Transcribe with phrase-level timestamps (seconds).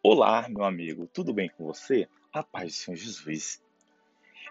[0.00, 2.08] Olá, meu amigo, tudo bem com você?
[2.32, 3.60] A paz do Senhor Jesus.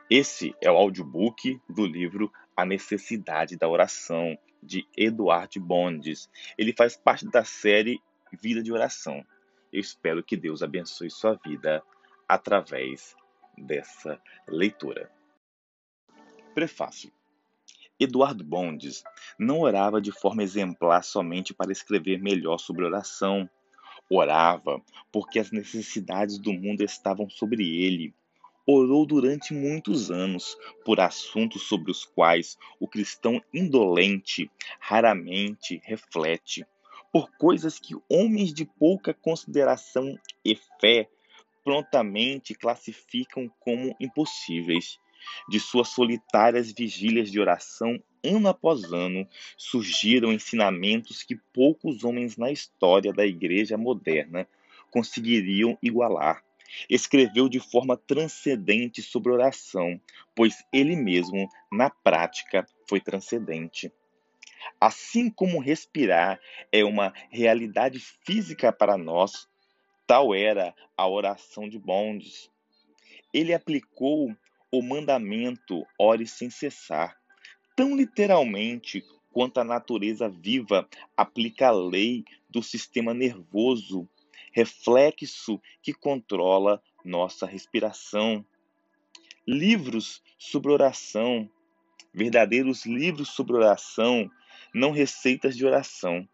[0.10, 6.30] Esse é o audiobook do livro A Necessidade da Oração, de Eduardo Bondes.
[6.58, 7.98] Ele faz parte da série
[8.42, 9.26] Vida de Oração.
[9.72, 11.82] Eu espero que Deus abençoe sua vida
[12.28, 13.16] através
[13.58, 15.10] dessa leitura.
[16.54, 17.10] Prefácio.
[17.98, 19.02] Eduardo Bondes
[19.40, 23.50] não orava de forma exemplar somente para escrever melhor sobre oração.
[24.10, 24.82] Orava
[25.12, 28.14] porque as necessidades do mundo estavam sobre ele.
[28.66, 36.66] Orou durante muitos anos por assuntos sobre os quais o cristão indolente raramente reflete,
[37.12, 41.10] por coisas que homens de pouca consideração e fé
[41.64, 45.00] prontamente classificam como impossíveis.
[45.50, 52.52] De suas solitárias vigílias de oração, ano após ano, surgiram ensinamentos que poucos homens na
[52.52, 54.48] história da Igreja moderna
[54.90, 56.44] conseguiriam igualar.
[56.90, 60.00] Escreveu de forma transcendente sobre oração,
[60.36, 63.92] pois ele mesmo, na prática, foi transcendente.
[64.80, 66.40] Assim como respirar
[66.72, 69.48] é uma realidade física para nós,
[70.06, 72.52] tal era a oração de Bondes.
[73.34, 74.36] Ele aplicou
[74.72, 77.17] o mandamento ore sem cessar,
[77.78, 84.10] tão literalmente quanto a natureza viva aplica a lei do sistema nervoso,
[84.52, 88.44] reflexo que controla nossa respiração.
[89.46, 91.48] Livros sobre oração,
[92.12, 94.28] verdadeiros livros sobre oração,
[94.74, 96.28] não receitas de oração,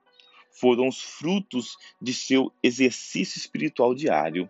[0.49, 4.49] foram os frutos de seu exercício espiritual diário.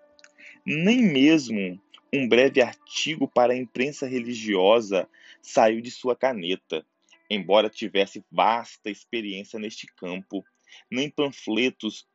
[0.64, 1.82] Nem mesmo
[2.14, 5.10] um breve artigo para a imprensa religiosa
[5.44, 6.86] saiu de sua caneta,
[7.30, 10.44] embora tivesse vasta experiência neste campo.
[10.90, 12.08] Nem panfletos,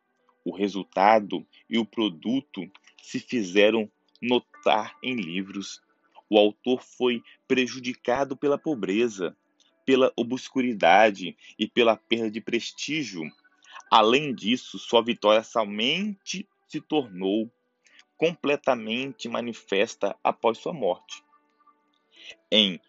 [0.44, 2.68] o resultado e o produto
[3.02, 3.90] se fizeram
[4.20, 5.80] notar em livros.
[6.30, 9.36] O autor foi prejudicado pela pobreza,
[9.84, 13.22] pela obscuridade e pela perda de prestígio.
[13.90, 17.50] Além disso, sua vitória somente se tornou
[18.17, 21.22] completamente manifesta após sua morte.
[22.50, 22.80] Em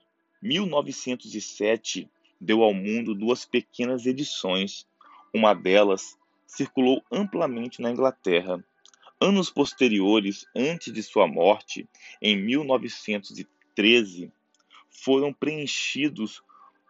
[0.41, 4.87] 1907, deu ao mundo duas pequenas edições.
[5.33, 6.17] Uma delas
[6.47, 8.63] circulou amplamente na Inglaterra.
[9.19, 11.87] Anos posteriores, antes de sua morte,
[12.21, 14.31] em 1913,
[14.89, 16.41] foram preenchidos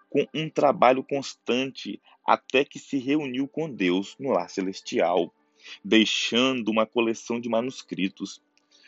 [0.09, 5.33] com um trabalho constante até que se reuniu com Deus no lar celestial
[5.83, 8.41] deixando uma coleção de manuscritos.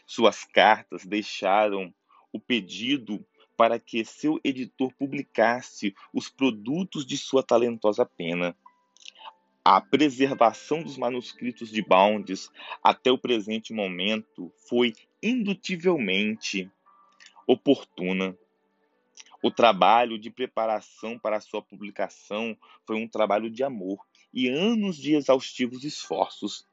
[0.06, 1.94] Suas cartas deixaram
[2.32, 3.26] o pedido
[3.62, 8.58] para que seu editor publicasse os produtos de sua talentosa pena.
[9.64, 12.52] A preservação dos manuscritos de Bounds
[12.84, 16.72] até o presente momento foi indutivelmente
[17.46, 18.36] oportuna.
[19.44, 22.58] O trabalho de preparação para sua publicação
[22.88, 24.00] foi um trabalho de amor
[24.34, 26.66] e anos de exaustivos esforços.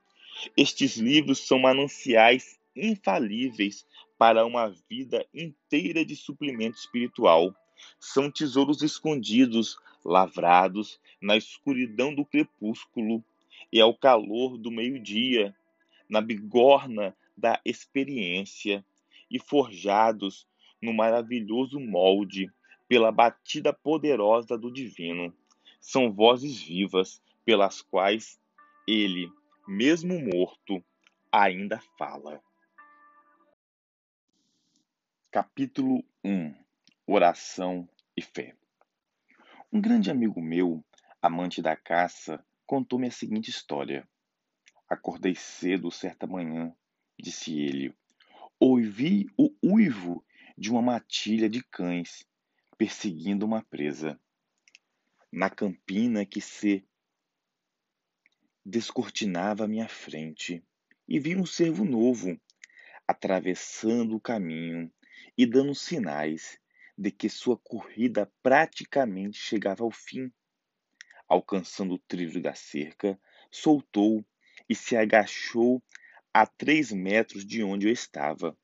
[0.56, 3.87] Estes livros são mananciais infalíveis
[4.19, 7.55] para uma vida inteira de suplemento espiritual.
[8.01, 13.23] São tesouros escondidos, lavrados na escuridão do crepúsculo
[13.73, 15.55] e ao calor do meio-dia,
[16.09, 18.84] na bigorna da experiência,
[19.31, 20.47] e forjados
[20.83, 22.51] no maravilhoso molde
[22.89, 25.33] pela batida poderosa do divino.
[25.81, 28.41] São vozes vivas pelas quais
[28.87, 29.31] ele,
[29.67, 30.83] mesmo morto,
[31.31, 32.43] ainda fala.
[35.31, 36.55] Capítulo 1
[37.06, 38.56] Oração e Fé
[39.71, 40.83] Um grande amigo meu,
[41.21, 44.09] amante da caça, contou-me a seguinte história.
[44.89, 46.75] Acordei cedo certa manhã,
[47.21, 47.94] disse ele.
[48.59, 50.25] Ouvi o uivo
[50.56, 52.27] de uma matilha de cães
[52.78, 54.19] perseguindo uma presa.
[55.31, 56.89] Na campina que se
[58.65, 60.65] descortinava à minha frente
[61.06, 62.41] e vi um cervo novo
[63.07, 64.91] atravessando o caminho
[65.39, 66.59] e dando sinais
[66.99, 70.33] de que sua corrida praticamente chegava ao fim.
[71.29, 73.19] Alcançando o trilho da cerca,
[73.49, 74.25] soltou
[74.69, 75.81] e se agachou
[76.35, 78.59] a três metros de onde eu estava.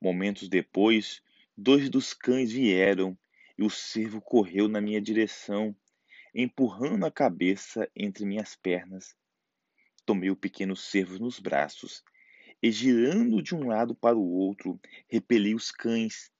[0.00, 1.22] Momentos depois,
[1.56, 3.16] dois dos cães vieram
[3.56, 5.76] e o cervo correu na minha direção,
[6.34, 9.16] empurrando a cabeça entre minhas pernas
[10.04, 12.02] tomei o pequeno cervo nos braços
[12.62, 16.30] e, girando de um lado para o outro, repeli os cães.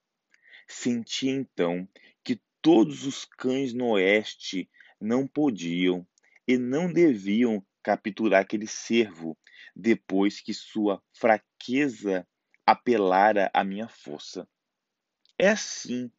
[0.68, 1.88] Senti então
[2.22, 4.70] que todos os cães no oeste
[5.00, 6.06] não podiam
[6.46, 9.36] e não deviam capturar aquele cervo,
[9.74, 12.26] depois que sua fraqueza
[12.64, 14.48] apelara à minha força.
[15.36, 16.10] É assim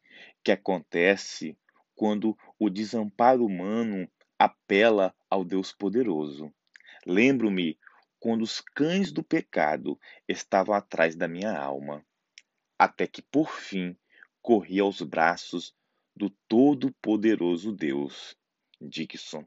[0.42, 1.56] que acontece
[1.94, 4.06] quando o desamparo humano
[4.38, 6.52] apela ao Deus poderoso.
[7.06, 7.78] Lembro-me
[8.24, 12.02] quando os cães do pecado estavam atrás da minha alma,
[12.78, 13.94] até que por fim
[14.40, 15.76] corri aos braços
[16.16, 18.34] do Todo-Poderoso Deus.
[18.80, 19.44] Dixon.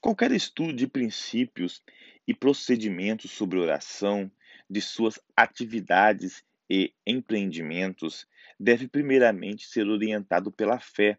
[0.00, 1.82] Qualquer estudo de princípios
[2.26, 4.32] e procedimentos sobre oração,
[4.68, 8.26] de suas atividades e empreendimentos,
[8.58, 11.18] deve primeiramente ser orientado pela fé.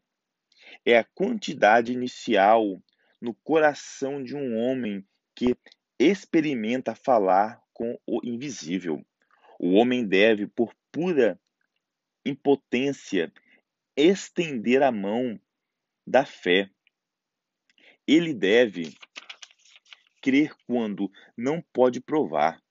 [0.83, 2.83] É a quantidade inicial
[3.21, 5.06] no coração de um homem
[5.36, 5.56] que
[6.03, 9.06] experimenta falar com o invisível.
[9.59, 11.39] O homem deve, por pura
[12.25, 13.31] impotência,
[13.95, 15.39] estender a mão
[16.06, 16.69] da fé
[18.07, 18.94] ele deve
[20.21, 22.62] crer quando não pode provar.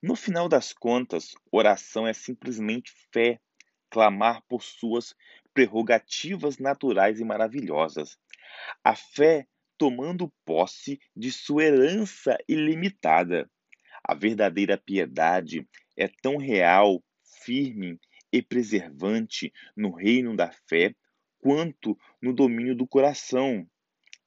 [0.00, 3.40] No final das contas, oração é simplesmente fé,
[3.90, 5.14] clamar por suas
[5.52, 8.16] prerrogativas naturais e maravilhosas.
[8.84, 9.46] A fé
[9.78, 13.48] tomando posse de sua herança ilimitada.
[14.02, 15.66] A verdadeira piedade
[15.96, 17.02] é tão real,
[17.44, 17.98] firme
[18.32, 20.94] e preservante no reino da fé
[21.38, 23.66] quanto no domínio do coração.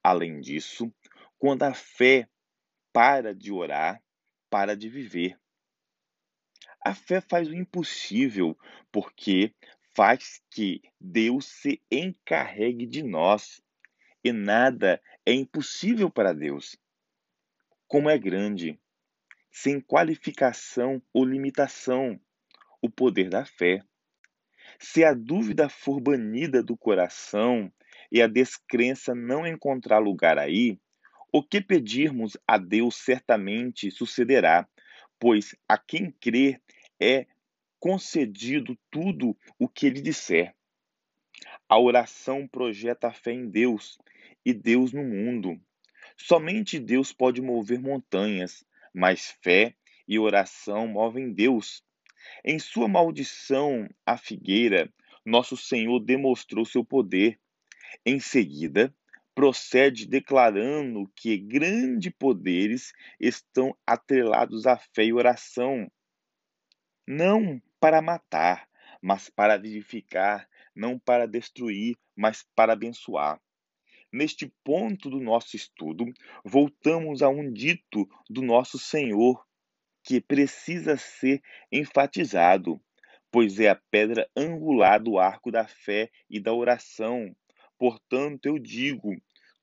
[0.02, 0.92] Além disso,
[1.38, 2.28] quando a fé
[2.92, 4.02] para de orar,
[4.50, 5.38] para de viver.
[6.84, 8.56] A fé faz o impossível,
[8.90, 9.54] porque
[9.94, 13.62] faz que Deus se encarregue de nós.
[14.24, 16.76] E nada é impossível para Deus.
[17.86, 18.78] Como é grande,
[19.50, 22.20] sem qualificação ou limitação,
[22.80, 23.82] o poder da fé.
[24.78, 27.72] Se a dúvida for banida do coração
[28.10, 30.80] e a descrença não encontrar lugar aí,
[31.32, 34.68] o que pedirmos a Deus certamente sucederá,
[35.18, 36.60] pois a quem crer
[37.00, 37.26] é
[37.78, 40.54] concedido tudo o que ele disser.
[41.68, 43.98] A oração projeta a fé em Deus
[44.44, 45.60] e Deus no mundo.
[46.16, 49.74] Somente Deus pode mover montanhas, mas fé
[50.06, 51.82] e oração movem Deus.
[52.44, 54.92] Em sua maldição à figueira,
[55.24, 57.38] nosso Senhor demonstrou seu poder
[58.04, 58.94] em seguida,
[59.34, 65.90] procede declarando que grandes poderes estão atrelados à fé e oração,
[67.06, 68.68] não para matar,
[69.00, 73.40] mas para vivificar, não para destruir, mas para abençoar.
[74.12, 76.04] Neste ponto do nosso estudo,
[76.44, 79.44] voltamos a um dito do nosso Senhor
[80.04, 82.80] que precisa ser enfatizado,
[83.30, 87.34] pois é a pedra angular do arco da fé e da oração,
[87.82, 89.20] Portanto, eu digo: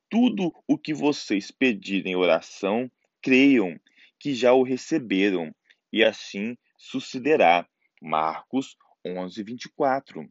[0.09, 2.91] tudo o que vocês pedirem em oração,
[3.21, 3.79] creiam
[4.19, 5.55] que já o receberam,
[5.89, 7.65] e assim sucederá.
[8.01, 8.75] Marcos
[9.07, 10.29] 11, 24.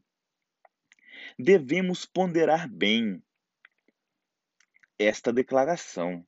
[1.38, 3.22] Devemos ponderar bem
[4.98, 6.26] esta declaração.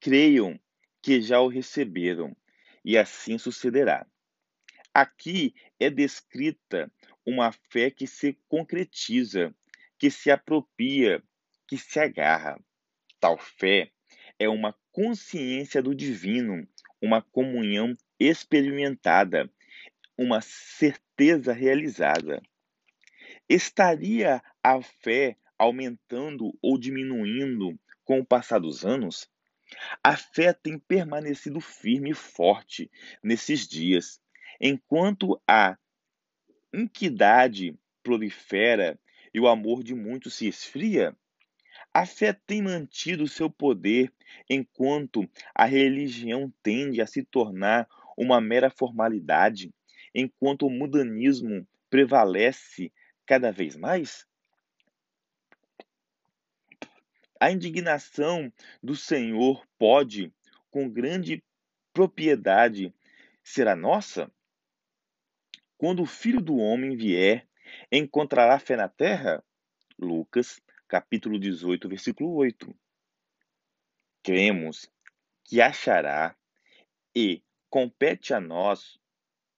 [0.00, 0.58] Creiam
[1.02, 2.36] que já o receberam,
[2.84, 4.06] e assim sucederá.
[4.92, 6.90] Aqui é descrita
[7.24, 9.54] uma fé que se concretiza
[10.00, 11.22] que se apropria,
[11.68, 12.58] que se agarra.
[13.20, 13.92] Tal fé
[14.38, 16.66] é uma consciência do divino,
[17.02, 19.52] uma comunhão experimentada,
[20.16, 22.42] uma certeza realizada.
[23.46, 27.78] Estaria a fé aumentando ou diminuindo
[28.10, 29.30] com o passar dos anos?
[30.02, 32.90] A fé tem permanecido firme e forte
[33.22, 34.20] nesses dias,
[34.60, 35.78] enquanto a
[36.74, 38.98] inquidade prolifera
[39.32, 41.16] e o amor de muitos se esfria,
[41.94, 44.12] a fé tem mantido seu poder
[44.48, 47.86] enquanto a religião tende a se tornar
[48.18, 49.72] uma mera formalidade,
[50.12, 52.92] enquanto o mudanismo prevalece
[53.24, 54.26] cada vez mais?
[57.40, 60.32] A indignação do Senhor pode,
[60.70, 61.42] com grande
[61.92, 62.94] propriedade,
[63.42, 64.30] ser a nossa?
[65.78, 67.48] Quando o Filho do Homem vier,
[67.90, 69.42] Encontrará fé na terra?
[69.98, 72.74] Lucas, capítulo 18, versículo 8.
[74.22, 74.90] Cremos
[75.44, 76.36] que achará
[77.14, 78.98] e compete a nós,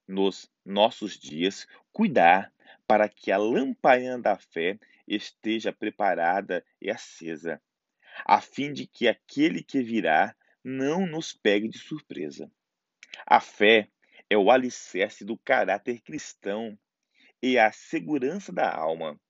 [0.06, 2.52] nos nossos dias, cuidar
[2.86, 7.60] para que a lamparina da fé esteja preparada e acesa,
[8.24, 12.50] a fim de que aquele que virá não nos pegue de surpresa.
[13.26, 13.88] A fé
[14.30, 16.78] é o alicerce do caráter cristão
[17.42, 19.20] e a segurança da alma.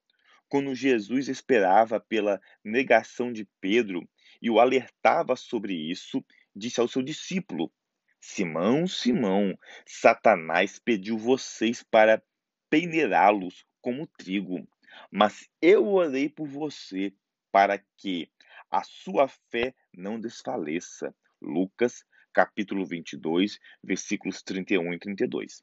[0.48, 4.06] Quando Jesus esperava pela negação de Pedro
[4.40, 6.22] e o alertava sobre isso,
[6.54, 7.72] disse ao seu discípulo:
[8.20, 12.22] Simão, Simão, Satanás pediu vocês para
[12.68, 14.68] peneirá-los como trigo,
[15.10, 17.12] mas eu orei por você
[17.50, 18.30] para que
[18.72, 21.14] a sua fé não desfaleça.
[21.42, 25.62] Lucas, capítulo 22, versículos 31 e 32.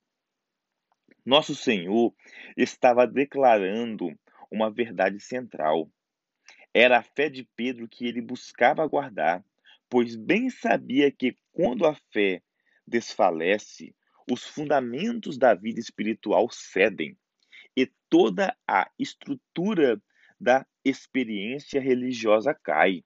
[1.25, 2.13] Nosso Senhor
[2.55, 4.15] estava declarando
[4.51, 5.91] uma verdade central.
[6.71, 9.43] Era a fé de Pedro que ele buscava guardar,
[9.89, 12.43] pois bem sabia que quando a fé
[12.85, 13.95] desfalece,
[14.29, 17.17] os fundamentos da vida espiritual cedem
[17.75, 19.99] e toda a estrutura
[20.39, 23.03] da experiência religiosa cai.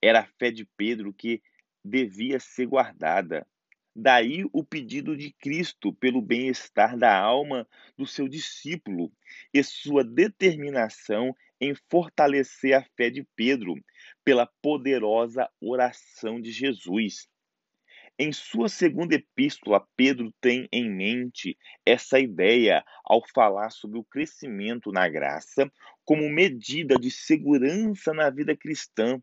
[0.00, 1.42] Era a fé de Pedro que
[1.84, 3.46] devia ser guardada.
[3.94, 9.12] Daí o pedido de Cristo pelo bem-estar da alma do seu discípulo
[9.52, 13.74] e sua determinação em fortalecer a fé de Pedro
[14.24, 17.28] pela poderosa oração de Jesus.
[18.18, 24.90] Em sua segunda epístola, Pedro tem em mente essa ideia ao falar sobre o crescimento
[24.90, 25.70] na graça
[26.04, 29.20] como medida de segurança na vida cristã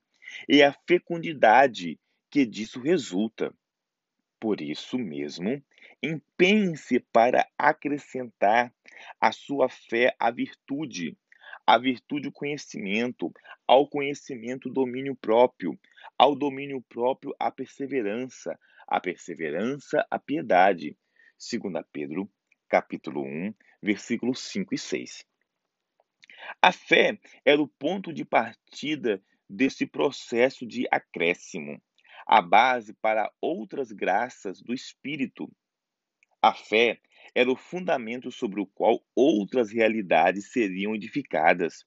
[0.48, 3.54] e a fecundidade que disso resulta.
[4.40, 5.62] Por isso mesmo,
[6.02, 8.74] empenhe-se para acrescentar
[9.20, 11.18] à sua fé a virtude,
[11.68, 13.32] à virtude o conhecimento,
[13.68, 15.78] ao conhecimento o domínio próprio,
[16.18, 18.58] ao domínio próprio a perseverança,
[18.88, 20.98] a perseverança, a piedade.
[21.38, 22.30] 2 Pedro,
[22.68, 25.26] capítulo 1, versículos 5 e 6.
[26.62, 31.81] A fé era o ponto de partida desse processo de acréscimo,
[32.25, 35.51] a base para outras graças do Espírito.
[36.41, 37.00] A fé
[37.34, 41.86] era o fundamento sobre o qual outras realidades seriam edificadas.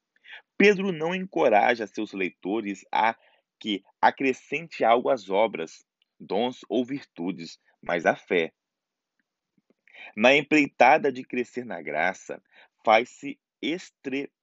[0.56, 3.16] Pedro não encoraja seus leitores a
[3.58, 5.84] que acrescente algo às obras,
[6.18, 8.52] dons ou virtudes, mas a fé.
[10.16, 12.42] Na empreitada de crescer na graça,
[12.84, 13.38] faz-se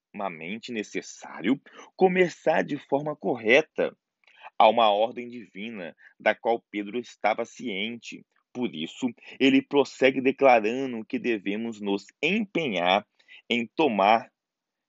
[0.10, 1.62] extremamente necessário
[1.96, 3.96] começar de forma correta.
[4.58, 8.26] Há uma ordem divina da qual Pedro estava ciente.
[8.52, 9.08] Por isso,
[9.40, 13.08] ele prossegue declarando que devemos nos empenhar
[13.50, 14.32] em tomar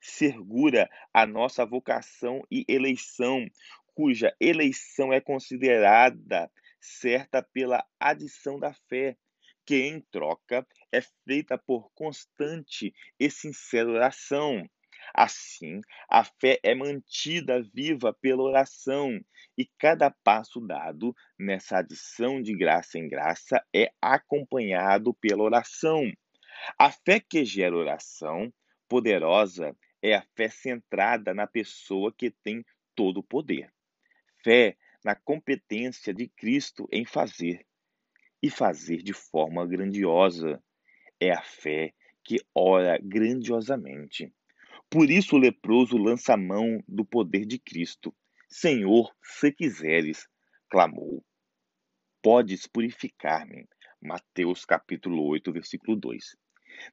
[0.00, 3.46] segura a nossa vocação e eleição,
[3.94, 6.50] cuja eleição é considerada
[6.80, 9.16] certa pela adição da fé,
[9.66, 14.66] que em troca é feita por constante e sincera oração.
[15.14, 19.20] Assim, a fé é mantida viva pela oração,
[19.56, 26.10] e cada passo dado nessa adição de graça em graça é acompanhado pela oração.
[26.78, 28.52] A fé que gera oração
[28.88, 32.64] poderosa é a fé centrada na pessoa que tem
[32.94, 33.72] todo o poder.
[34.42, 37.66] Fé na competência de Cristo em fazer
[38.42, 40.62] e fazer de forma grandiosa.
[41.18, 41.92] É a fé
[42.24, 44.32] que ora grandiosamente.
[44.90, 48.12] Por isso o leproso lança a mão do poder de Cristo.
[48.48, 50.26] Senhor, se quiseres,
[50.68, 51.24] clamou.
[52.20, 53.68] Podes purificar-me.
[54.02, 56.36] Mateus capítulo 8, versículo 2.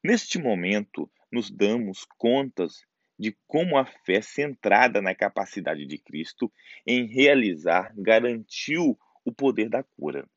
[0.03, 2.85] Neste momento, nos damos contas
[3.17, 6.53] de como a fé centrada na capacidade de Cristo
[6.85, 10.29] em realizar garantiu o poder da cura.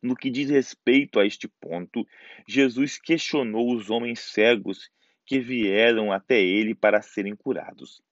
[0.00, 2.06] No que diz respeito a este ponto,
[2.46, 4.88] Jesus questionou os homens cegos
[5.24, 8.02] que vieram até ele para serem curados.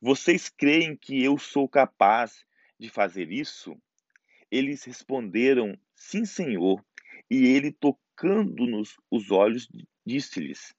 [0.00, 2.44] Vocês creem que eu sou capaz
[2.78, 3.76] de fazer isso?
[4.50, 6.84] Eles responderam: Sim, Senhor.
[7.30, 9.68] E ele, tocando-nos os olhos,
[10.06, 10.74] disse-lhes: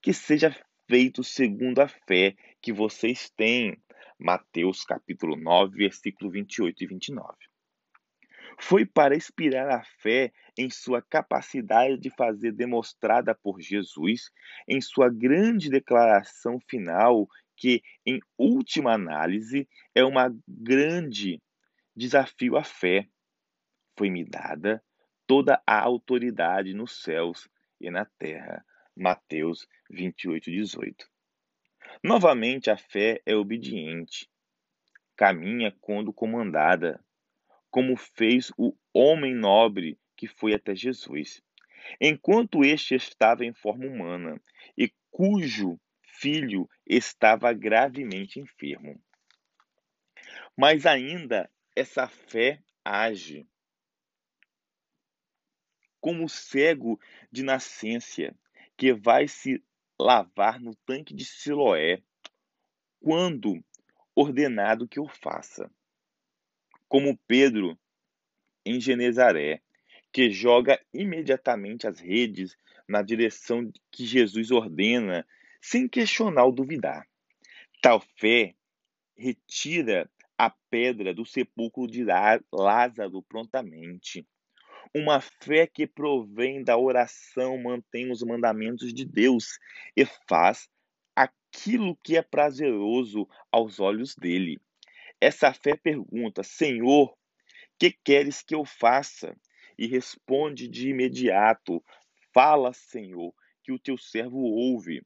[0.00, 0.54] Que seja
[0.88, 3.80] feito segundo a fé que vocês têm.
[4.18, 7.51] Mateus capítulo 9, versículo 28 e 29.
[8.58, 14.30] Foi para inspirar a fé em sua capacidade de fazer demonstrada por Jesus
[14.68, 21.40] em sua grande declaração final, que, em última análise, é uma grande
[21.94, 23.08] desafio à fé.
[23.96, 24.82] Foi-me dada
[25.26, 27.48] toda a autoridade nos céus
[27.80, 28.64] e na terra.
[28.94, 31.06] Mateus 28, 18.
[32.04, 34.28] Novamente, a fé é obediente,
[35.16, 37.02] caminha quando comandada,
[37.72, 41.42] como fez o homem nobre que foi até Jesus,
[41.98, 44.40] enquanto este estava em forma humana
[44.76, 49.02] e cujo filho estava gravemente enfermo.
[50.56, 53.46] Mas ainda essa fé age
[55.98, 57.00] como cego
[57.30, 58.34] de nascença
[58.76, 59.64] que vai se
[59.98, 62.02] lavar no tanque de Siloé,
[63.00, 63.64] quando
[64.14, 65.70] ordenado que o faça.
[66.92, 67.74] Como Pedro
[68.66, 69.62] em Genezaré,
[70.12, 72.54] que joga imediatamente as redes
[72.86, 75.26] na direção que Jesus ordena,
[75.58, 77.08] sem questionar ou duvidar.
[77.80, 78.54] Tal fé
[79.16, 80.06] retira
[80.36, 82.04] a pedra do sepulcro de
[82.52, 84.28] Lázaro prontamente.
[84.94, 89.58] Uma fé que provém da oração mantém os mandamentos de Deus
[89.96, 90.68] e faz
[91.16, 94.60] aquilo que é prazeroso aos olhos dele.
[95.22, 97.16] Essa fé pergunta: Senhor,
[97.78, 99.36] que queres que eu faça?
[99.78, 101.80] E responde de imediato:
[102.34, 105.00] Fala, Senhor, que o teu servo ouve.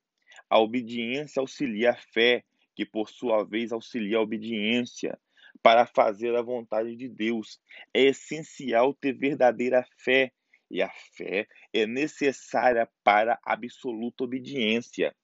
[0.49, 2.43] A obediência auxilia a fé,
[2.75, 5.21] que por sua vez auxilia a obediência
[5.63, 7.61] para fazer a vontade de Deus.
[7.93, 10.33] É essencial ter verdadeira fé,
[10.71, 15.15] e a fé é necessária para absoluta obediência.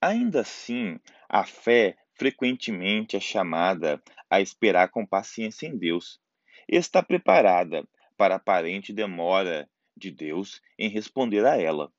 [0.00, 6.20] Ainda assim, a fé frequentemente é chamada a esperar com paciência em Deus.
[6.68, 11.92] Está preparada para a aparente demora de Deus em responder a ela.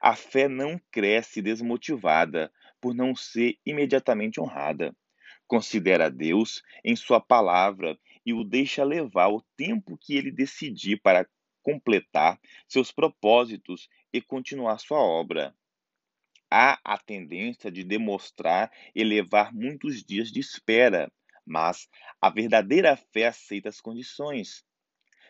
[0.00, 4.94] A fé não cresce desmotivada por não ser imediatamente honrada
[5.52, 11.28] considera Deus em Sua palavra e o deixa levar o tempo que ele decidir para
[11.62, 15.54] completar seus propósitos e continuar sua obra.
[16.54, 21.10] Há a tendência de demonstrar e levar muitos dias de espera,
[21.46, 21.88] mas
[22.20, 24.62] a verdadeira fé aceita as condições.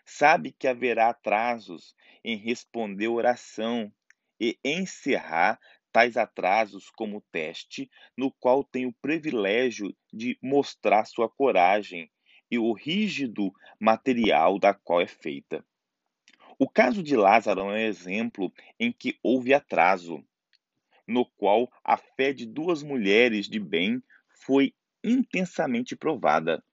[0.05, 3.93] Sabe que haverá atrasos em responder oração
[4.41, 5.61] e encerrar
[5.93, 7.88] tais atrasos como teste,
[8.19, 12.11] no qual tem o privilégio de mostrar sua coragem
[12.50, 15.64] e o rígido material da qual é feita.
[16.59, 20.25] O caso de Lázaro é um exemplo em que houve atraso,
[21.12, 24.02] no qual a fé de duas mulheres de bem
[24.47, 26.64] foi intensamente provada.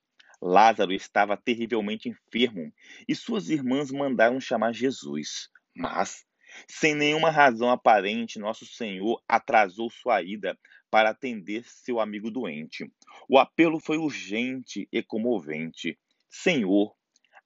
[0.42, 2.72] Lázaro estava terrivelmente enfermo
[3.08, 6.26] e suas irmãs mandaram chamar Jesus, mas
[6.68, 10.58] sem nenhuma razão aparente, nosso Senhor atrasou sua ida
[10.90, 12.92] para atender seu amigo doente.
[13.28, 16.00] O apelo foi urgente e comovente.
[16.30, 16.96] Senhor,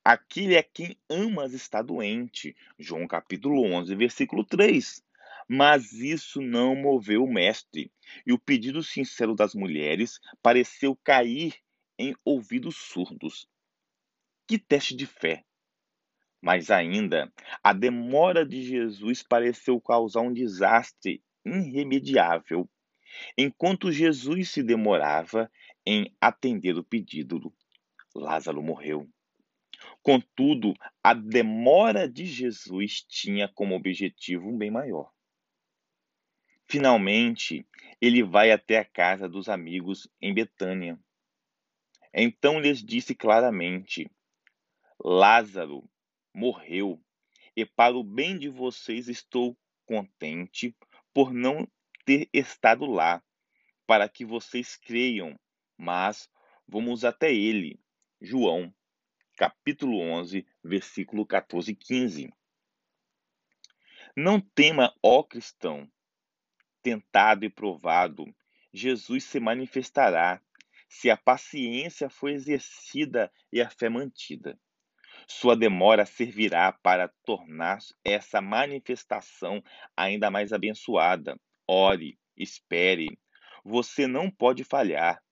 [0.03, 2.56] aquele é quem amas está doente.
[2.79, 5.03] João capítulo 11, versículo 3.
[5.47, 7.91] Mas isso não moveu o mestre,
[8.25, 11.56] e o pedido sincero das mulheres pareceu cair
[11.97, 13.47] em ouvidos surdos.
[14.47, 15.45] Que teste de fé!
[16.41, 17.32] Mais ainda,
[17.63, 22.69] a demora de Jesus pareceu causar um desastre irremediável.
[23.38, 25.49] Enquanto Jesus se demorava
[25.86, 27.53] em atender o pedido,
[28.13, 29.08] Lázaro morreu.
[30.01, 35.12] Contudo, a demora de Jesus tinha como objetivo um bem maior.
[36.73, 37.67] Finalmente,
[38.01, 40.99] ele vai até a casa dos amigos em Betânia.
[42.12, 44.09] Então lhes disse claramente:
[44.99, 45.88] Lázaro
[46.33, 46.99] morreu,
[47.55, 49.55] e para o bem de vocês estou
[49.86, 50.75] contente
[51.13, 51.67] por não
[52.05, 53.21] ter estado lá,
[53.86, 55.39] para que vocês creiam.
[55.77, 56.27] Mas
[56.67, 57.79] vamos até ele.
[58.19, 58.73] João,
[59.38, 62.33] capítulo 11, versículo 14 e 15.
[64.17, 65.88] Não tema, ó cristão,
[66.84, 68.26] tentado e provado,
[68.74, 70.41] Jesus se manifestará
[70.89, 74.60] se a paciência for exercida e a fé mantida.
[75.28, 79.63] Sua demora servirá para tornar essa manifestação
[79.96, 81.39] ainda mais abençoada.
[81.67, 83.17] Ore, espere.
[83.63, 85.24] Você não pode falhar.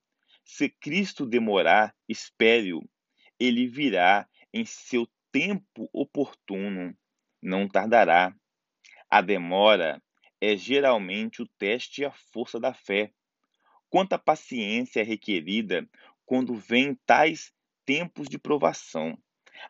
[0.43, 2.81] Se Cristo demorar, espere-o.
[3.39, 6.95] Ele virá em seu tempo oportuno.
[7.41, 8.33] Não tardará.
[9.09, 10.01] A demora
[10.41, 13.13] é geralmente o teste a força da fé.
[13.89, 15.87] Quanta paciência é requerida
[16.25, 17.53] quando vêm tais
[17.85, 19.15] tempos de provação.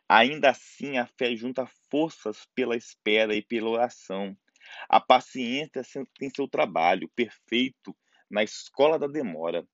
[0.08, 4.34] Ainda assim, a fé junta forças pela espera e pela oração.
[4.88, 5.82] A paciência
[6.18, 7.94] tem seu trabalho perfeito
[8.30, 9.66] na escola da demora.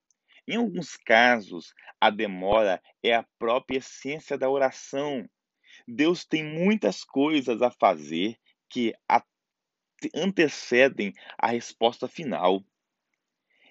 [0.46, 5.28] Em alguns casos, a demora é a própria essência da oração.
[5.86, 8.36] Deus tem muitas coisas a fazer
[8.68, 8.94] que
[10.14, 12.64] antecedem a resposta final.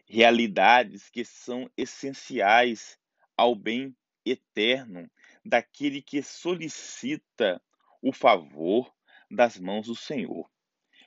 [0.05, 2.97] Realidades que são essenciais
[3.35, 5.09] ao bem eterno
[5.43, 7.61] daquele que solicita
[8.01, 8.93] o favor
[9.29, 10.49] das mãos do Senhor.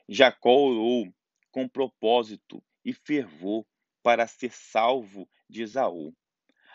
[0.07, 1.13] Jacó orou
[1.51, 3.65] com propósito e fervor
[4.03, 6.13] para ser salvo de Esaú.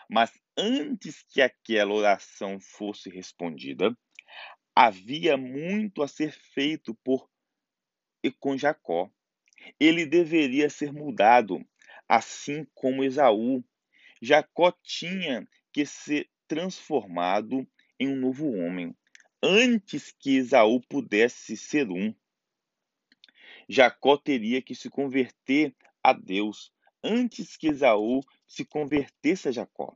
[0.09, 3.95] Mas antes que aquela oração fosse respondida,
[4.73, 7.29] havia muito a ser feito por
[8.27, 9.09] e com Jacó.
[9.79, 11.65] Ele deveria ser mudado,
[12.07, 13.63] assim como Esaú.
[14.21, 17.67] Jacó tinha que ser transformado
[17.99, 18.95] em um novo homem,
[19.41, 22.13] antes que Esaú pudesse ser um.
[23.67, 26.71] Jacó teria que se converter a Deus
[27.03, 29.95] antes que Esaú se convertesse a Jacó.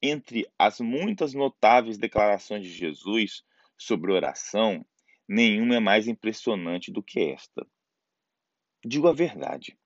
[0.00, 3.44] Entre as muitas notáveis declarações de Jesus
[3.76, 4.84] sobre oração,
[5.28, 7.66] nenhuma é mais impressionante do que esta.
[8.84, 9.78] Digo a verdade.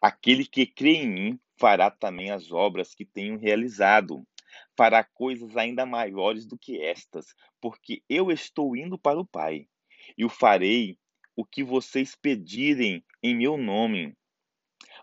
[0.00, 4.26] Aquele que crê em mim fará também as obras que tenho realizado.
[4.76, 9.68] Fará coisas ainda maiores do que estas, porque eu estou indo para o Pai.
[10.16, 10.98] E o farei
[11.34, 14.16] o que vocês pedirem em meu nome,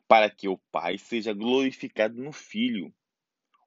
[0.07, 2.93] para que o Pai seja glorificado no Filho.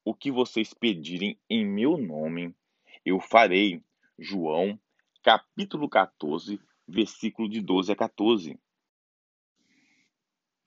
[0.05, 2.55] O que vocês pedirem em meu nome,
[3.05, 3.83] eu farei.
[4.19, 4.81] João,
[5.27, 8.57] capítulo 14, versículo de 12 a 14.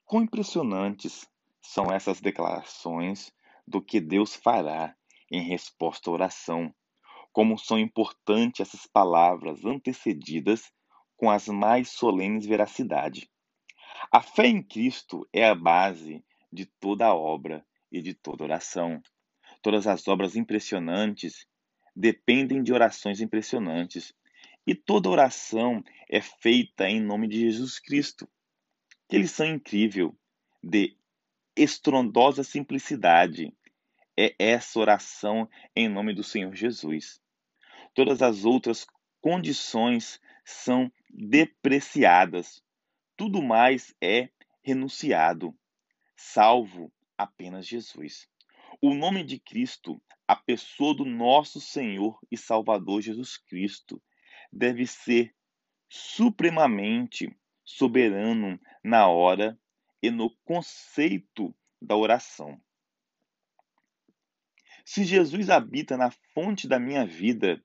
[0.04, 1.26] Quão impressionantes
[1.62, 3.32] são essas declarações
[3.66, 4.94] do que Deus fará
[5.32, 6.76] em resposta à oração.
[7.32, 10.74] Como são importantes essas palavras antecedidas
[11.16, 13.32] com as mais solenes veracidade.
[14.12, 19.02] A fé em Cristo é a base de toda a obra e de toda oração.
[19.62, 21.48] Todas as obras impressionantes
[21.96, 24.14] dependem de orações impressionantes.
[24.70, 28.30] E toda oração é feita em nome de Jesus Cristo
[29.08, 30.16] que são incrível,
[30.62, 30.96] de
[31.56, 33.52] estrondosa simplicidade.
[34.16, 37.20] É essa oração em nome do Senhor Jesus.
[37.96, 38.86] Todas as outras
[39.20, 42.62] condições são depreciadas.
[43.18, 44.30] Tudo mais é
[44.62, 45.52] renunciado,
[46.16, 48.30] salvo apenas Jesus.
[48.80, 54.00] O nome de Cristo, a pessoa do nosso Senhor e Salvador Jesus Cristo,
[54.52, 55.34] deve ser
[55.88, 59.60] supremamente soberano na hora
[60.02, 62.60] e no conceito da oração.
[64.86, 67.64] Se Jesus habita na fonte da minha vida,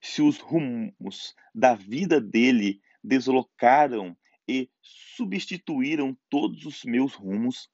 [0.00, 4.16] se os rumos da vida dele deslocaram
[4.48, 7.70] e substituíram todos os meus rumos,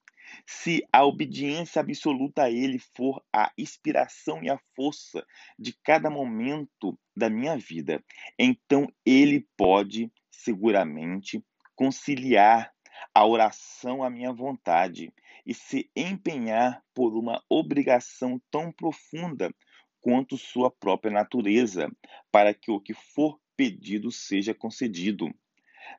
[0.47, 5.25] se a obediência absoluta a Ele for a inspiração e a força
[5.59, 8.03] de cada momento da minha vida,
[8.39, 12.73] então Ele pode seguramente conciliar
[13.15, 15.13] a oração à minha vontade
[15.47, 19.53] e se empenhar por uma obrigação tão profunda
[20.01, 21.91] quanto sua própria natureza,
[22.31, 25.29] para que o que for pedido seja concedido.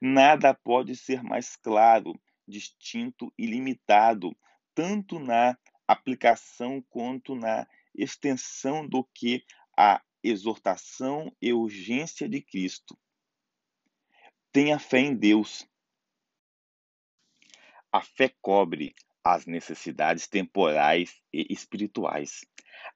[0.01, 2.13] Nada pode ser mais claro,
[2.51, 4.37] distinto e limitado,
[4.75, 9.43] tanto na aplicação quanto na extensão do que
[9.75, 12.97] a exortação e urgência de Cristo.
[14.51, 15.67] Tenha fé em Deus
[17.91, 22.45] a fé cobre as necessidades temporais e espirituais.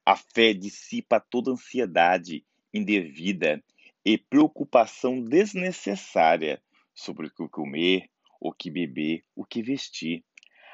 [0.05, 3.61] A fé dissipa toda ansiedade indevida
[4.05, 6.61] e preocupação desnecessária
[6.93, 8.09] sobre o que comer,
[8.47, 10.23] o que beber, o que vestir.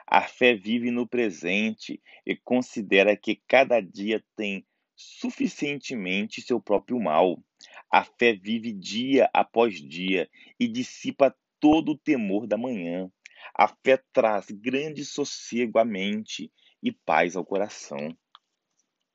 [0.06, 7.42] A fé vive no presente e considera que cada dia tem suficientemente seu próprio mal.
[7.90, 10.30] A fé vive dia após dia
[10.60, 13.10] e dissipa todo o temor da manhã.
[13.56, 16.52] A fé traz grande sossego à mente
[16.84, 18.16] e paz ao coração.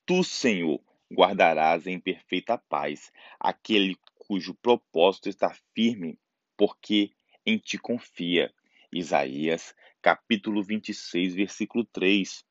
[0.06, 0.80] Tu, Senhor,
[1.12, 6.18] guardarás em perfeita paz aquele cujo propósito está firme,
[6.56, 7.12] porque
[7.46, 8.52] em ti confia.
[8.92, 12.44] Isaías, capítulo 26, versículo 3.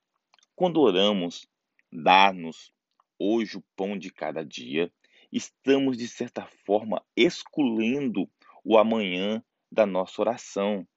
[0.55, 1.45] Quando oramos,
[1.91, 2.71] dá-nos
[3.19, 4.89] hoje o pão de cada dia,
[5.31, 8.29] estamos de certa forma excluindo
[8.63, 10.87] o amanhã da nossa oração.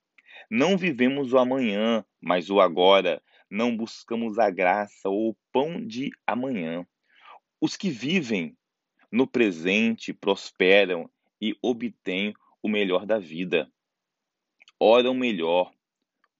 [0.48, 3.20] Não vivemos o amanhã, mas o agora.
[3.50, 6.86] Não buscamos a graça ou o pão de amanhã.
[7.60, 8.56] Os que vivem
[9.10, 13.68] no presente prosperam e obtêm o melhor da vida.
[14.80, 15.72] Oram melhor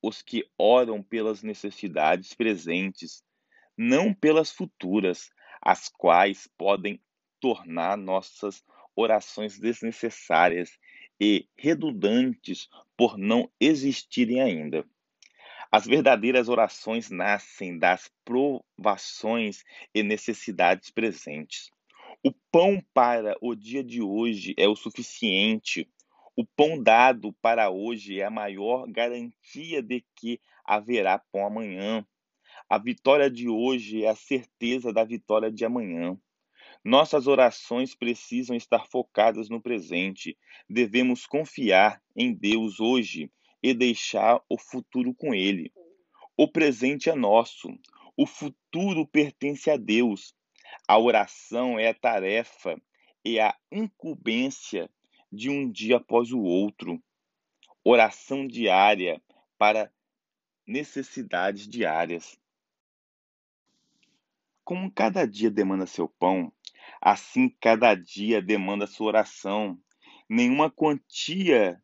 [0.03, 3.22] os que oram pelas necessidades presentes,
[3.77, 7.01] não pelas futuras, as quais podem
[7.40, 10.79] tornar nossas orações desnecessárias
[11.20, 14.85] e redundantes por não existirem ainda.
[15.70, 19.62] As verdadeiras orações nascem das provações
[19.94, 21.70] e necessidades presentes.
[22.24, 25.88] O pão para o dia de hoje é o suficiente.
[26.40, 32.07] O pão dado para hoje é a maior garantia de que haverá pão amanhã.
[32.70, 36.16] A vitória de hoje é a certeza da vitória de amanhã.
[36.85, 40.38] Nossas orações precisam estar focadas no presente.
[40.70, 45.72] Devemos confiar em Deus hoje e deixar o futuro com Ele.
[46.37, 47.68] O presente é nosso,
[48.16, 50.37] o futuro pertence a Deus.
[50.87, 52.81] A oração é a tarefa
[53.24, 54.88] e a incumbência
[55.30, 57.02] de um dia após o outro.
[57.84, 59.22] Oração diária
[59.56, 59.92] para
[60.66, 62.38] necessidades diárias.
[64.64, 66.52] Como cada dia demanda seu pão,
[67.00, 69.78] assim cada dia demanda sua oração.
[70.28, 71.82] Nenhuma quantia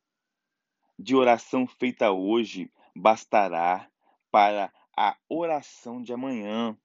[0.99, 3.91] de oração feita hoje bastará
[4.31, 6.77] para a oração de amanhã.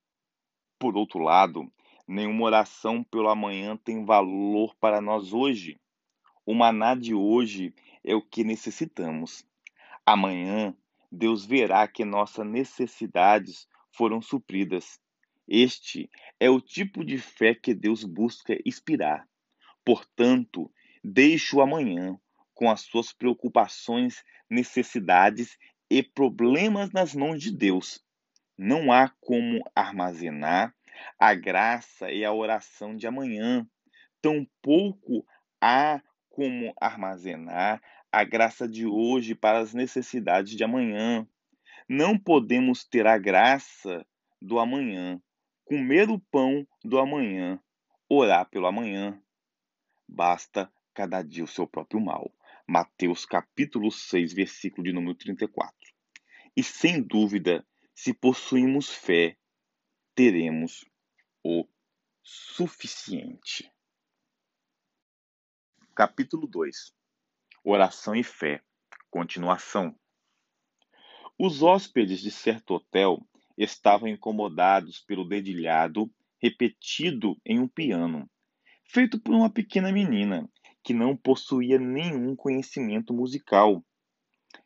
[0.79, 1.71] Por outro lado,
[2.07, 5.79] nenhuma oração pelo amanhã tem valor para nós hoje.
[6.49, 9.45] O maná de hoje é o que necessitamos.
[10.03, 10.75] Amanhã,
[11.11, 14.99] Deus verá que nossas necessidades foram supridas.
[15.47, 16.09] Este
[16.39, 19.29] é o tipo de fé que Deus busca inspirar.
[19.85, 22.19] Portanto, deixe o amanhã
[22.55, 25.55] com as suas preocupações, necessidades
[25.87, 28.03] e problemas nas mãos de Deus.
[28.57, 30.75] Não há como armazenar
[31.19, 33.69] a graça e a oração de amanhã.
[34.19, 35.23] Tampouco
[35.61, 41.27] há como armazenar a graça de hoje para as necessidades de amanhã.
[41.87, 44.05] Não podemos ter a graça
[44.41, 45.21] do amanhã
[45.69, 47.61] comer o pão do amanhã,
[48.09, 49.21] orar pelo amanhã.
[50.07, 52.33] Basta cada dia o seu próprio mal.
[52.67, 55.71] Mateus capítulo 6, versículo de número 34.
[56.57, 57.63] E sem dúvida,
[57.93, 59.37] se possuímos fé,
[60.15, 60.83] teremos
[61.43, 61.67] o
[62.23, 63.71] suficiente.
[65.99, 66.93] Capítulo 2.
[67.61, 68.63] Oração e fé.
[69.11, 69.93] Continuação.
[71.37, 73.19] Os hóspedes de certo hotel
[73.57, 76.09] estavam incomodados pelo dedilhado
[76.41, 78.31] repetido em um piano,
[78.85, 80.49] feito por uma pequena menina
[80.81, 83.83] que não possuía nenhum conhecimento musical.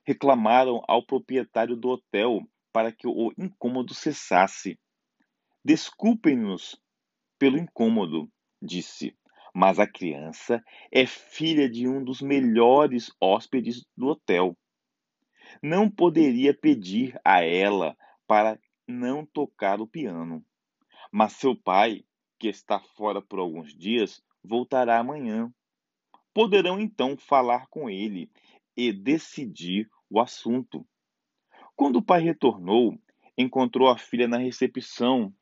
[0.05, 4.79] Reclamaram ao proprietário do hotel para que o incômodo cessasse.
[5.65, 6.79] Desculpem-nos
[7.39, 9.17] pelo incômodo, disse,
[9.53, 14.57] mas a criança é filha de um dos melhores hóspedes do hotel.
[15.61, 20.43] Não poderia pedir a ela para não tocar o piano.
[21.11, 22.03] Mas seu pai,
[22.39, 25.53] que está fora por alguns dias, voltará amanhã.
[26.33, 28.31] Poderão então falar com ele
[28.75, 30.85] e decidir o assunto.
[31.75, 32.99] Quando o pai retornou,
[33.37, 35.33] encontrou a filha na recepção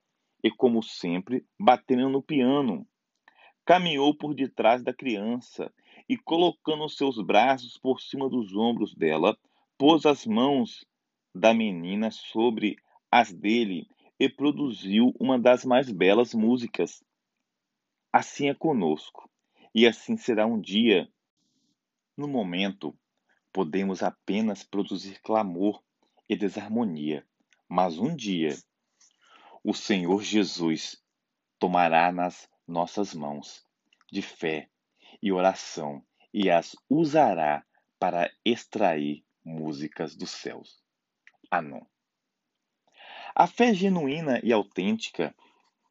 [0.43, 2.85] e, como sempre, batendo no piano.
[3.65, 5.71] Caminhou por detrás da criança
[6.09, 9.37] e, colocando seus braços por cima dos ombros dela,
[9.77, 10.85] pôs as mãos
[11.33, 12.75] da menina sobre
[13.09, 13.87] as dele
[14.19, 17.03] e produziu uma das mais belas músicas.
[18.11, 19.29] Assim é conosco,
[19.73, 21.09] e assim será um dia.
[22.17, 22.95] No momento,
[23.53, 25.81] podemos apenas produzir clamor
[26.27, 27.25] e desarmonia,
[27.67, 28.55] mas um dia
[29.63, 31.01] o Senhor Jesus
[31.59, 33.65] tomará nas nossas mãos
[34.11, 34.69] de fé
[35.21, 36.03] e oração
[36.33, 37.63] e as usará
[37.99, 40.81] para extrair músicas dos céus.
[41.51, 41.81] Anon.
[43.35, 45.35] A fé genuína e autêntica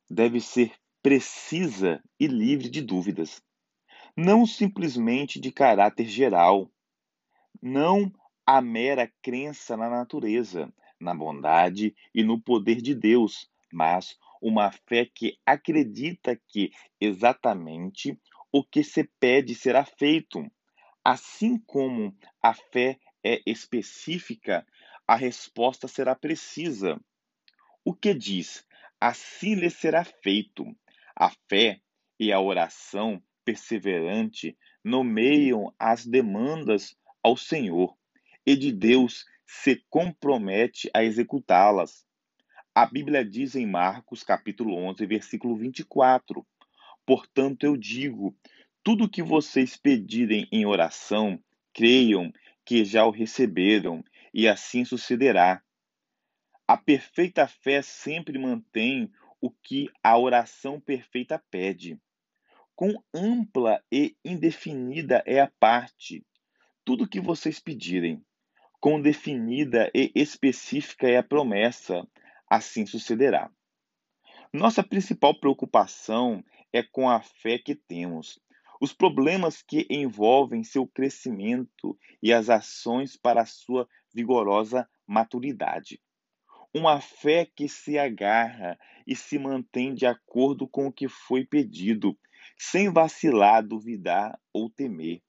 [0.09, 3.43] deve ser precisa e livre de dúvidas,
[4.17, 6.71] não simplesmente de caráter geral,
[7.63, 8.13] não
[8.45, 15.05] a mera crença na natureza, na bondade e no poder de Deus, mas uma fé
[15.05, 18.19] que acredita que exatamente
[18.53, 20.51] o que se pede será feito.
[21.05, 24.67] Assim como a fé é específica,
[25.07, 27.01] a resposta será precisa.
[27.85, 28.65] O que diz:
[29.01, 30.65] assim lhe será feito.
[31.17, 31.81] A fé
[32.19, 37.97] e a oração perseverante nomeiam as demandas ao Senhor
[38.47, 42.07] e de Deus se compromete a executá-las.
[42.73, 46.47] A Bíblia diz em Marcos, capítulo 11, versículo 24:
[47.05, 48.33] Portanto eu digo,
[48.85, 51.43] tudo que vocês pedirem em oração,
[51.75, 52.33] creiam
[52.65, 55.61] que já o receberam, e assim sucederá.
[56.67, 61.99] A perfeita fé sempre mantém o que a oração perfeita pede.
[62.77, 66.25] Quão ampla e indefinida é a parte,
[66.85, 68.25] tudo que vocês pedirem.
[68.81, 72.07] Quão definida e específica é a promessa,
[72.51, 73.51] assim sucederá.
[74.53, 78.41] Nossa principal preocupação é com a fé que temos,
[78.81, 86.01] os problemas que envolvem seu crescimento e as ações para sua vigorosa maturidade.
[86.75, 92.19] Uma fé que se agarra e se mantém de acordo com o que foi pedido,
[92.59, 95.23] sem vacilar, duvidar ou temer.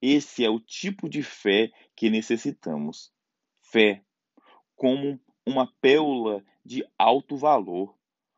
[0.00, 3.12] Esse é o tipo de fé que necessitamos.
[3.60, 4.04] Fé
[4.76, 7.96] como uma pérola de alto valor.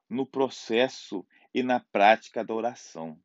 [0.09, 3.19] No processo, e na prática da oração.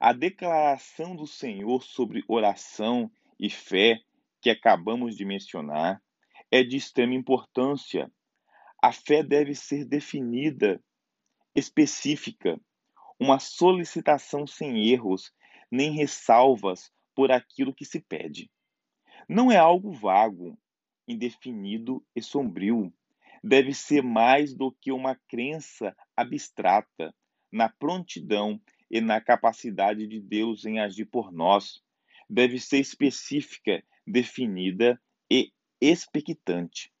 [0.00, 4.02] A declaração do Senhor sobre oração e fé
[4.40, 6.02] que acabamos de mencionar
[6.50, 8.10] é de extrema importância.
[8.82, 10.82] A fé deve ser definida,
[11.54, 12.60] específica,
[13.18, 15.32] uma solicitação sem erros
[15.70, 18.50] nem ressalvas por aquilo que se pede.
[19.28, 20.58] Não é algo vago,
[21.12, 22.92] indefinido e sombrio.
[23.42, 27.14] Deve ser mais do que uma crença abstrata
[27.50, 31.82] na prontidão e na capacidade de Deus em agir por nós.
[32.28, 36.92] Deve ser específica, definida e expectante.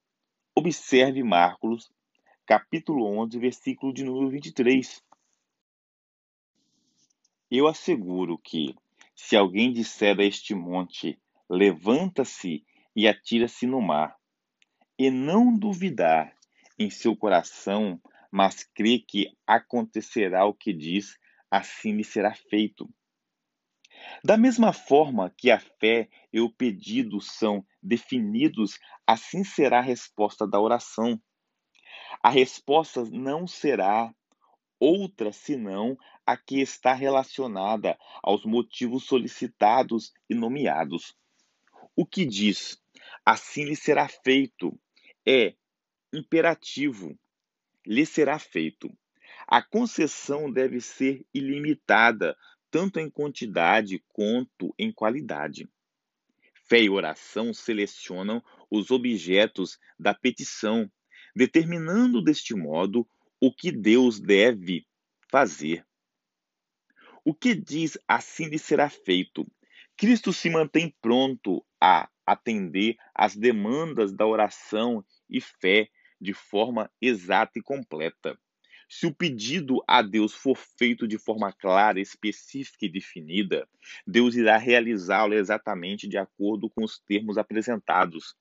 [0.54, 1.90] Observe Marcos,
[2.44, 5.02] capítulo 11, versículo de número 23.
[7.50, 8.74] Eu asseguro que,
[9.14, 14.16] se alguém disser a este monte, levanta-se e atira-se no mar,
[14.98, 16.34] e não duvidar
[16.78, 18.00] em seu coração,
[18.30, 21.18] mas crê que acontecerá o que diz,
[21.50, 22.88] assim lhe será feito.
[24.24, 30.46] Da mesma forma que a fé e o pedido são definidos, assim será a resposta
[30.46, 31.20] da oração.
[32.22, 34.12] A resposta não será
[34.78, 41.14] outra senão a que está relacionada aos motivos solicitados e nomeados.
[41.94, 42.81] O que diz,
[43.24, 44.78] assim lhe será feito,
[45.26, 45.54] é
[46.12, 47.18] imperativo,
[47.86, 48.90] lhe será feito.
[49.46, 52.36] A concessão deve ser ilimitada,
[52.70, 55.68] tanto em quantidade quanto em qualidade.
[56.68, 60.90] Fé e oração selecionam os objetos da petição,
[61.34, 63.06] determinando deste modo
[63.40, 64.86] o que Deus deve
[65.30, 65.86] fazer.
[67.24, 69.46] O que diz assim lhe será feito?
[69.96, 75.88] Cristo se mantém pronto a atender às demandas da oração e fé
[76.20, 78.38] de forma exata e completa.
[78.88, 83.66] Se o pedido a Deus for feito de forma clara, específica e definida,
[84.06, 88.36] Deus irá realizá-lo exatamente de acordo com os termos apresentados.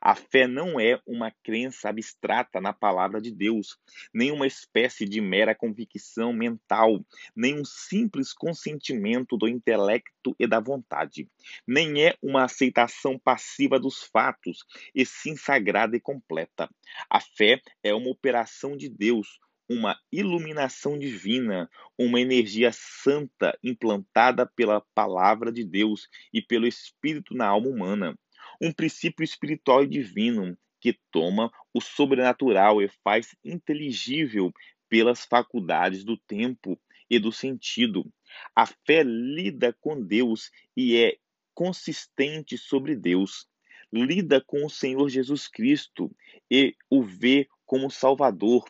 [0.00, 3.78] A fé não é uma crença abstrata na palavra de Deus,
[4.12, 10.60] nem uma espécie de mera convicção mental, nem um simples consentimento do intelecto e da
[10.60, 11.28] vontade,
[11.66, 14.64] nem é uma aceitação passiva dos fatos,
[14.94, 16.68] e sim sagrada e completa.
[17.08, 24.82] A fé é uma operação de Deus, uma iluminação divina, uma energia santa implantada pela
[24.94, 28.18] palavra de Deus e pelo Espírito na alma humana
[28.62, 34.52] um princípio espiritual e divino que toma o sobrenatural e faz inteligível
[34.88, 38.08] pelas faculdades do tempo e do sentido.
[38.54, 41.16] A fé lida com Deus e é
[41.52, 43.48] consistente sobre Deus.
[43.92, 46.14] Lida com o Senhor Jesus Cristo
[46.48, 48.64] e o vê como Salvador.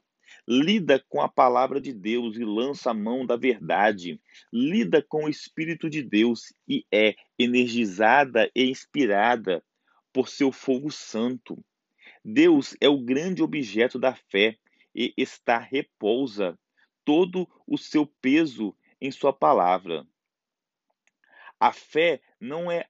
[0.49, 4.19] Lida com a palavra de Deus e lança a mão da verdade.
[4.51, 9.63] Lida com o Espírito de Deus e é energizada e inspirada
[10.13, 11.63] por seu fogo santo.
[12.25, 14.59] Deus é o grande objeto da fé
[14.95, 16.59] e está repousa
[17.05, 20.07] todo o seu peso em sua palavra.
[21.59, 22.87] A fé não é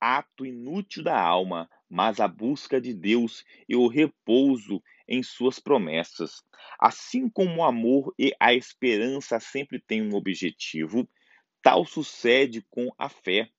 [0.00, 6.42] ato inútil da alma, mas a busca de Deus e o repouso em suas promessas.
[6.78, 11.08] Assim como o amor e a esperança sempre têm um objetivo,
[11.62, 13.50] tal sucede com a fé.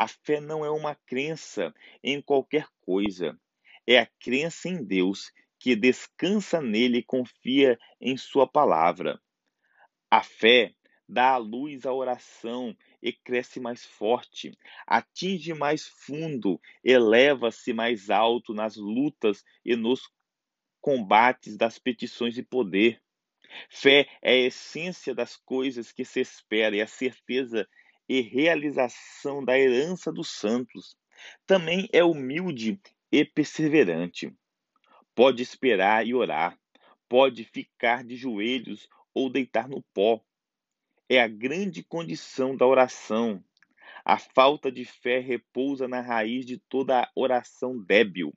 [0.00, 3.36] A fé não é uma crença em qualquer coisa,
[3.84, 9.20] é a crença em Deus que descansa nele e confia em Sua palavra.
[10.08, 10.72] A fé
[11.08, 14.56] dá à luz a oração e cresce mais forte,
[14.86, 20.08] atinge mais fundo, eleva-se mais alto nas lutas e nos
[20.80, 23.02] combates das petições de poder.
[23.68, 27.68] Fé é a essência das coisas que se espera e a certeza
[28.08, 30.96] e realização da herança dos santos.
[31.46, 32.80] Também é humilde
[33.12, 34.34] e perseverante.
[35.14, 36.58] Pode esperar e orar,
[37.08, 40.22] pode ficar de joelhos ou deitar no pó.
[41.08, 43.42] É a grande condição da oração.
[44.04, 48.32] A falta de fé repousa na raiz de toda oração débil,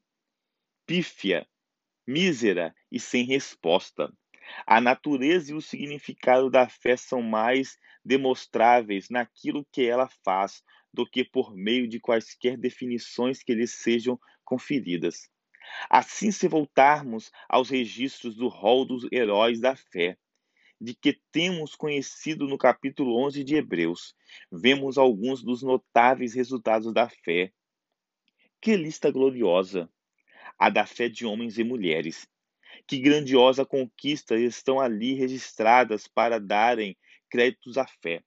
[0.86, 1.48] pífia,
[2.08, 4.12] mísera e sem resposta.
[4.66, 11.10] A natureza e o significado da fé são mais demonstráveis naquilo que ela faz do
[11.10, 15.30] que por meio de quaisquer definições que lhe sejam conferidas.
[15.90, 20.18] Assim, se voltarmos aos registros do rol dos heróis da fé,
[20.80, 24.16] de que temos conhecido no capítulo 11 de Hebreus,
[24.52, 27.54] vemos alguns dos notáveis resultados da fé.
[28.60, 29.90] Que lista gloriosa!
[30.58, 32.28] A da fé de homens e mulheres
[32.88, 36.98] Que grandiosa conquista estão ali registradas para darem
[37.32, 38.24] créditos à fé.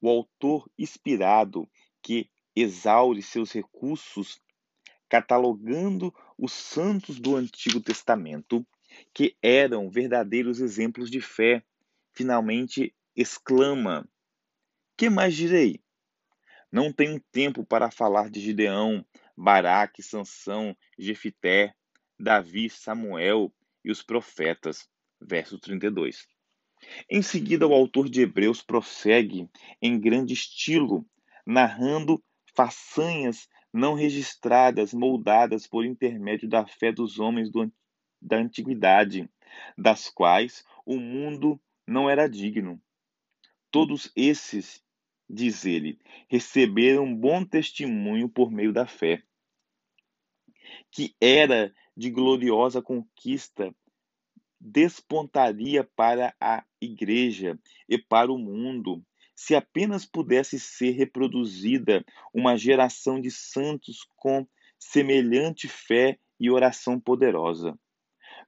[0.00, 1.68] O autor inspirado
[2.00, 4.40] que exaure seus recursos
[5.12, 8.66] catalogando os santos do Antigo Testamento,
[9.12, 11.62] que eram verdadeiros exemplos de fé,
[12.12, 14.08] finalmente exclama:
[14.96, 15.82] Que mais direi?
[16.70, 19.04] Não tenho tempo para falar de Gideão,
[19.36, 21.74] Baraque, Sansão, Jefité,
[22.18, 23.52] Davi, Samuel
[23.84, 24.88] e os profetas.
[25.20, 26.26] Verso 32.
[27.08, 29.48] Em seguida, o autor de Hebreus prossegue
[29.80, 31.06] em grande estilo,
[31.46, 32.22] narrando
[32.54, 37.72] façanhas não registradas, moldadas por intermédio da fé dos homens do,
[38.20, 39.28] da antiguidade,
[39.76, 42.80] das quais o mundo não era digno.
[43.70, 44.84] Todos esses,
[45.28, 49.22] diz ele, receberam bom testemunho por meio da fé,
[50.90, 53.74] que era de gloriosa conquista
[54.62, 57.58] despontaria para a igreja
[57.88, 59.04] e para o mundo,
[59.34, 64.46] se apenas pudesse ser reproduzida uma geração de santos com
[64.78, 67.76] semelhante fé e oração poderosa.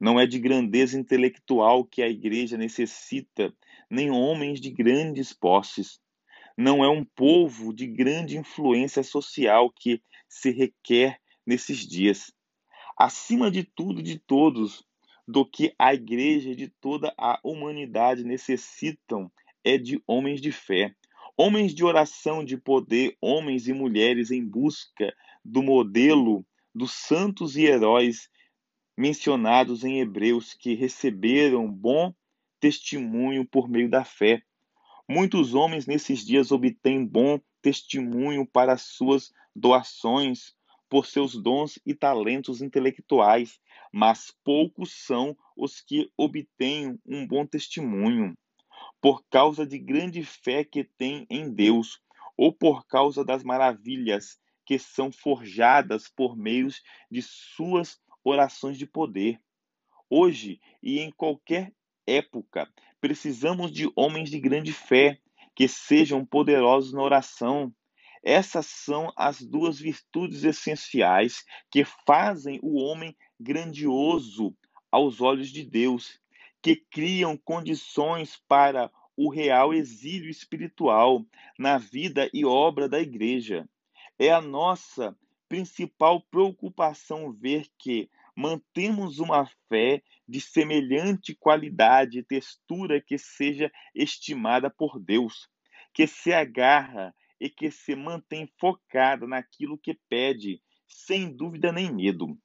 [0.01, 3.53] Não é de grandeza intelectual que a igreja necessita,
[3.91, 6.01] nem homens de grandes posses.
[6.57, 12.33] Não é um povo de grande influência social que se requer nesses dias.
[12.97, 14.85] Acima de tudo e de todos,
[15.27, 19.31] do que a igreja e de toda a humanidade necessitam
[19.63, 20.95] é de homens de fé,
[21.37, 25.15] homens de oração, de poder, homens e mulheres em busca
[25.45, 26.45] do modelo
[26.75, 28.29] dos santos e heróis
[28.97, 32.15] mencionados em Hebreus que receberam bom
[32.61, 34.43] testemunho por meio da fé.
[35.09, 40.55] Muitos homens nesses dias obtêm bom testemunho para suas doações,
[40.89, 43.59] por seus dons e talentos intelectuais,
[43.95, 48.37] mas poucos são os que obtêm um bom testemunho
[49.01, 52.01] por causa de grande fé que tem em Deus,
[52.37, 54.37] ou por causa das maravilhas
[54.67, 56.67] que são forjadas por meio
[57.09, 59.41] de suas orações de poder.
[60.11, 61.73] Hoje e em qualquer
[62.05, 62.69] época,
[63.01, 65.21] precisamos de homens de grande fé,
[65.55, 67.73] que sejam poderosos na oração.
[68.25, 74.57] Essas são as duas virtudes essenciais que fazem o homem grandioso
[74.91, 76.19] aos olhos de Deus
[76.63, 81.23] que criam condições para o real exílio espiritual
[81.59, 83.69] na vida e obra da igreja.
[84.19, 85.15] É a nossa
[85.47, 94.71] principal preocupação ver que mantemos uma fé de semelhante qualidade e textura que seja estimada
[94.71, 95.51] por Deus,
[95.93, 97.15] que se agarra
[97.45, 102.39] e que se mantém focada naquilo que pede, sem dúvida nem medo.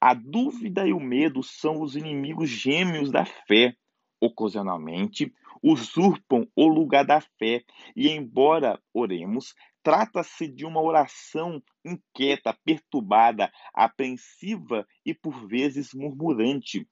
[0.00, 3.76] A dúvida e o medo são os inimigos gêmeos da fé.
[4.20, 5.32] Ocasionalmente,
[5.62, 7.62] usurpam o lugar da fé,
[7.94, 16.88] e embora oremos, trata-se de uma oração inquieta, perturbada, apreensiva e por vezes murmurante.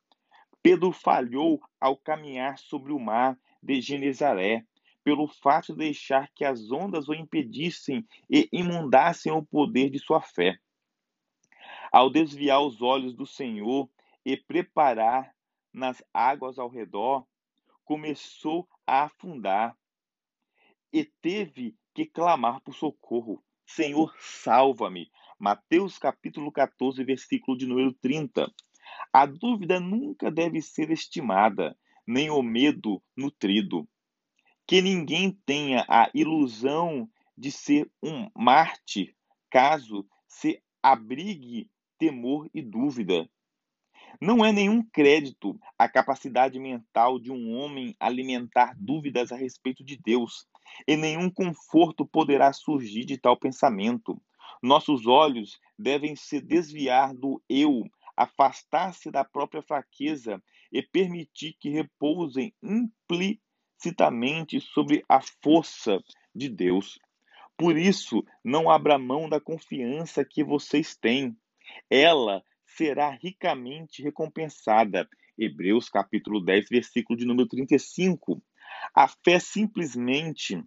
[0.63, 4.65] Pedro falhou ao caminhar sobre o mar de Genezaré,
[5.09, 10.21] pelo fato de deixar que as ondas o impedissem e imundassem o poder de sua
[10.21, 10.59] fé.
[11.91, 13.89] Ao desviar os olhos do Senhor
[14.23, 15.35] e preparar
[15.73, 17.27] nas águas ao redor,
[17.87, 19.75] começou a afundar
[20.93, 23.43] e teve que clamar por socorro.
[23.65, 25.11] Senhor, salva-me.
[25.39, 28.47] Mateus capítulo 14, versículo de número 30.
[29.11, 31.75] A dúvida nunca deve ser estimada,
[32.07, 33.89] nem o medo nutrido.
[34.69, 39.15] Que ninguém tenha a ilusão de ser um mártir
[39.51, 43.27] caso se abrigue temor e dúvida.
[44.21, 49.97] Não é nenhum crédito a capacidade mental de um homem alimentar dúvidas a respeito de
[49.97, 50.47] Deus,
[50.87, 54.21] e nenhum conforto poderá surgir de tal pensamento.
[54.63, 62.53] Nossos olhos devem se desviar do eu, afastar-se da própria fraqueza e permitir que repousem
[63.79, 66.03] implicitamente sobre a força
[66.35, 66.99] de Deus.
[67.57, 71.37] Por isso, não abra mão da confiança que vocês têm
[71.91, 75.09] ela será ricamente recompensada.
[75.37, 78.43] Hebreus capítulo 10, versículo de número 35.
[78.95, 80.63] A fé simplesmente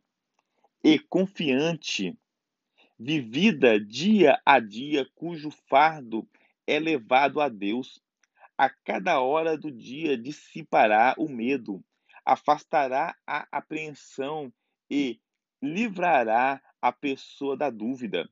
[0.84, 2.16] e confiante,
[2.98, 6.28] vivida dia a dia, cujo fardo
[6.66, 8.00] é levado a Deus,
[8.58, 11.84] a cada hora do dia dissipará o medo,
[12.26, 14.52] afastará a apreensão
[14.90, 15.20] e
[15.62, 18.30] livrará a pessoa da dúvida.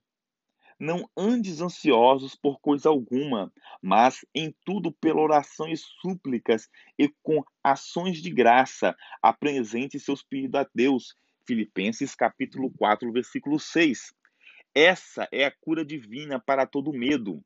[0.79, 7.43] Não andes ansiosos por coisa alguma, mas em tudo pela oração e súplicas e com
[7.61, 11.15] ações de graça, apresente seus pedidos a Deus.
[11.45, 14.13] Filipenses capítulo 4, versículo 6.
[14.73, 17.43] Essa é a cura divina para todo medo.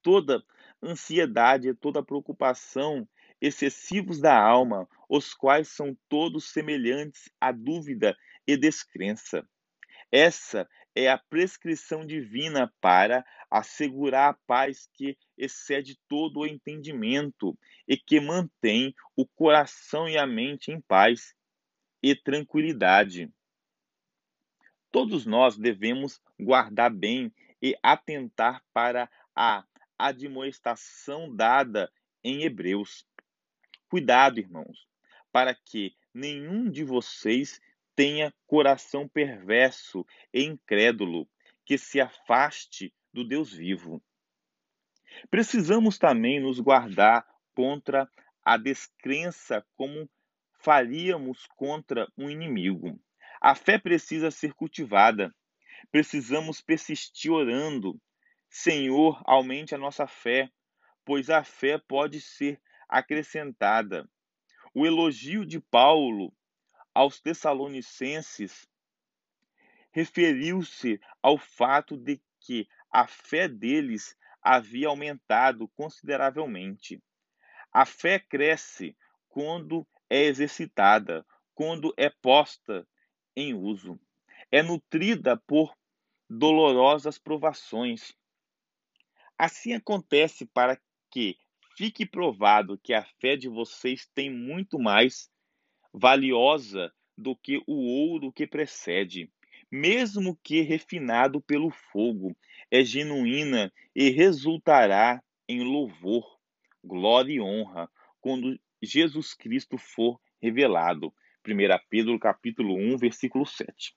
[0.00, 0.42] Toda
[0.82, 3.06] ansiedade e toda preocupação
[3.40, 9.48] excessivos da alma, os quais são todos semelhantes à dúvida e descrença.
[10.10, 17.56] Essa é a prescrição divina para assegurar a paz que excede todo o entendimento
[17.86, 21.34] e que mantém o coração e a mente em paz
[22.02, 23.32] e tranquilidade.
[24.90, 27.32] Todos nós devemos guardar bem
[27.62, 29.64] e atentar para a
[29.98, 31.92] admoestação dada
[32.24, 33.06] em Hebreus.
[33.88, 34.87] Cuidado, irmãos,
[35.38, 37.60] para que nenhum de vocês
[37.94, 41.28] tenha coração perverso e incrédulo,
[41.64, 44.02] que se afaste do Deus vivo.
[45.30, 47.24] Precisamos também nos guardar
[47.54, 48.10] contra
[48.44, 50.10] a descrença como
[50.60, 53.00] faríamos contra um inimigo.
[53.40, 55.32] A fé precisa ser cultivada.
[55.92, 57.96] Precisamos persistir orando.
[58.50, 60.50] Senhor, aumente a nossa fé,
[61.04, 64.04] pois a fé pode ser acrescentada.
[64.80, 66.32] O elogio de Paulo
[66.94, 68.64] aos Tessalonicenses
[69.90, 77.02] referiu-se ao fato de que a fé deles havia aumentado consideravelmente.
[77.72, 78.96] A fé cresce
[79.28, 81.26] quando é exercitada,
[81.56, 82.86] quando é posta
[83.34, 83.98] em uso.
[84.48, 85.76] É nutrida por
[86.30, 88.16] dolorosas provações.
[89.36, 91.36] Assim acontece para que
[91.78, 95.30] fique provado que a fé de vocês tem muito mais
[95.94, 99.30] valiosa do que o ouro que precede,
[99.70, 102.36] mesmo que refinado pelo fogo,
[102.68, 106.40] é genuína e resultará em louvor,
[106.82, 107.88] glória e honra
[108.20, 111.14] quando Jesus Cristo for revelado.
[111.46, 111.54] 1
[111.88, 113.94] Pedro capítulo 1, versículo 7.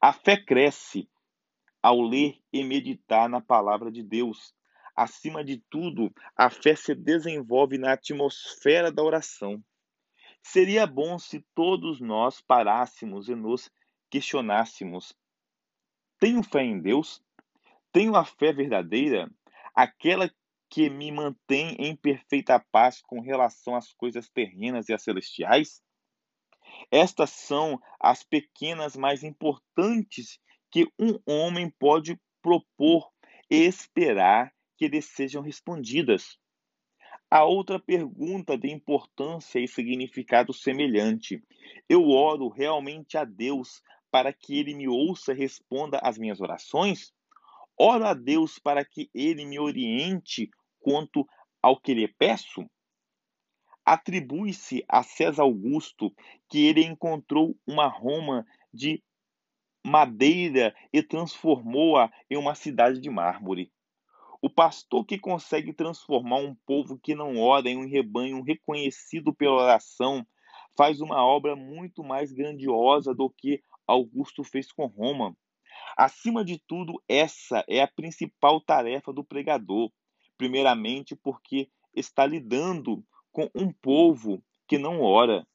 [0.00, 1.08] A fé cresce
[1.80, 4.52] ao ler e meditar na palavra de Deus.
[5.00, 9.64] Acima de tudo, a fé se desenvolve na atmosfera da oração.
[10.42, 13.70] Seria bom se todos nós parássemos e nos
[14.10, 15.16] questionássemos:
[16.18, 17.24] tenho fé em Deus?
[17.90, 19.30] Tenho a fé verdadeira?
[19.74, 20.30] Aquela
[20.68, 25.82] que me mantém em perfeita paz com relação às coisas terrenas e às celestiais?
[26.90, 30.38] Estas são as pequenas mais importantes
[30.70, 33.10] que um homem pode propor
[33.48, 36.38] esperar que lhe sejam respondidas.
[37.30, 41.44] A outra pergunta de importância e significado semelhante.
[41.86, 47.12] Eu oro realmente a Deus para que Ele me ouça e responda às minhas orações?
[47.78, 50.48] Oro a Deus para que Ele me oriente
[50.80, 51.28] quanto
[51.62, 52.64] ao que lhe peço?
[53.84, 56.10] Atribui-se a César Augusto
[56.48, 59.02] que ele encontrou uma Roma de
[59.84, 63.70] madeira e transformou-a em uma cidade de mármore.
[64.42, 69.62] O pastor que consegue transformar um povo que não ora em um rebanho reconhecido pela
[69.62, 70.26] oração
[70.74, 75.36] faz uma obra muito mais grandiosa do que Augusto fez com Roma.
[75.94, 79.90] Acima de tudo, essa é a principal tarefa do pregador.
[80.38, 85.46] Primeiramente, porque está lidando com um povo que não ora,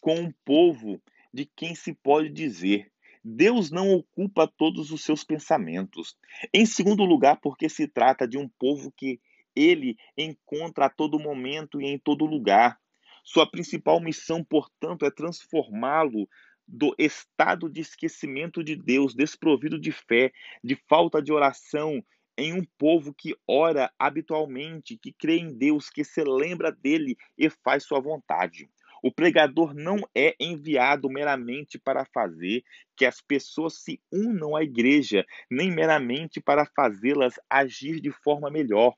[0.00, 1.02] com um povo
[1.34, 2.91] de quem se pode dizer
[3.24, 6.16] Deus não ocupa todos os seus pensamentos.
[6.52, 9.20] Em segundo lugar, porque se trata de um povo que
[9.54, 12.78] ele encontra a todo momento e em todo lugar.
[13.24, 16.28] Sua principal missão, portanto, é transformá-lo
[16.66, 22.02] do estado de esquecimento de Deus, desprovido de fé, de falta de oração,
[22.36, 27.50] em um povo que ora habitualmente, que crê em Deus, que se lembra dele e
[27.50, 28.68] faz sua vontade.
[29.02, 32.62] O pregador não é enviado meramente para fazer
[32.96, 38.94] que as pessoas se unam à igreja, nem meramente para fazê-las agir de forma melhor,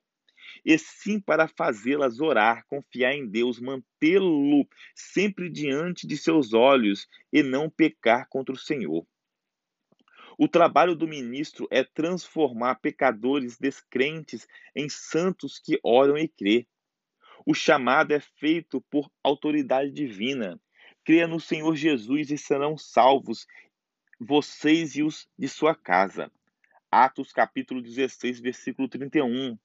[0.63, 7.43] e sim para fazê-las orar, confiar em Deus, mantê-lo sempre diante de seus olhos e
[7.43, 9.07] não pecar contra o Senhor.
[10.37, 16.67] O trabalho do ministro é transformar pecadores descrentes em santos que oram e crê.
[17.47, 20.59] O chamado é feito por autoridade divina.
[21.05, 23.47] Creia no Senhor Jesus e serão salvos
[24.19, 26.33] vocês e os de sua casa.
[26.91, 29.59] Atos capítulo 16, versículo 31.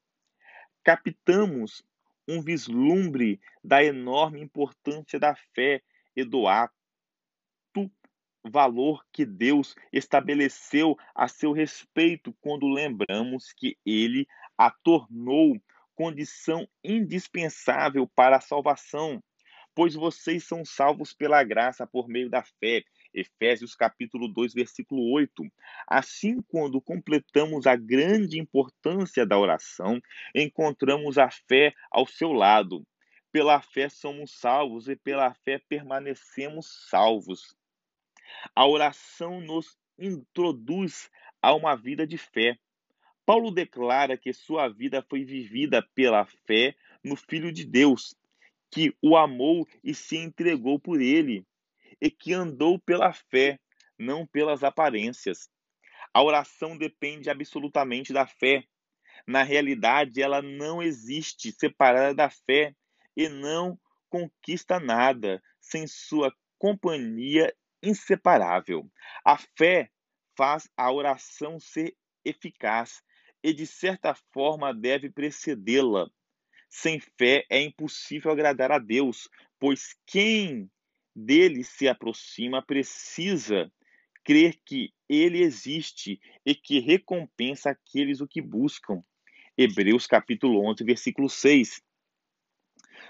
[0.83, 1.81] Captamos
[2.27, 5.81] um vislumbre da enorme importância da fé
[6.15, 6.73] e do ato
[8.43, 14.27] valor que Deus estabeleceu a seu respeito quando lembramos que ele
[14.57, 15.55] a tornou
[15.99, 19.21] condição indispensável para a salvação,
[19.75, 22.85] pois vocês são salvos pela graça por meio da fé.
[23.13, 25.43] Efésios capítulo 2, versículo 8.
[25.85, 29.99] Assim, quando completamos a grande importância da oração,
[30.33, 32.87] encontramos a fé ao seu lado.
[33.29, 37.53] Pela fé somos salvos e pela fé permanecemos salvos.
[38.55, 41.09] A oração nos introduz
[41.41, 42.57] a uma vida de fé.
[43.29, 48.15] Paulo declara que sua vida foi vivida pela fé no Filho de Deus,
[48.71, 51.45] que o amou e se entregou por ele,
[52.01, 53.59] e que andou pela fé,
[53.99, 55.47] não pelas aparências.
[56.11, 58.63] A oração depende absolutamente da fé.
[59.27, 62.75] Na realidade, ela não existe separada da fé
[63.15, 68.89] e não conquista nada sem sua companhia inseparável.
[69.23, 69.91] A fé
[70.35, 73.03] faz a oração ser eficaz
[73.43, 76.09] e, de certa forma, deve precedê-la.
[76.69, 79.27] Sem fé é impossível agradar a Deus,
[79.59, 80.69] pois quem
[81.15, 83.71] dele se aproxima precisa
[84.23, 89.03] crer que ele existe e que recompensa aqueles o que buscam.
[89.57, 91.81] Hebreus capítulo 11, versículo 6.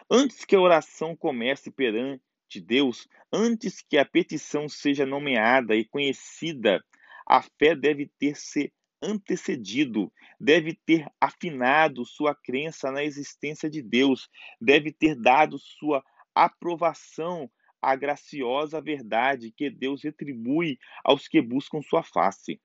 [0.10, 5.86] Antes que a oração comece perante de Deus, antes que a petição seja nomeada e
[5.86, 6.84] conhecida,
[7.28, 14.30] a fé deve ter se antecedido, deve ter afinado sua crença na existência de Deus,
[14.60, 16.04] deve ter dado sua
[16.36, 17.50] aprovação
[17.82, 22.62] à graciosa verdade que Deus retribui aos que buscam sua face.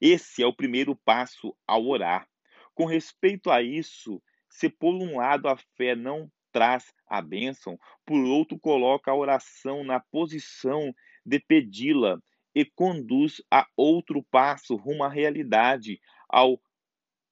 [0.00, 2.28] Esse é o primeiro passo ao orar.
[2.74, 8.18] Com respeito a isso, se por um lado a fé não traz a bênção, por
[8.24, 10.92] outro, coloca a oração na posição
[11.24, 12.20] de pedi-la
[12.58, 16.60] e conduz a outro passo rumo à realidade, ao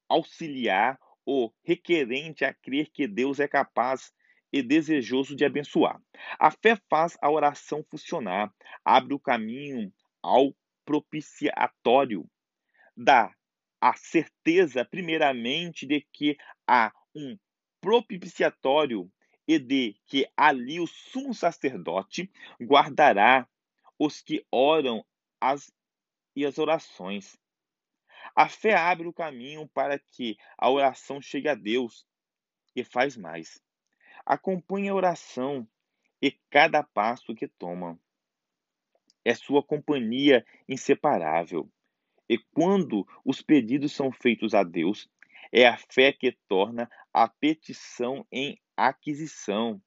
[0.09, 4.13] auxiliar o requerente a crer que Deus é capaz
[4.53, 6.01] e desejoso de abençoar.
[6.39, 8.55] A fé faz a oração funcionar,
[8.85, 10.55] abre o caminho ao
[10.85, 12.25] propiciatório,
[12.97, 13.35] dá
[13.81, 17.37] a certeza, primeiramente, de que há um
[17.81, 19.11] propiciatório
[19.49, 22.31] e de que ali o sumo sacerdote
[22.63, 23.49] guardará
[23.99, 25.05] os que oram
[25.41, 25.73] as,
[26.35, 27.39] e as orações.
[28.35, 32.07] A fé abre o caminho para que a oração chegue a Deus
[32.75, 33.61] e faz mais.
[34.25, 35.67] Acompanhe a oração
[36.21, 37.99] e cada passo que toma.
[39.25, 41.71] É sua companhia inseparável.
[42.29, 45.09] E quando os pedidos são feitos a Deus,
[45.53, 49.81] é a fé que torna a petição em aquisição.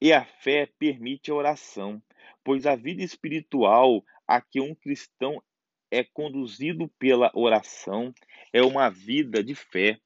[0.00, 2.02] E a fé permite a oração,
[2.42, 5.42] pois a vida espiritual a que um cristão
[5.90, 8.14] é conduzido pela oração
[8.50, 10.00] é uma vida de fé.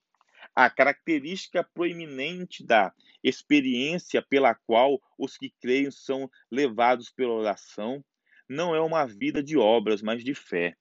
[0.53, 8.05] A característica proeminente da experiência pela qual os que creem são levados pela oração
[8.49, 10.77] não é uma vida de obras, mas de fé.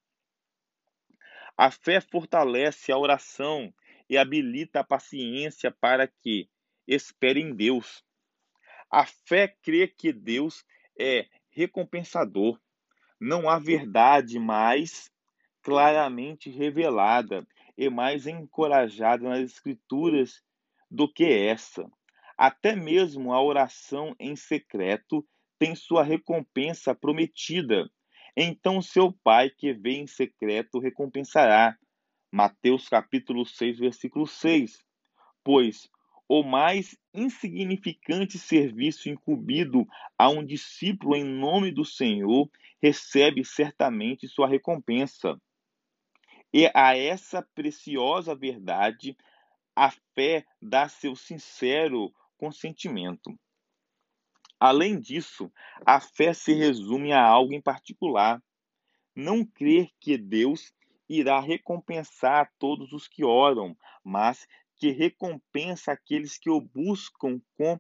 [1.56, 3.72] A fé fortalece a oração
[4.10, 6.50] e habilita a paciência para que
[6.88, 8.04] espere em Deus.
[8.90, 10.66] A fé crê que Deus
[11.00, 12.60] é recompensador.
[13.26, 15.10] Não há verdade mais
[15.64, 17.44] claramente revelada
[17.76, 20.44] e mais encorajada nas Escrituras
[20.92, 21.90] do que essa.
[22.38, 27.90] Até mesmo a oração em secreto tem sua recompensa prometida.
[28.38, 31.76] Então seu pai que vê em secreto recompensará.
[32.32, 34.86] Mateus capítulo 6, versículo 6.
[35.44, 35.90] Pois
[36.28, 42.50] o mais insignificante serviço incumbido a um discípulo em nome do Senhor
[42.82, 45.40] recebe certamente sua recompensa.
[46.54, 49.16] E a essa preciosa verdade,
[49.76, 53.38] a fé dá seu sincero consentimento.
[54.60, 55.52] Além disso,
[55.86, 58.42] a fé se resume a algo em particular.
[59.16, 60.74] Não crer que Deus
[61.08, 67.80] irá recompensar todos os que oram, mas que recompensa aqueles que o buscam com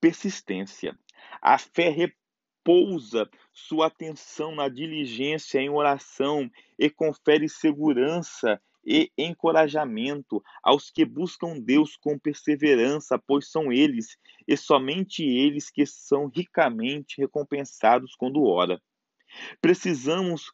[0.00, 0.98] persistência.
[1.42, 10.90] A fé repousa sua atenção na diligência em oração e confere segurança e encorajamento aos
[10.90, 14.16] que buscam Deus com perseverança, pois são eles
[14.46, 18.80] e somente eles que são ricamente recompensados quando ora.
[19.60, 20.50] Precisamos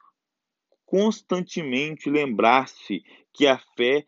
[0.85, 4.07] constantemente lembrar-se que a fé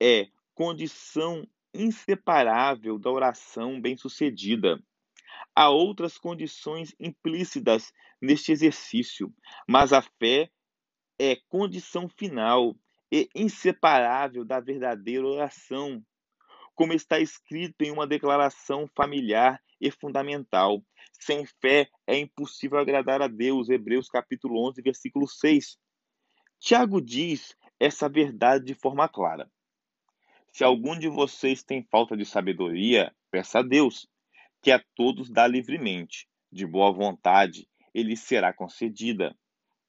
[0.00, 4.82] é condição inseparável da oração bem-sucedida.
[5.54, 9.32] Há outras condições implícitas neste exercício,
[9.68, 10.50] mas a fé
[11.18, 12.74] é condição final
[13.12, 16.02] e inseparável da verdadeira oração,
[16.74, 20.82] como está escrito em uma declaração familiar e fundamental.
[21.20, 23.68] Sem fé é impossível agradar a Deus.
[23.68, 25.76] Hebreus capítulo 11, versículo 6.
[26.58, 29.50] Tiago diz essa verdade de forma clara.
[30.56, 34.08] Se algum de vocês tem falta de sabedoria, peça a Deus,
[34.62, 39.36] que a todos dá livremente, de boa vontade, e lhe será concedida.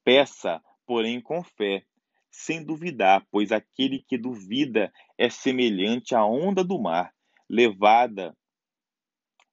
[0.03, 1.85] Peça, porém, com fé,
[2.29, 7.15] sem duvidar, pois aquele que duvida é semelhante à onda do mar,
[7.49, 8.37] levada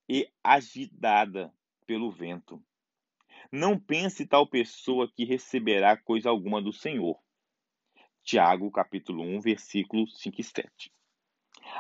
[0.08, 1.54] e agitada
[1.86, 2.60] pelo vento.
[3.52, 7.16] Não pense tal pessoa que receberá coisa alguma do Senhor.
[8.24, 10.90] Tiago, capítulo 1, versículos 5 e 7.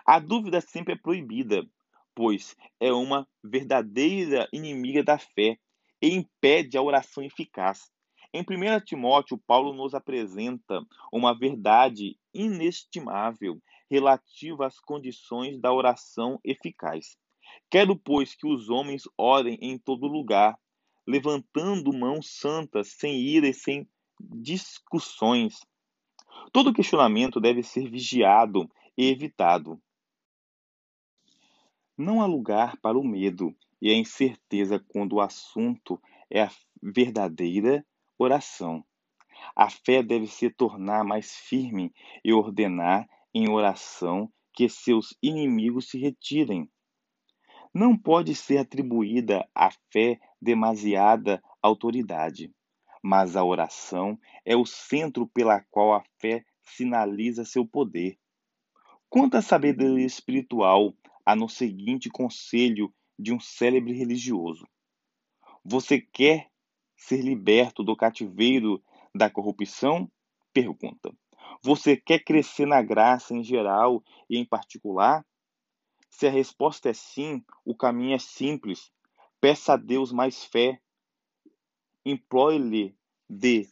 [0.06, 1.66] A dúvida sempre é proibida,
[2.14, 5.58] pois é uma verdadeira inimiga da fé
[6.00, 7.90] e impede a oração eficaz.
[8.32, 17.16] Em 1 Timóteo, Paulo nos apresenta uma verdade inestimável relativa às condições da oração eficaz.
[17.70, 20.58] Quero, pois, que os homens orem em todo lugar,
[21.06, 23.88] levantando mãos santas, sem ira e sem
[24.20, 25.60] discussões.
[26.52, 29.80] Todo questionamento deve ser vigiado e evitado.
[31.96, 36.50] Não há lugar para o medo e a incerteza quando o assunto é a
[36.82, 37.86] verdadeira
[38.18, 38.84] oração.
[39.54, 41.92] A fé deve se tornar mais firme
[42.24, 46.68] e ordenar em oração que seus inimigos se retirem.
[47.72, 52.52] Não pode ser atribuída à fé demasiada autoridade,
[53.02, 58.18] mas a oração é o centro pela qual a fé sinaliza seu poder.
[59.08, 64.66] Quanto à sabedoria espiritual, há no seguinte conselho de um célebre religioso:
[65.64, 66.50] Você quer
[66.96, 68.82] ser liberto do cativeiro
[69.14, 70.10] da corrupção?
[70.52, 71.12] Pergunta.
[71.62, 75.24] Você quer crescer na graça em geral e em particular?
[76.10, 78.92] Se a resposta é sim, o caminho é simples.
[79.40, 80.80] Peça a Deus mais fé.
[82.04, 82.96] Implore-lhe
[83.28, 83.68] de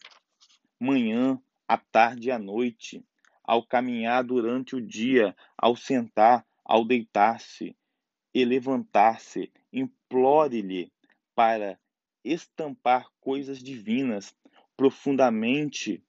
[0.80, 3.04] manhã, à tarde e à noite,
[3.44, 7.76] ao caminhar durante o dia, ao sentar, ao deitar-se
[8.32, 9.52] e levantar-se.
[9.70, 10.90] Implore-lhe
[11.34, 11.78] para
[12.24, 14.34] estampar coisas divinas
[14.74, 16.02] profundamente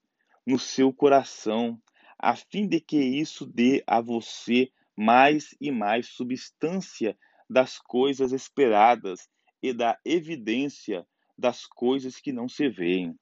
[0.48, 1.82] no seu coração,
[2.18, 7.18] a fim de que isso dê a você mais e mais substância
[7.50, 9.30] das coisas esperadas
[9.62, 11.06] e da evidência
[11.38, 13.20] das coisas que não se veem.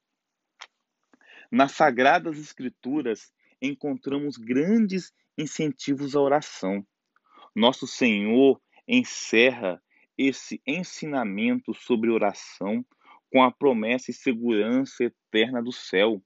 [1.52, 6.86] Nas Sagradas Escrituras encontramos grandes incentivos à oração.
[7.56, 9.82] Nosso Senhor encerra
[10.18, 12.86] esse ensinamento sobre oração
[13.32, 16.22] com a promessa e segurança eterna do céu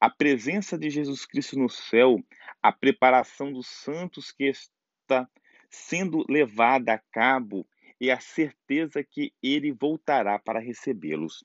[0.00, 2.22] a presença de Jesus Cristo no céu,
[2.62, 5.28] a preparação dos santos que está
[5.68, 7.66] sendo levada a cabo
[8.00, 11.44] e a certeza que ele voltará para recebê-los.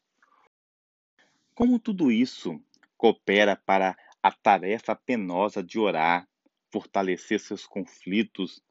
[1.55, 2.61] Como tudo isso
[2.95, 6.27] coopera para a tarefa penosa de orar,
[6.71, 8.61] fortalecer seus conflitos,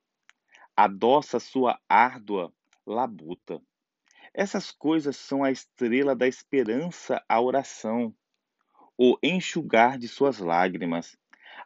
[0.76, 2.52] adoça sua árdua
[2.86, 3.60] labuta.
[4.34, 8.14] Essas coisas são a estrela da esperança à oração,
[8.96, 11.16] o enxugar de suas lágrimas,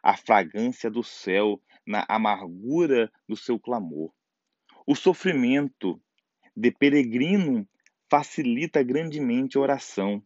[0.03, 4.13] a fragrância do céu na amargura do seu clamor.
[4.85, 6.01] O sofrimento
[6.55, 7.67] de peregrino
[8.09, 10.23] facilita grandemente a oração,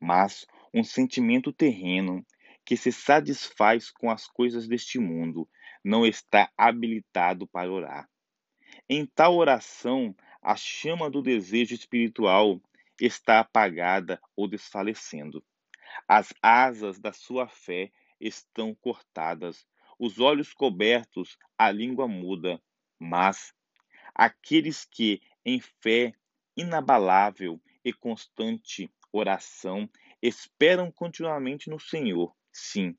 [0.00, 2.24] mas um sentimento terreno
[2.64, 5.48] que se satisfaz com as coisas deste mundo
[5.84, 8.08] não está habilitado para orar.
[8.88, 12.60] Em tal oração, a chama do desejo espiritual
[13.00, 15.44] está apagada ou desfalecendo.
[16.06, 19.66] As asas da sua fé estão cortadas,
[19.98, 22.60] os olhos cobertos, a língua muda.
[22.98, 23.54] Mas
[24.14, 26.12] aqueles que, em fé
[26.56, 29.88] inabalável e constante oração,
[30.20, 32.96] esperam continuamente no Senhor, sim,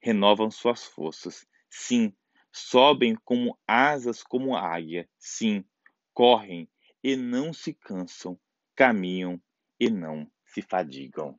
[0.00, 2.14] renovam suas forças, sim,
[2.52, 5.64] sobem como asas como águia, sim,
[6.12, 6.68] correm
[7.02, 8.38] e não se cansam,
[8.74, 9.40] caminham
[9.78, 11.38] e não se fadigam.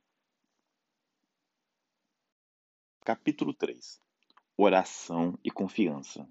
[3.04, 4.00] Capítulo 3
[4.56, 6.28] Oração e Confiança.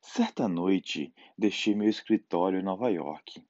[0.00, 3.42] Certa noite, deixei meu escritório em Nova York,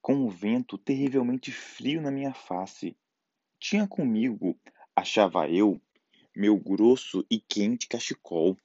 [0.00, 2.96] com um vento terrivelmente frio na minha face.
[3.58, 4.58] Tinha comigo,
[4.96, 5.80] achava eu,
[6.34, 8.56] meu grosso e quente cachecol,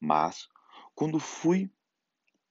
[0.00, 0.48] mas,
[0.94, 1.70] quando fui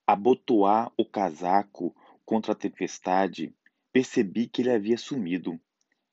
[0.06, 3.54] abotoar o casaco contra a tempestade,
[3.92, 5.60] percebi que ele havia sumido.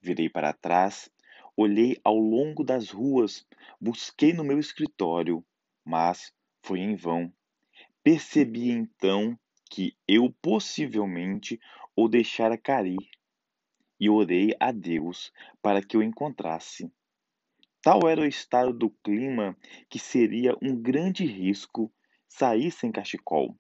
[0.01, 1.11] Virei para trás,
[1.57, 3.47] olhei ao longo das ruas,
[3.81, 5.45] busquei no meu escritório,
[5.85, 6.33] mas
[6.63, 7.33] foi em vão.
[8.03, 9.39] Percebi então
[9.71, 11.61] que eu possivelmente
[11.95, 13.11] o deixara cair
[13.99, 15.33] e orei a Deus
[15.63, 16.91] para que o encontrasse.
[17.87, 19.57] Tal era o estado do clima
[19.89, 21.89] que seria um grande risco
[22.27, 23.57] sair sem cachecol.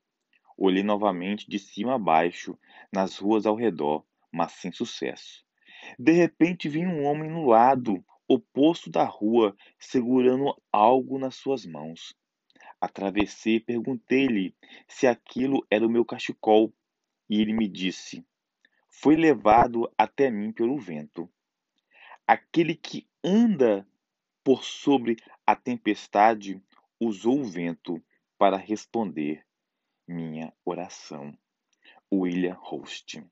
[0.58, 2.58] Olhei novamente de cima a baixo,
[2.92, 5.44] nas ruas ao redor, mas sem sucesso.
[5.96, 12.12] De repente vi um homem no lado oposto da rua, segurando algo nas suas mãos.
[12.80, 14.56] Atravessei e perguntei-lhe
[14.88, 16.74] se aquilo era o meu cachecol,
[17.30, 18.26] e ele me disse:
[18.88, 21.30] Foi levado até mim pelo vento.
[22.26, 23.86] Aquele que anda
[24.46, 26.62] por sobre a tempestade,
[27.00, 28.00] usou o vento
[28.38, 29.44] para responder
[30.06, 31.36] minha oração.
[32.14, 33.26] William Host.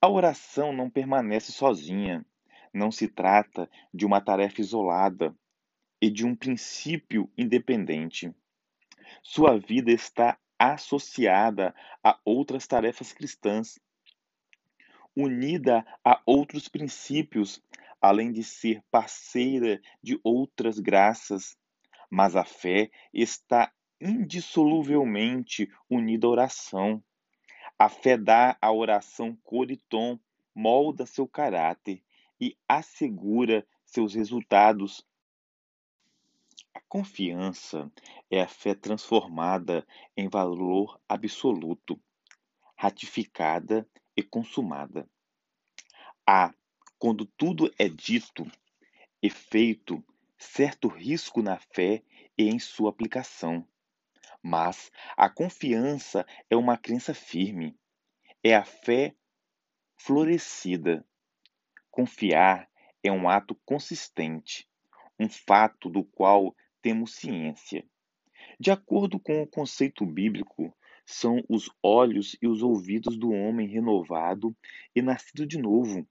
[0.00, 2.24] A oração não permanece sozinha.
[2.72, 5.36] Não se trata de uma tarefa isolada
[6.00, 8.34] e de um princípio independente.
[9.22, 13.78] Sua vida está associada a outras tarefas cristãs,
[15.14, 17.62] unida a outros princípios
[18.02, 21.56] além de ser parceira de outras graças,
[22.10, 27.04] mas a fé está indissoluvelmente unida à oração.
[27.78, 30.18] A fé dá à oração cor e tom,
[30.52, 32.02] molda seu caráter
[32.40, 35.06] e assegura seus resultados.
[36.74, 37.90] A confiança
[38.28, 39.86] é a fé transformada
[40.16, 42.00] em valor absoluto,
[42.76, 45.08] ratificada e consumada.
[46.26, 46.52] A
[47.02, 48.48] quando tudo é dito
[49.20, 50.04] e feito,
[50.38, 52.00] certo risco na fé
[52.38, 53.66] e em sua aplicação.
[54.40, 57.76] Mas a confiança é uma crença firme,
[58.40, 59.16] é a fé
[59.96, 61.04] florescida.
[61.90, 62.70] Confiar
[63.02, 64.68] é um ato consistente,
[65.18, 67.84] um fato do qual temos ciência.
[68.60, 70.72] De acordo com o conceito bíblico,
[71.04, 74.56] são os olhos e os ouvidos do homem renovado
[74.94, 76.06] e nascido de novo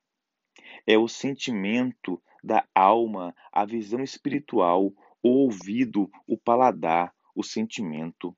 [0.85, 4.91] é o sentimento da alma, a visão espiritual,
[5.21, 8.35] o ouvido, o paladar, o sentimento,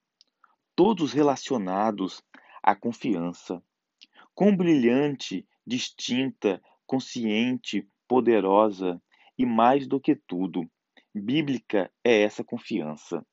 [0.76, 2.22] todos relacionados
[2.62, 3.64] à confiança.
[4.36, 9.02] Quão brilhante, distinta, consciente, poderosa
[9.38, 10.70] e mais do que tudo,
[11.14, 13.26] bíblica é essa confiança.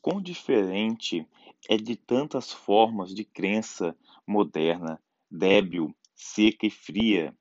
[0.00, 1.26] Quão diferente
[1.68, 3.96] é de tantas formas de crença
[4.26, 7.34] moderna, débil, seca e fria,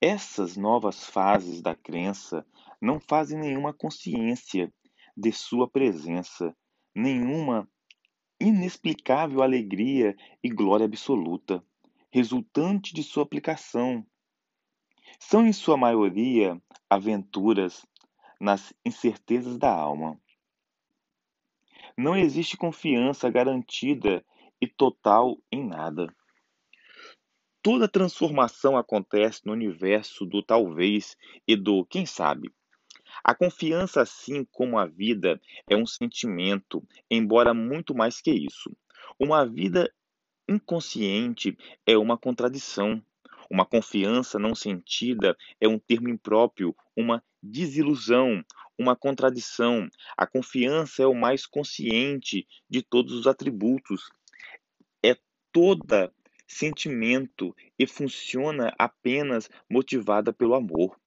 [0.00, 2.46] essas novas fases da crença
[2.80, 4.72] não fazem nenhuma consciência
[5.16, 6.56] de sua presença,
[6.94, 7.68] nenhuma
[8.40, 11.64] inexplicável alegria e glória absoluta,
[12.10, 14.06] resultante de sua aplicação.
[15.18, 17.84] São, em sua maioria, aventuras
[18.40, 20.20] nas incertezas da alma.
[21.96, 24.24] Não existe confiança garantida
[24.60, 26.14] e total em nada.
[27.62, 32.52] Toda transformação acontece no universo do talvez e do quem sabe.
[33.24, 38.70] A confiança, assim como a vida, é um sentimento, embora muito mais que isso.
[39.18, 39.92] Uma vida
[40.48, 43.02] inconsciente é uma contradição.
[43.50, 48.44] Uma confiança não sentida é um termo impróprio, uma desilusão,
[48.78, 49.88] uma contradição.
[50.16, 54.10] A confiança é o mais consciente de todos os atributos.
[55.04, 55.16] É
[55.52, 56.12] toda
[56.48, 60.98] sentimento e funciona apenas motivada pelo amor.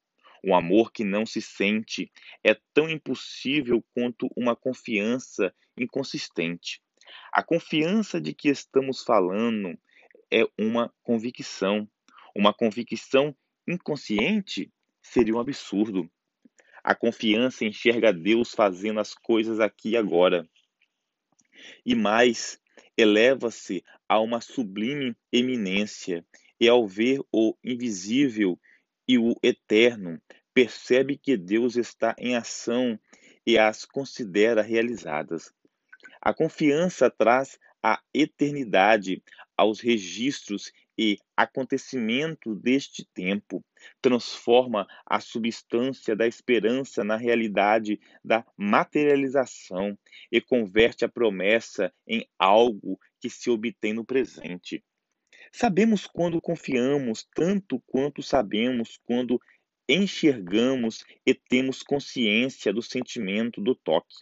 [0.43, 2.11] Um amor que não se sente
[2.43, 6.81] é tão impossível quanto uma confiança inconsistente.
[7.33, 9.77] A confiança de que estamos falando
[10.31, 11.89] é uma convicção.
[12.35, 13.35] Uma convicção
[13.67, 14.71] inconsciente
[15.01, 16.09] seria um absurdo.
[16.83, 20.47] A confiança enxerga Deus fazendo as coisas aqui e agora.
[21.85, 22.59] E mais,
[23.01, 26.25] eleva-se a uma sublime eminência
[26.59, 28.59] e, ao ver o invisível
[29.07, 30.21] e o eterno,
[30.53, 32.99] percebe que Deus está em ação
[33.45, 35.53] e as considera realizadas.
[36.21, 39.23] A confiança traz a eternidade
[39.57, 43.63] aos registros e acontecimentos deste tempo,
[44.01, 49.97] transforma a substância da esperança na realidade da materialização
[50.31, 54.83] e converte a promessa em algo que se obtém no presente.
[55.51, 59.41] Sabemos quando confiamos, tanto quanto sabemos quando
[59.87, 64.15] enxergamos e temos consciência do sentimento do toque.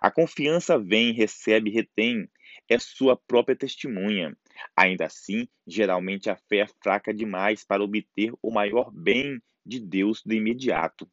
[0.00, 2.28] A confiança vem, recebe, retém,
[2.68, 4.36] é sua própria testemunha.
[4.76, 10.22] Ainda assim, geralmente a fé é fraca demais para obter o maior bem de Deus
[10.24, 11.10] de imediato.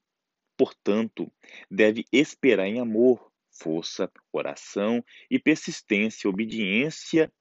[0.58, 1.32] Portanto,
[1.70, 7.32] deve esperar em amor, força, oração e persistência, obediência,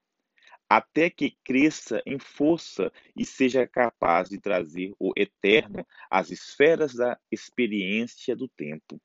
[0.69, 7.19] até que cresça em força e seja capaz de trazer o eterno às esferas da
[7.31, 8.99] experiência do tempo.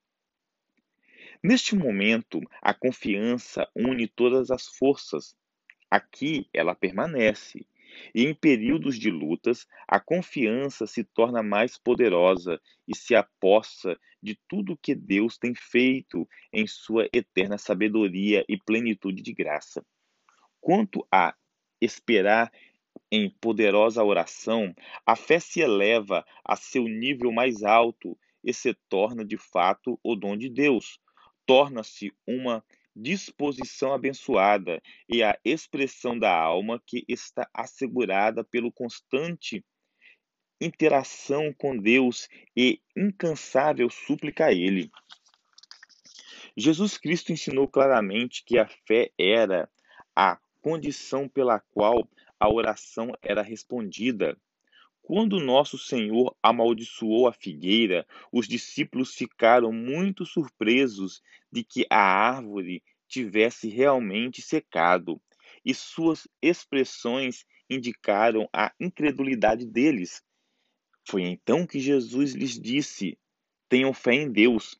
[1.42, 5.36] Neste momento, a confiança une todas as forças.
[5.90, 7.66] Aqui ela permanece.
[8.14, 14.38] E em períodos de lutas, a confiança se torna mais poderosa e se apossa de
[14.48, 19.84] tudo que Deus tem feito em sua eterna sabedoria e plenitude de graça.
[20.60, 21.34] Quanto a
[21.80, 22.52] esperar
[23.10, 24.74] em poderosa oração,
[25.06, 30.14] a fé se eleva a seu nível mais alto e se torna de fato o
[30.14, 31.00] dom de Deus,
[31.46, 32.62] torna-se uma
[33.00, 39.64] disposição abençoada e a expressão da alma que está assegurada pelo constante
[40.60, 44.90] interação com Deus e incansável súplica a Ele.
[46.56, 49.70] Jesus Cristo ensinou claramente que a fé era
[50.14, 52.08] a condição pela qual
[52.40, 54.36] a oração era respondida.
[55.08, 62.82] Quando nosso Senhor amaldiçoou a figueira, os discípulos ficaram muito surpresos de que a árvore
[63.08, 65.18] tivesse realmente secado,
[65.64, 70.22] e suas expressões indicaram a incredulidade deles.
[71.08, 73.18] Foi então que Jesus lhes disse:
[73.66, 74.78] Tenham fé em Deus.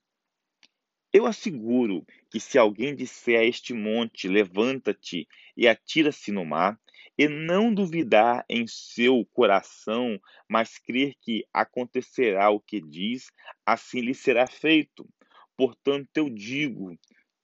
[1.10, 6.78] Eu asseguro que se alguém disser a este monte: Levanta-te e atira-se no mar,
[7.16, 13.30] e não duvidar em seu coração, mas crer que acontecerá o que diz,
[13.64, 15.08] assim lhe será feito.
[15.56, 16.94] Portanto, eu digo: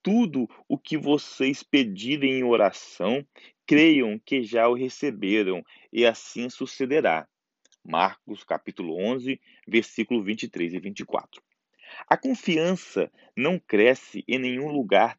[0.02, 3.26] tudo o que vocês pedirem em oração,
[3.66, 7.26] creiam que já o receberam, e assim sucederá.
[7.82, 11.42] Marcos capítulo 11, versículo 23 e 24.
[12.08, 15.18] A confiança não cresce em nenhum lugar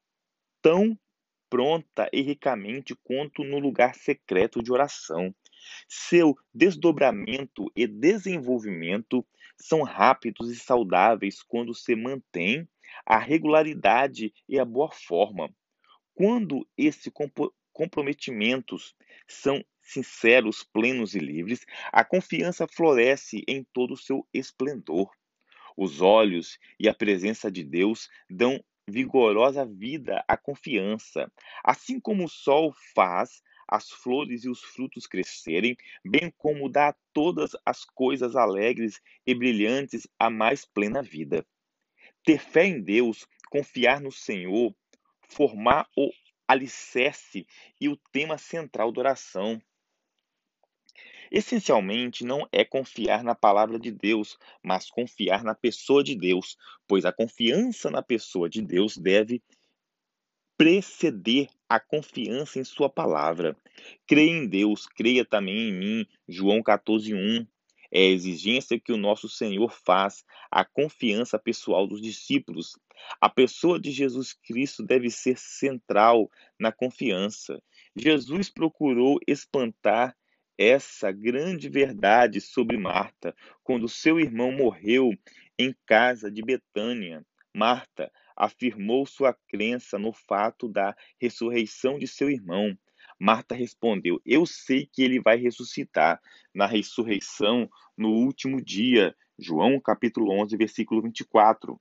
[0.62, 0.98] tão
[1.50, 5.34] pronta e ricamente quanto no lugar secreto de oração.
[5.88, 9.26] Seu desdobramento e desenvolvimento
[9.58, 12.68] são rápidos e saudáveis quando se mantém
[13.06, 15.50] a regularidade e a boa forma.
[16.14, 17.12] Quando esses
[17.72, 18.96] comprometimentos
[19.28, 25.12] são sinceros, plenos e livres, a confiança floresce em todo o seu esplendor.
[25.78, 31.32] Os olhos e a presença de Deus dão vigorosa vida à confiança.
[31.64, 37.52] Assim como o sol faz as flores e os frutos crescerem, bem como dá todas
[37.66, 41.46] as coisas alegres e brilhantes a mais plena vida.
[42.24, 44.74] Ter fé em Deus, confiar no Senhor,
[45.28, 46.12] formar o
[46.48, 47.48] alicerce
[47.82, 49.62] e o tema central da oração.
[51.38, 56.56] Essencialmente, não é confiar na palavra de Deus, mas confiar na pessoa de Deus,
[56.88, 59.44] pois a confiança na pessoa de Deus deve
[60.58, 63.54] preceder a confiança em Sua palavra.
[64.08, 66.08] Creia em Deus, creia também em mim.
[66.26, 67.46] João 14:1.
[67.92, 72.80] É a exigência que o nosso Senhor faz, a confiança pessoal dos discípulos.
[73.20, 77.62] A pessoa de Jesus Cristo deve ser central na confiança.
[77.94, 80.16] Jesus procurou espantar
[80.58, 85.12] essa grande verdade sobre Marta quando seu irmão morreu
[85.58, 87.26] em casa de Betânia.
[87.54, 92.78] Marta afirmou sua crença no fato da ressurreição de seu irmão.
[93.20, 96.22] Marta respondeu: Eu sei que ele vai ressuscitar
[96.54, 99.16] na ressurreição no último dia.
[99.38, 101.80] João capítulo 11, versículo 24.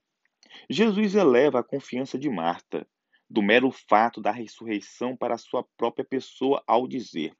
[0.70, 2.86] Jesus eleva a confiança de Marta
[3.28, 7.34] do mero fato da ressurreição para sua própria pessoa ao dizer: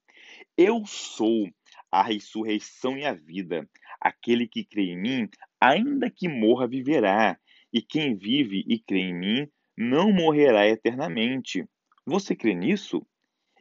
[0.56, 1.48] eu sou
[1.90, 3.68] a ressurreição e a vida.
[4.00, 5.28] Aquele que crê em mim,
[5.60, 7.38] ainda que morra, viverá.
[7.72, 11.64] E quem vive e crê em mim, não morrerá eternamente.
[12.06, 13.04] Você crê nisso?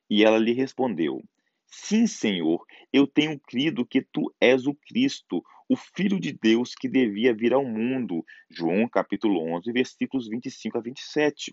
[0.10, 1.24] E ela lhe respondeu:
[1.66, 6.88] Sim, Senhor, eu tenho crido que tu és o Cristo, o Filho de Deus que
[6.88, 8.24] devia vir ao mundo.
[8.50, 11.52] João capítulo 11, versículos 25 a 27.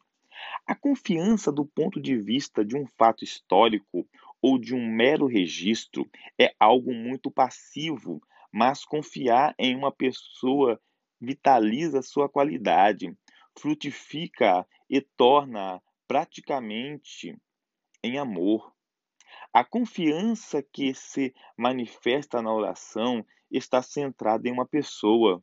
[0.66, 4.06] A confiança do ponto de vista de um fato histórico
[4.42, 8.20] ou de um mero registro é algo muito passivo,
[8.52, 10.80] mas confiar em uma pessoa
[11.20, 13.14] vitaliza sua qualidade,
[13.58, 17.36] frutifica e torna praticamente
[18.02, 18.72] em amor.
[19.52, 25.42] A confiança que se manifesta na oração está centrada em uma pessoa.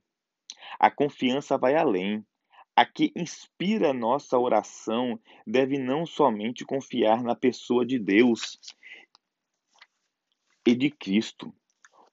[0.80, 2.26] A confiança vai além.
[2.76, 8.60] A que inspira nossa oração deve não somente confiar na pessoa de Deus,
[10.68, 11.56] e de Cristo,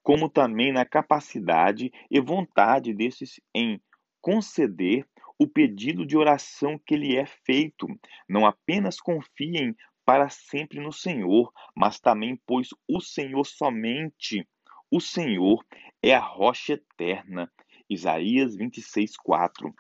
[0.01, 3.83] como também na capacidade e vontade desses em
[4.21, 5.05] conceder
[5.37, 7.89] o pedido de oração que lhe é feito.
[8.29, 9.75] Não apenas confiem
[10.05, 14.47] para sempre no Senhor, mas também, pois o Senhor somente,
[14.89, 15.67] o Senhor
[16.01, 17.51] é a rocha eterna.
[17.91, 19.75] Isaías 26, 4.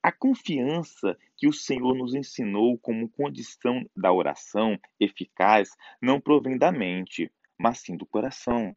[0.00, 5.70] A confiança que o Senhor nos ensinou como condição da oração eficaz
[6.00, 7.28] não provém da mente,
[7.60, 8.74] mas sim do coração.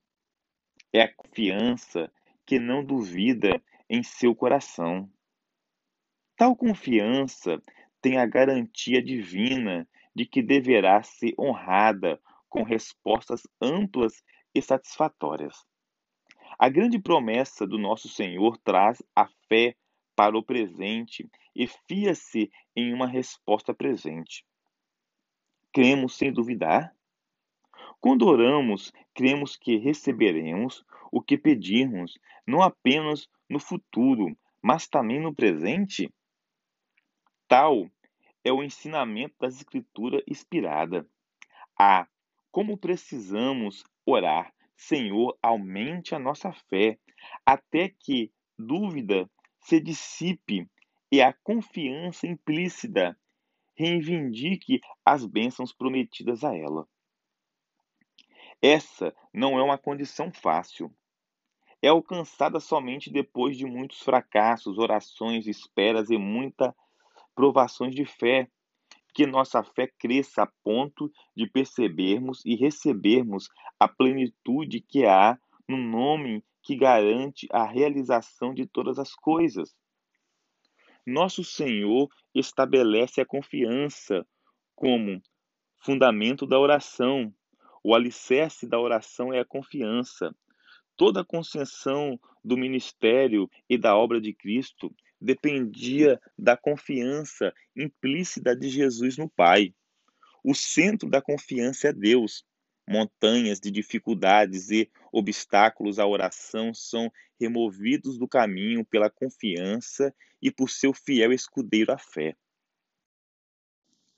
[0.91, 2.11] É a confiança
[2.45, 3.49] que não duvida
[3.89, 5.09] em seu coração.
[6.36, 7.61] Tal confiança
[8.01, 14.21] tem a garantia divina de que deverá ser honrada com respostas amplas
[14.53, 15.65] e satisfatórias.
[16.59, 19.77] A grande promessa do nosso Senhor traz a fé
[20.13, 21.25] para o presente
[21.55, 24.45] e fia-se em uma resposta presente.
[25.71, 26.93] Cremos sem duvidar?
[28.04, 35.34] Quando oramos, cremos que receberemos o que pedirmos, não apenas no futuro, mas também no
[35.34, 36.14] presente?
[37.47, 37.89] Tal
[38.43, 41.08] é o ensinamento da Escritura inspirada.
[41.80, 42.06] Ah,
[42.51, 46.99] como precisamos orar, Senhor, aumente a nossa fé,
[47.45, 49.32] até que dúvida
[49.62, 50.70] se dissipe
[51.10, 53.18] e a confiança implícita
[53.78, 56.86] reivindique as bênçãos prometidas a ela.
[58.64, 60.89] Essa não é uma condição fácil.
[61.82, 66.74] É alcançada somente depois de muitos fracassos, orações, esperas e muitas
[67.36, 68.49] provações de fé,
[69.14, 75.38] que nossa fé cresça a ponto de percebermos e recebermos a plenitude que há
[75.68, 79.76] no nome que garante a realização de todas as coisas.
[81.05, 84.26] Nosso Senhor estabelece a confiança
[84.74, 85.22] como
[85.80, 87.34] fundamento da oração.
[87.84, 90.34] O alicerce da oração é a confiança.
[90.95, 98.69] Toda a concessão do ministério e da obra de Cristo dependia da confiança implícita de
[98.69, 99.73] Jesus no Pai.
[100.43, 102.45] O centro da confiança é Deus.
[102.88, 110.69] Montanhas de dificuldades e obstáculos à oração são removidos do caminho pela confiança e por
[110.69, 112.36] seu fiel escudeiro à fé.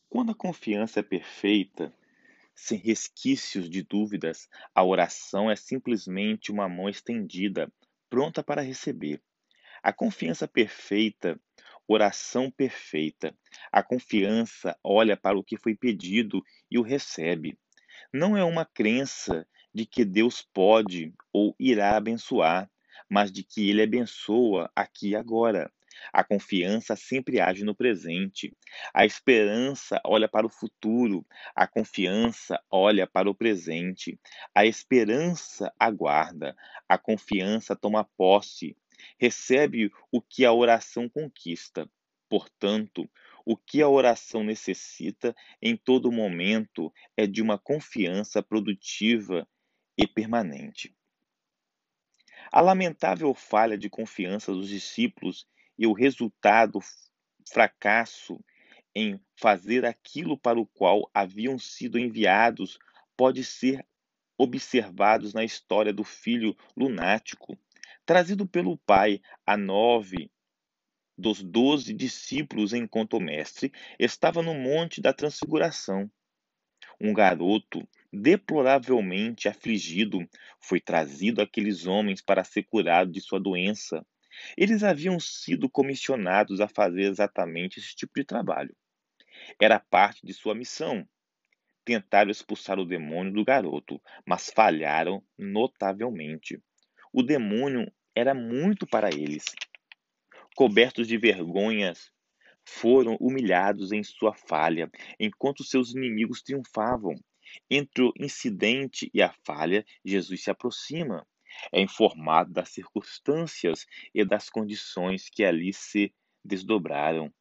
[0.09, 1.93] Quando a confiança é perfeita,
[2.55, 7.71] sem resquícios de dúvidas, a oração é simplesmente uma mão estendida,
[8.09, 9.21] pronta para receber.
[9.83, 11.39] A confiança perfeita,
[11.87, 13.37] oração perfeita.
[13.71, 16.41] A confiança olha para o que foi pedido
[16.71, 17.57] e o recebe.
[18.13, 22.69] Não é uma crença de que Deus pode ou irá abençoar,
[23.09, 25.71] mas de que ele abençoa aqui e agora.
[26.11, 28.55] A confiança sempre age no presente.
[28.93, 31.25] A esperança olha para o futuro.
[31.55, 34.19] A confiança olha para o presente.
[34.53, 36.55] A esperança aguarda.
[36.87, 38.75] A confiança toma posse
[39.17, 41.89] recebe o que a oração conquista.
[42.29, 43.09] Portanto,
[43.45, 49.47] o que a oração necessita em todo momento é de uma confiança produtiva
[49.97, 50.95] e permanente.
[52.51, 55.47] A lamentável falha de confiança dos discípulos
[55.77, 56.79] e o resultado
[57.51, 58.39] fracasso
[58.93, 62.79] em fazer aquilo para o qual haviam sido enviados
[63.17, 63.85] pode ser
[64.37, 67.57] observados na história do filho lunático,
[68.05, 70.29] trazido pelo pai a nove
[71.17, 76.11] dos doze discípulos enquanto o mestre estava no monte da transfiguração.
[76.99, 80.19] Um garoto deploravelmente afligido
[80.59, 84.05] foi trazido àqueles homens para ser curado de sua doença.
[84.57, 88.75] Eles haviam sido comissionados a fazer exatamente esse tipo de trabalho.
[89.59, 91.07] Era parte de sua missão.
[91.83, 96.59] Tentaram expulsar o demônio do garoto, mas falharam notavelmente.
[97.13, 99.45] O demônio era muito para eles.
[100.55, 102.11] Cobertos de vergonhas,
[102.65, 104.89] foram humilhados em sua falha,
[105.19, 107.15] enquanto seus inimigos triunfavam.
[107.69, 111.25] Entre o incidente e a falha, Jesus se aproxima.
[111.71, 116.13] É informado das circunstâncias e das condições que ali se
[116.43, 117.33] desdobraram.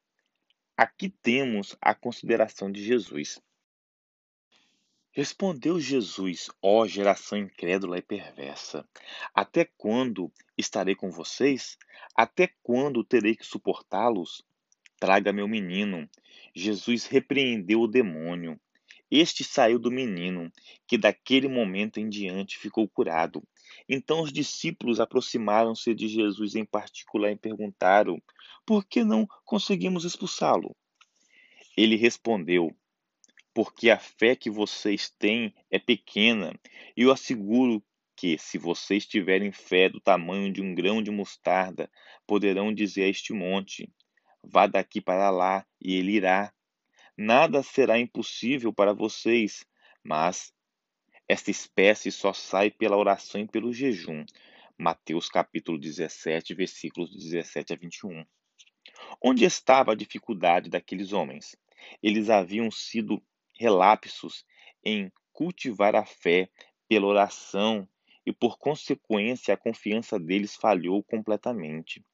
[0.77, 3.41] Aqui temos a consideração de Jesus.
[5.13, 8.85] Respondeu Jesus, ó geração incrédula e perversa:
[9.33, 11.79] Até quando estarei com vocês?
[12.17, 14.45] Até quando terei que suportá-los?
[14.99, 16.11] Traga meu menino.
[16.53, 18.59] Jesus repreendeu o demônio.
[19.09, 20.51] Este saiu do menino,
[20.89, 23.41] que daquele momento em diante ficou curado.
[23.89, 28.21] Então os discípulos aproximaram-se de Jesus em particular e perguntaram:
[28.67, 30.75] Por que não conseguimos expulsá-lo?
[31.77, 32.75] Ele respondeu:
[33.55, 36.53] porque a fé que vocês têm é pequena.
[36.97, 37.83] Eu asseguro
[38.17, 41.89] que, se vocês tiverem fé do tamanho de um grão de mostarda,
[42.27, 43.89] poderão dizer a este monte:
[44.43, 46.53] Vá daqui para lá, e ele irá.
[47.17, 49.65] Nada será impossível para vocês,
[50.03, 50.53] mas
[51.27, 54.25] esta espécie só sai pela oração e pelo jejum.
[54.77, 58.27] Mateus capítulo 17, versículos 17 a 21.
[59.23, 61.57] Onde estava a dificuldade daqueles homens?
[62.03, 63.23] Eles haviam sido
[63.55, 64.45] relapsos
[64.85, 66.51] em cultivar a fé
[66.87, 67.89] pela oração
[68.27, 72.05] e, por consequência, a confiança deles falhou completamente.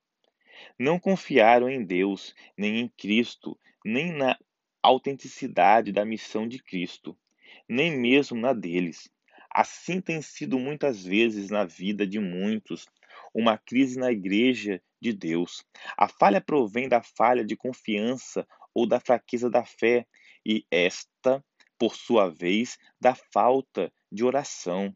[0.79, 4.39] Não confiaram em Deus, nem em Cristo, nem na
[4.83, 7.17] autenticidade da missão de Cristo,
[7.71, 9.09] nem mesmo na deles.
[9.49, 12.89] Assim tem sido muitas vezes na vida de muitos,
[13.33, 15.65] uma crise na igreja de Deus.
[15.97, 18.45] A falha provém da falha de confiança
[18.75, 20.05] ou da fraqueza da fé,
[20.45, 21.45] e esta,
[21.79, 24.93] por sua vez, da falta de oração.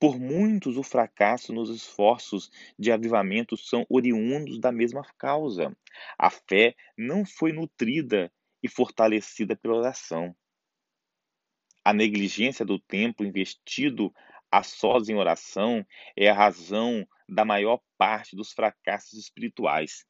[0.00, 5.76] Por muitos, o fracasso nos esforços de avivamento são oriundos da mesma causa.
[6.18, 10.34] A fé não foi nutrida e fortalecida pela oração.
[11.86, 14.12] A negligência do tempo investido
[14.50, 15.86] a sós em oração
[16.16, 20.04] é a razão da maior parte dos fracassos espirituais.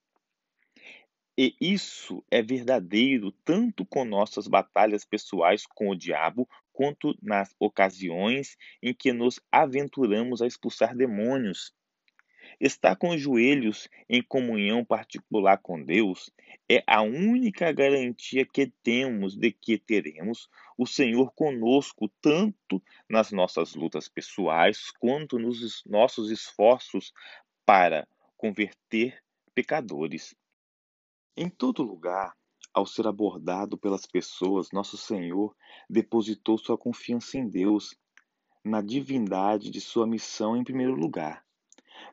[1.37, 8.57] E isso é verdadeiro tanto com nossas batalhas pessoais com o diabo, quanto nas ocasiões
[8.83, 11.75] em que nos aventuramos a expulsar demônios.
[12.59, 16.31] Estar com os joelhos em comunhão particular com Deus
[16.71, 23.75] é a única garantia que temos de que teremos o Senhor conosco, tanto nas nossas
[23.75, 27.13] lutas pessoais quanto nos nossos esforços
[27.65, 29.23] para converter
[29.55, 30.35] pecadores.
[31.37, 32.37] Em todo lugar,
[32.73, 35.57] ao ser abordado pelas pessoas, nosso Senhor
[35.89, 37.97] depositou sua confiança em Deus,
[38.63, 41.43] na divindade de sua missão em primeiro lugar.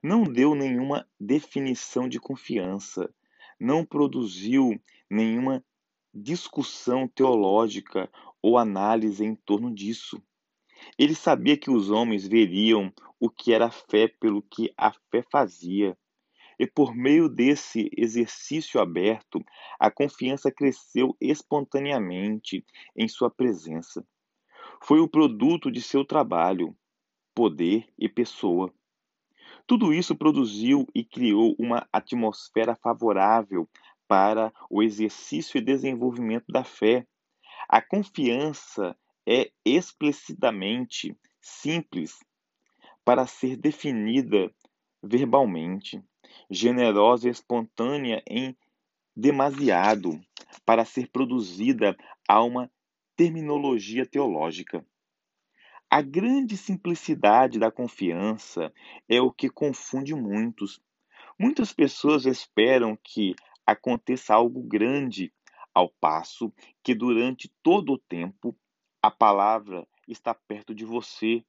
[0.01, 3.13] Não deu nenhuma definição de confiança,
[3.59, 4.79] não produziu
[5.09, 5.63] nenhuma
[6.13, 8.09] discussão teológica
[8.43, 10.21] ou análise em torno disso.
[10.99, 15.97] Ele sabia que os homens veriam o que era fé pelo que a fé fazia
[16.59, 19.43] e por meio desse exercício aberto,
[19.79, 22.65] a confiança cresceu espontaneamente
[22.95, 24.05] em sua presença.
[24.81, 26.75] Foi o produto de seu trabalho,
[27.33, 28.73] poder e pessoa.
[29.65, 33.67] Tudo isso produziu e criou uma atmosfera favorável
[34.07, 37.07] para o exercício e desenvolvimento da fé.
[37.75, 38.95] A confiança
[39.27, 42.19] é explicitamente simples
[43.03, 44.53] para ser definida
[45.01, 45.99] verbalmente
[46.51, 48.55] generosa e espontânea em
[49.15, 50.21] demasiado
[50.63, 51.97] para ser produzida
[52.29, 52.71] a uma
[53.15, 54.85] terminologia teológica.
[55.89, 58.71] A grande simplicidade da confiança
[59.09, 60.79] é o que confunde muitos.
[61.39, 63.33] Muitas pessoas esperam que
[63.65, 65.33] aconteça algo grande,
[65.73, 68.55] ao passo que durante todo o tempo
[69.01, 71.43] a palavra está perto de você,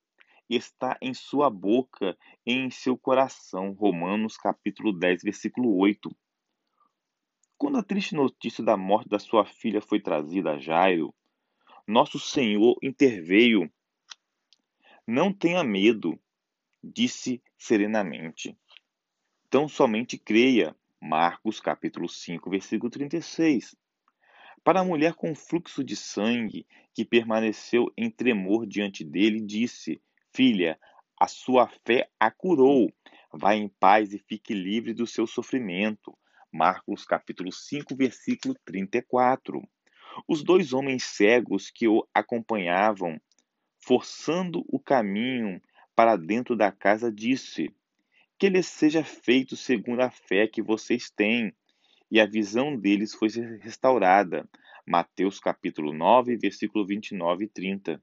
[0.48, 3.72] está em sua boca e em seu coração.
[3.72, 6.10] Romanos capítulo 10, versículo 8.
[7.56, 11.14] Quando a triste notícia da morte da sua filha foi trazida a Jairo,
[11.86, 13.70] nosso Senhor interveio.
[15.06, 16.18] Não tenha medo,
[16.82, 18.56] disse serenamente.
[19.51, 20.74] Tão somente creia.
[21.01, 23.76] Marcos capítulo 5, versículo 36.
[24.65, 30.01] Para a mulher com fluxo de sangue, que permaneceu em tremor diante dele, disse:
[30.32, 30.81] Filha,
[31.20, 32.91] a sua fé a curou.
[33.31, 36.16] Vá em paz e fique livre do seu sofrimento.
[36.51, 39.62] Marcos capítulo 5, versículo 34.
[40.27, 43.20] Os dois homens cegos que o acompanhavam,
[43.78, 45.61] forçando o caminho
[45.95, 47.70] para dentro da casa, disse:
[48.39, 51.55] Que lhes seja feito segundo a fé que vocês têm.
[52.10, 53.28] E a visão deles foi
[53.60, 54.48] restaurada.
[54.86, 58.02] Mateus capítulo 9, versículo 29 e 30.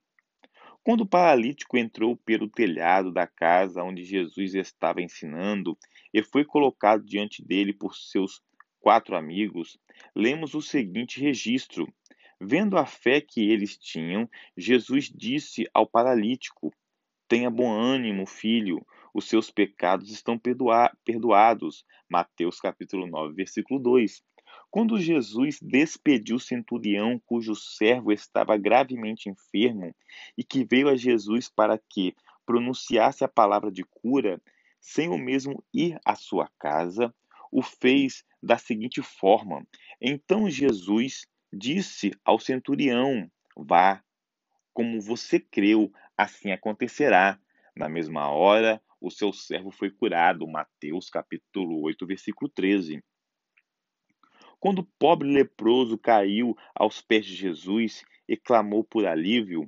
[0.83, 5.77] Quando o paralítico entrou pelo telhado da casa onde Jesus estava ensinando
[6.11, 8.41] e foi colocado diante dele por seus
[8.79, 9.77] quatro amigos,
[10.15, 11.87] lemos o seguinte registro.
[12.39, 16.73] Vendo a fé que eles tinham, Jesus disse ao paralítico:
[17.27, 18.83] Tenha bom ânimo, filho,
[19.13, 20.39] os seus pecados estão
[21.03, 21.85] perdoados.
[22.09, 24.23] Mateus capítulo 9, versículo 2.
[24.69, 29.93] Quando Jesus despediu o centurião cujo servo estava gravemente enfermo
[30.37, 32.15] e que veio a Jesus para que
[32.45, 34.41] pronunciasse a palavra de cura,
[34.79, 37.13] sem o mesmo ir à sua casa,
[37.51, 39.65] o fez da seguinte forma:
[40.01, 44.01] Então Jesus disse ao centurião: Vá,
[44.73, 47.39] como você creu, assim acontecerá.
[47.75, 50.47] Na mesma hora, o seu servo foi curado.
[50.47, 53.03] Mateus capítulo 8, versículo 13.
[54.59, 59.67] Quando o pobre leproso caiu aos pés de Jesus e clamou por alívio,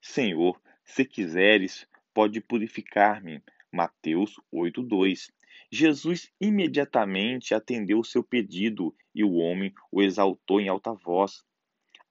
[0.00, 3.42] Senhor, se quiseres, pode purificar-me.
[3.72, 5.30] Mateus 8:2.
[5.70, 11.44] Jesus imediatamente atendeu o seu pedido e o homem o exaltou em alta voz.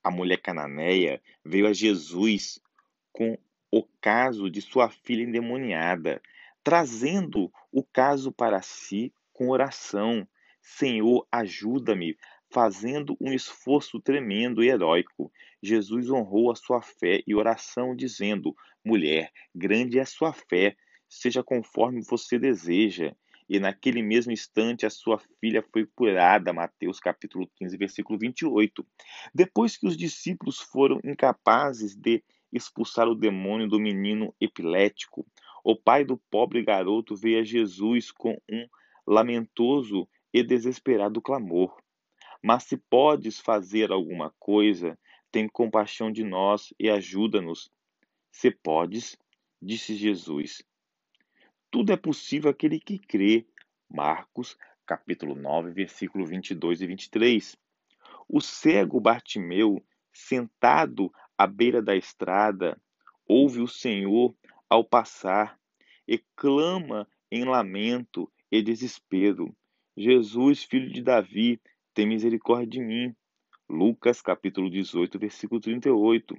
[0.04, 2.60] A mulher cananeia veio a Jesus
[3.12, 3.38] com
[3.72, 6.22] o caso de sua filha endemoniada,
[6.68, 10.28] trazendo o caso para si com oração.
[10.62, 12.18] Senhor, ajuda-me,
[12.52, 15.32] fazendo um esforço tremendo e heróico.
[15.64, 18.54] Jesus honrou a sua fé e oração, dizendo:
[18.84, 20.76] Mulher, grande é a sua fé,
[21.08, 23.16] seja conforme você deseja.
[23.48, 26.52] E naquele mesmo instante a sua filha foi curada.
[26.52, 28.86] Mateus capítulo 15, versículo 28.
[29.34, 32.22] Depois que os discípulos foram incapazes de
[32.52, 35.26] expulsar o demônio do menino epilético,
[35.70, 38.66] o pai do pobre garoto veio a Jesus com um
[39.06, 41.76] lamentoso e desesperado clamor.
[42.42, 44.98] Mas se podes fazer alguma coisa,
[45.30, 47.70] tem compaixão de nós e ajuda-nos.
[48.32, 49.18] Se podes,
[49.62, 50.64] disse Jesus.
[51.70, 53.46] Tudo é possível aquele que crê.
[53.90, 57.58] Marcos, capítulo 9, versículo 22 e 23.
[58.26, 62.82] O cego Bartimeu, sentado à beira da estrada,
[63.28, 64.34] ouve o Senhor
[64.70, 65.57] ao passar
[66.08, 69.56] e clama em lamento e desespero:
[69.96, 71.60] Jesus, filho de Davi,
[71.94, 73.16] tem misericórdia de mim.
[73.70, 76.36] Lucas capítulo 18, versículo 38.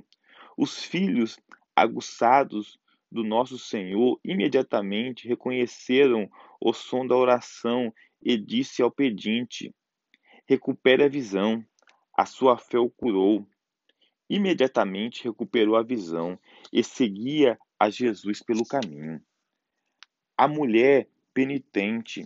[0.57, 1.39] Os filhos
[1.77, 2.79] aguçados
[3.11, 6.31] do nosso Senhor imediatamente reconheceram
[6.61, 7.93] o som da oração
[8.23, 9.75] e disse ao pedinte:
[10.47, 11.65] Recupere a visão.
[12.17, 13.47] A sua fé o curou.
[14.29, 16.39] Imediatamente recuperou a visão
[16.73, 19.23] e seguia a Jesus pelo caminho.
[20.41, 22.25] A mulher penitente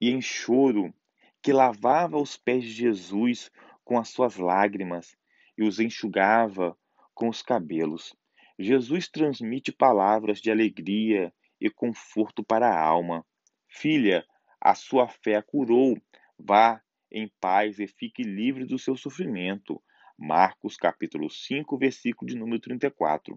[0.00, 0.94] e em choro,
[1.42, 3.50] que lavava os pés de Jesus
[3.84, 5.16] com as suas lágrimas
[5.58, 6.78] e os enxugava
[7.12, 8.14] com os cabelos.
[8.56, 13.26] Jesus transmite palavras de alegria e conforto para a alma.
[13.68, 14.24] Filha,
[14.60, 16.00] a sua fé a curou.
[16.38, 16.80] Vá
[17.10, 19.82] em paz e fique livre do seu sofrimento.
[20.16, 23.36] Marcos capítulo 5, versículo de número 34.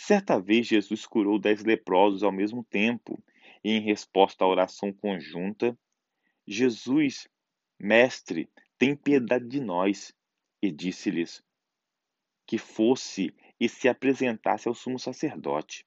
[0.00, 3.20] Certa vez Jesus curou dez leprosos ao mesmo tempo,
[3.64, 5.76] e em resposta à oração conjunta,
[6.46, 7.26] Jesus,
[7.80, 8.48] Mestre,
[8.78, 10.14] tem piedade de nós,
[10.62, 11.42] e disse-lhes
[12.46, 15.84] que fosse e se apresentasse ao sumo sacerdote.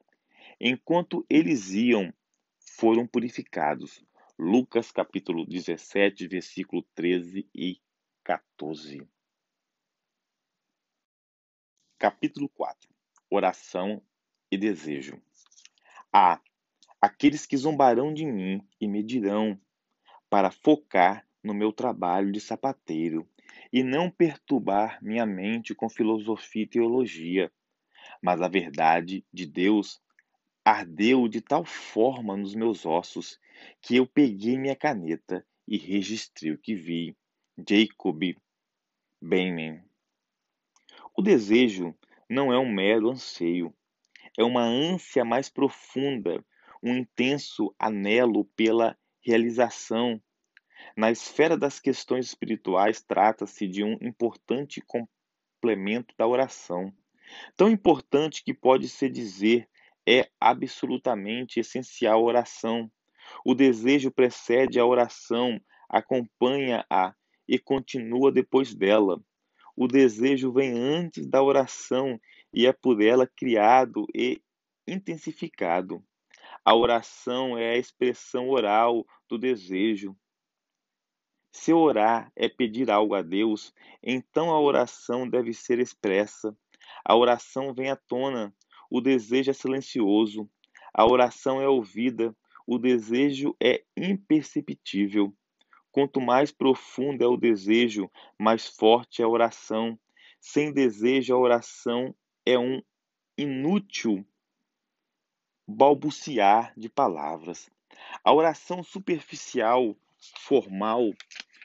[0.59, 2.13] Enquanto eles iam,
[2.59, 4.03] foram purificados.
[4.37, 7.79] Lucas capítulo 17, versículo 13 e
[8.25, 9.07] 14.
[11.97, 12.90] Capítulo 4
[13.33, 14.01] Oração
[14.51, 15.17] e Desejo.
[16.11, 16.41] A.
[17.01, 19.57] Aqueles que zombarão de mim e me dirão,
[20.29, 23.25] para focar no meu trabalho de sapateiro
[23.71, 27.49] e não perturbar minha mente com filosofia e teologia.
[28.21, 30.01] Mas a verdade de Deus
[30.65, 33.39] ardeu de tal forma nos meus ossos
[33.81, 37.15] que eu peguei minha caneta e registrei o que vi.
[37.57, 38.35] Jacob
[39.21, 39.83] Benman.
[41.15, 41.95] O desejo
[42.31, 43.75] não é um mero anseio,
[44.39, 46.41] é uma ânsia mais profunda,
[46.81, 50.21] um intenso anelo pela realização.
[50.95, 56.93] Na esfera das questões espirituais, trata-se de um importante complemento da oração.
[57.57, 59.67] Tão importante que pode-se dizer
[60.07, 62.89] é absolutamente essencial a oração.
[63.45, 65.59] O desejo precede a oração,
[65.89, 67.13] acompanha-a
[67.45, 69.21] e continua depois dela.
[69.75, 72.19] O desejo vem antes da oração
[72.53, 74.41] e é por ela criado e
[74.87, 76.03] intensificado.
[76.63, 80.15] A oração é a expressão oral do desejo.
[81.51, 86.55] Se orar é pedir algo a Deus, então a oração deve ser expressa.
[87.03, 88.53] A oração vem à tona,
[88.89, 90.49] o desejo é silencioso.
[90.93, 92.35] A oração é ouvida,
[92.67, 95.33] o desejo é imperceptível.
[95.91, 98.09] Quanto mais profundo é o desejo,
[98.39, 99.99] mais forte é a oração.
[100.39, 102.15] Sem desejo, a oração
[102.45, 102.81] é um
[103.37, 104.25] inútil
[105.67, 107.69] balbuciar de palavras.
[108.23, 109.95] A oração superficial,
[110.39, 111.11] formal,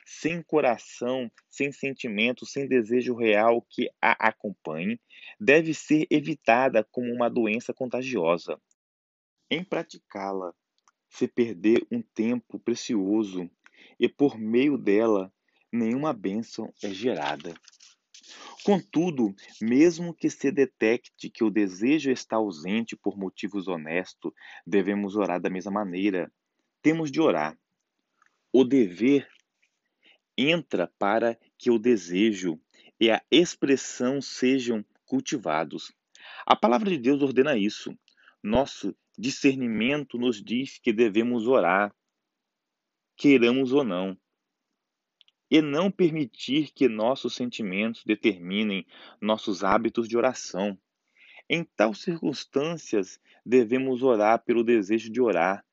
[0.04, 5.00] sem coração, sem sentimento, sem desejo real que a acompanhe,
[5.38, 8.60] deve ser evitada como uma doença contagiosa.
[9.50, 10.52] Em praticá-la,
[11.08, 13.50] se perder um tempo precioso
[13.98, 15.32] e por meio dela
[15.73, 17.55] nenhuma bênção é gerada.
[18.64, 24.32] Contudo, mesmo que se detecte que o desejo está ausente por motivos honestos,
[24.66, 26.32] devemos orar da mesma maneira.
[26.82, 27.56] Temos de orar.
[28.52, 29.28] O dever
[30.36, 32.60] entra para que o desejo
[32.98, 35.93] e a expressão sejam cultivados.
[36.44, 37.97] A palavra de Deus ordena isso.
[38.43, 41.94] Nosso discernimento nos diz que devemos orar,
[43.16, 44.16] queiramos ou não
[45.51, 48.84] e não permitir que nossos sentimentos determinem
[49.20, 50.76] nossos hábitos de oração.
[51.48, 55.64] Em tais circunstâncias, devemos orar pelo desejo de orar,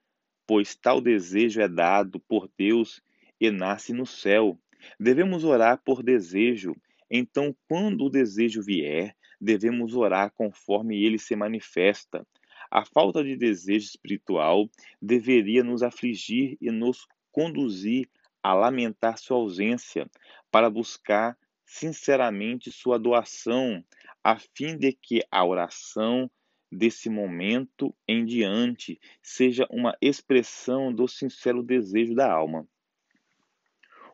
[0.46, 3.02] pois tal desejo é dado por Deus
[3.40, 4.60] e nasce no céu.
[5.00, 6.76] Devemos orar por desejo,
[7.10, 12.26] então, quando o desejo vier, devemos orar conforme ele se manifesta.
[12.70, 14.70] A falta de desejo espiritual
[15.02, 18.08] deveria nos afligir e nos conduzir
[18.42, 20.10] a lamentar sua ausência,
[20.50, 23.84] para buscar sinceramente sua doação,
[24.24, 26.30] a fim de que a oração
[26.72, 32.68] desse momento em diante seja uma expressão do sincero desejo da alma.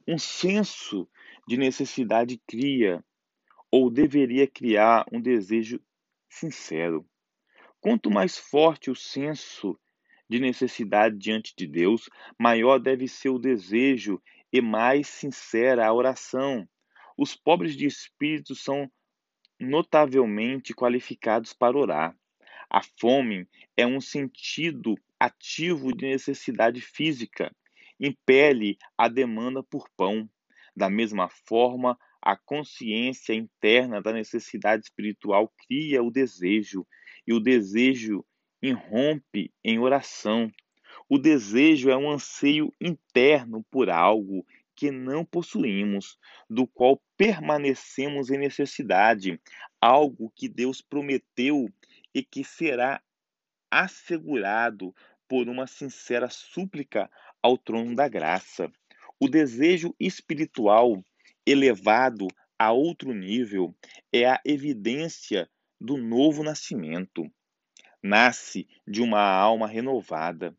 [0.07, 1.07] Um senso
[1.47, 3.03] de necessidade cria,
[3.69, 5.79] ou deveria criar, um desejo
[6.29, 7.05] sincero.
[7.81, 9.79] Quanto mais forte o senso
[10.29, 14.21] de necessidade diante de Deus, maior deve ser o desejo
[14.53, 16.67] e mais sincera a oração.
[17.17, 18.89] Os pobres de espírito são
[19.59, 22.15] notavelmente qualificados para orar.
[22.69, 27.53] A fome é um sentido ativo de necessidade física,
[27.99, 30.29] impele a demanda por pão.
[30.75, 36.85] Da mesma forma, a consciência interna da necessidade espiritual cria o desejo,
[37.27, 38.23] e o desejo
[38.61, 40.51] irrompe em oração.
[41.07, 44.45] O desejo é um anseio interno por algo
[44.75, 46.17] que não possuímos,
[46.49, 49.39] do qual permanecemos em necessidade,
[49.81, 51.67] algo que Deus prometeu
[52.13, 53.01] e que será
[53.69, 54.95] assegurado
[55.27, 57.09] por uma sincera súplica
[57.41, 58.71] ao trono da graça.
[59.19, 61.03] O desejo espiritual
[61.45, 62.27] elevado
[62.57, 63.75] a outro nível
[64.13, 65.49] é a evidência
[65.79, 67.29] do novo nascimento
[68.01, 70.55] nasce de uma alma renovada.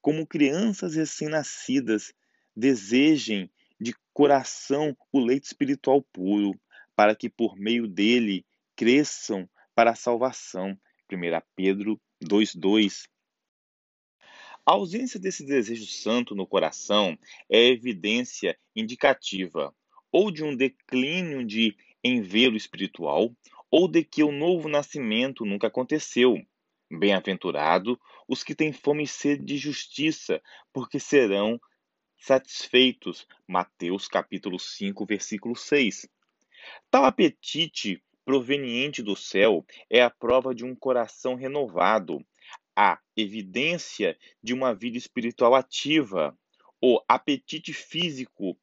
[0.00, 2.12] Como crianças recém-nascidas,
[2.54, 3.50] desejem
[3.80, 6.58] de coração o leite espiritual puro,
[6.94, 8.44] para que por meio dele
[8.76, 10.78] cresçam para a salvação.
[11.10, 11.16] 1
[11.54, 13.08] Pedro 2,2
[14.66, 17.18] A ausência desse desejo santo no coração
[17.50, 19.74] é evidência indicativa
[20.12, 21.74] ou de um declínio de
[22.04, 23.34] envelo espiritual,
[23.70, 26.36] ou de que o novo nascimento nunca aconteceu.
[26.94, 27.98] Bem-aventurado
[28.28, 30.42] os que têm fome e sede de justiça,
[30.74, 31.58] porque serão
[32.18, 33.26] satisfeitos.
[33.48, 36.06] Mateus capítulo 5, versículo 6.
[36.90, 42.22] Tal apetite proveniente do céu é a prova de um coração renovado,
[42.76, 46.38] a evidência de uma vida espiritual ativa.
[46.78, 48.54] O apetite físico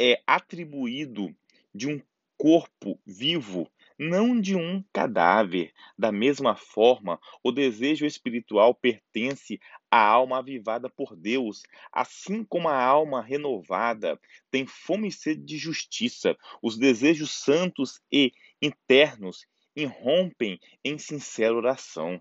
[0.00, 1.34] é atribuído
[1.74, 2.00] de um
[2.38, 3.68] corpo vivo
[4.02, 5.72] não de um cadáver.
[5.96, 11.62] Da mesma forma, o desejo espiritual pertence à alma avivada por Deus,
[11.92, 14.20] assim como a alma renovada
[14.50, 16.36] tem fome e sede de justiça.
[16.60, 19.46] Os desejos santos e internos
[19.76, 22.20] irrompem em sincera oração.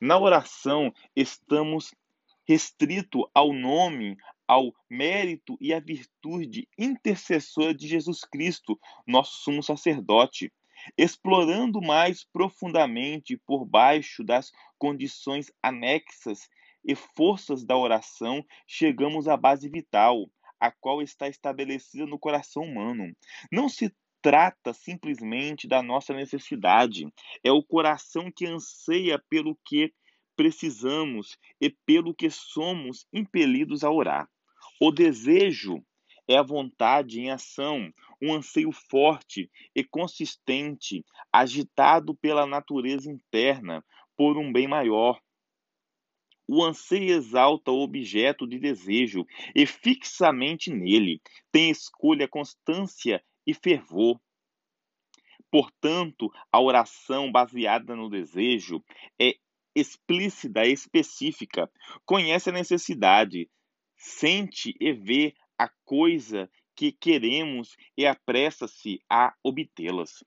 [0.00, 1.94] Na oração, estamos
[2.46, 4.16] restrito ao nome,
[4.46, 10.52] ao mérito e à virtude intercessora de Jesus Cristo, nosso sumo sacerdote
[10.96, 16.48] explorando mais profundamente por baixo das condições anexas
[16.84, 20.30] e forças da oração, chegamos à base vital,
[20.60, 23.12] a qual está estabelecida no coração humano.
[23.50, 27.06] Não se trata simplesmente da nossa necessidade,
[27.44, 29.92] é o coração que anseia pelo que
[30.36, 34.28] precisamos e pelo que somos impelidos a orar.
[34.80, 35.82] O desejo
[36.28, 43.84] é a vontade em ação, um anseio forte e consistente, agitado pela natureza interna,
[44.16, 45.20] por um bem maior.
[46.48, 51.20] O anseio exalta o objeto de desejo e fixamente nele
[51.50, 54.20] tem escolha, constância e fervor.
[55.50, 58.82] Portanto, a oração baseada no desejo
[59.20, 59.34] é
[59.74, 61.70] explícita e específica,
[62.04, 63.50] conhece a necessidade,
[63.96, 70.22] sente e vê a coisa que queremos e apressa-se a obtê-las.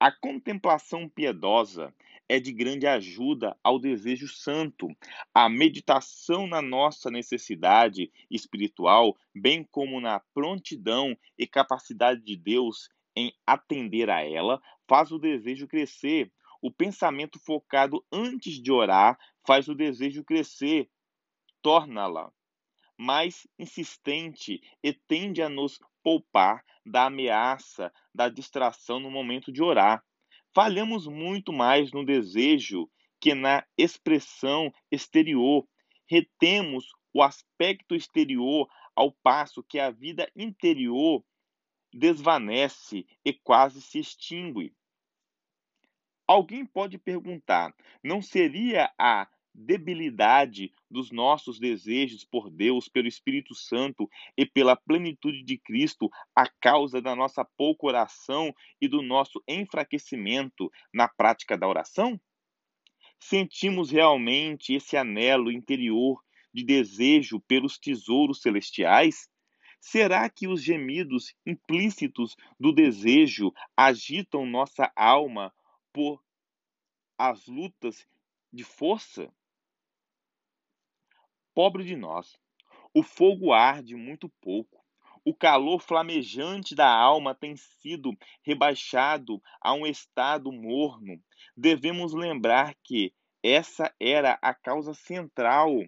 [0.00, 1.94] A contemplação piedosa
[2.28, 4.88] é de grande ajuda ao desejo santo,
[5.34, 13.32] a meditação na nossa necessidade espiritual, bem como na prontidão e capacidade de Deus em
[13.46, 16.30] atender a ela faz o desejo crescer.
[16.60, 20.88] O pensamento focado antes de orar faz o desejo crescer,
[21.62, 22.32] torna-la
[22.98, 30.04] mais insistente e tende a nos poupar da ameaça, da distração no momento de orar.
[30.52, 35.66] Falhamos muito mais no desejo que na expressão exterior.
[36.06, 41.22] Retemos o aspecto exterior ao passo que a vida interior
[41.92, 44.74] desvanece e quase se extingue.
[46.26, 49.28] Alguém pode perguntar: não seria a
[49.58, 56.48] debilidade dos nossos desejos por Deus, pelo Espírito Santo e pela plenitude de Cristo a
[56.60, 62.20] causa da nossa pouca oração e do nosso enfraquecimento na prática da oração?
[63.18, 66.22] Sentimos realmente esse anelo interior
[66.54, 69.28] de desejo pelos tesouros celestiais?
[69.80, 75.52] Será que os gemidos implícitos do desejo agitam nossa alma
[75.92, 76.22] por
[77.18, 78.06] as lutas
[78.52, 79.32] de força?
[81.58, 82.38] Pobre de nós,
[82.94, 84.80] o fogo arde muito pouco.
[85.24, 91.20] O calor flamejante da alma tem sido rebaixado a um estado morno.
[91.56, 93.12] Devemos lembrar que
[93.42, 95.84] essa era a causa central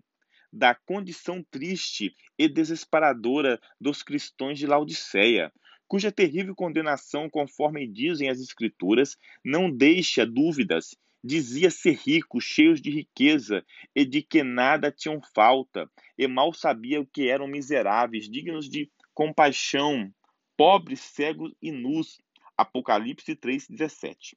[0.53, 5.53] da condição triste e desesperadora dos cristãos de Laodiceia,
[5.87, 10.97] cuja terrível condenação, conforme dizem as Escrituras, não deixa dúvidas.
[11.23, 13.65] Dizia ser rico, cheios de riqueza,
[13.95, 18.91] e de que nada tinham falta, e mal sabia o que eram miseráveis, dignos de
[19.13, 20.13] compaixão,
[20.57, 22.19] pobres, cegos e nus.
[22.57, 24.37] Apocalipse 3,17.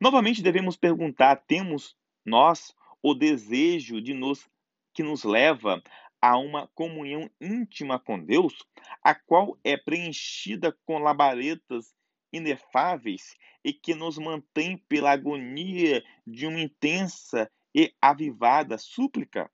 [0.00, 4.48] Novamente devemos perguntar: temos nós o desejo de nos
[4.92, 5.82] que nos leva
[6.20, 8.64] a uma comunhão íntima com Deus,
[9.02, 11.94] a qual é preenchida com labaredas
[12.34, 19.50] inefáveis e que nos mantém pela agonia de uma intensa e avivada súplica?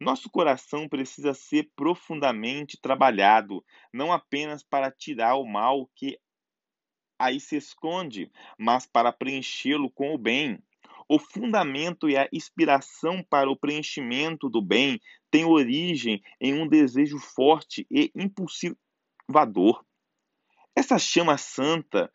[0.00, 6.18] Nosso coração precisa ser profundamente trabalhado, não apenas para tirar o mal que
[7.18, 10.62] aí se esconde, mas para preenchê-lo com o bem.
[11.08, 15.00] O fundamento e a inspiração para o preenchimento do bem
[15.30, 19.84] têm origem em um desejo forte e impulsivador.
[20.76, 22.12] Essa chama santa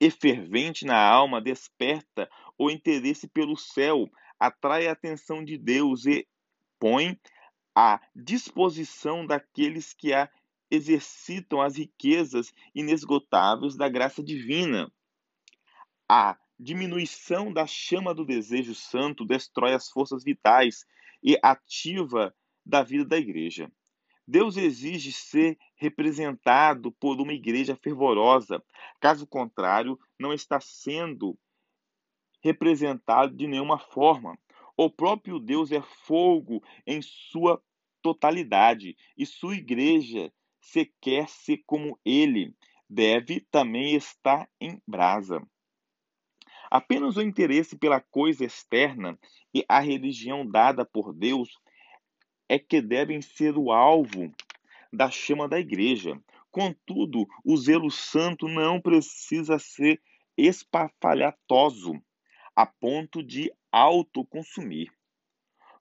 [0.00, 4.08] e fervente na alma desperta o interesse pelo céu,
[4.38, 6.26] atrai a atenção de Deus e
[6.78, 7.20] põe
[7.74, 10.30] à disposição daqueles que a
[10.70, 14.90] exercitam as riquezas inesgotáveis da graça divina.
[16.08, 20.84] A diminuição da chama do desejo santo destrói as forças vitais
[21.22, 23.70] e ativa da vida da igreja.
[24.30, 28.62] Deus exige ser representado por uma igreja fervorosa.
[29.00, 31.34] Caso contrário, não está sendo
[32.42, 34.38] representado de nenhuma forma.
[34.76, 37.58] O próprio Deus é fogo em sua
[38.02, 40.30] totalidade e sua igreja,
[40.60, 42.54] se quer ser como ele,
[42.86, 45.42] deve também estar em brasa.
[46.70, 49.18] Apenas o interesse pela coisa externa
[49.54, 51.58] e a religião dada por Deus
[52.48, 54.32] é que devem ser o alvo
[54.92, 56.20] da chama da igreja.
[56.50, 60.00] Contudo, o zelo santo não precisa ser
[60.36, 62.00] espafalhatoso
[62.56, 64.90] a ponto de autoconsumir.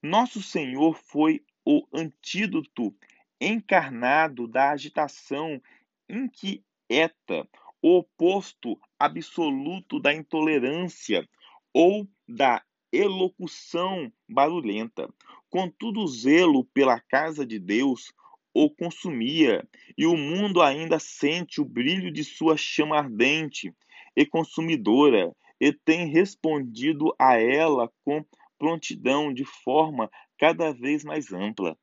[0.04, 2.94] Nosso Senhor foi o antídoto
[3.40, 5.62] encarnado da agitação
[6.10, 7.48] inquieta,
[7.82, 11.28] o oposto absoluto da intolerância
[11.74, 15.10] ou da elocução barulhenta.
[15.50, 18.14] Contudo, o zelo pela casa de Deus
[18.54, 23.72] o consumia, e o mundo ainda sente o brilho de sua chama ardente
[24.16, 28.26] e consumidora, e tem respondido a ela com
[28.58, 30.10] prontidão, de forma
[30.40, 31.78] cada vez mais ampla.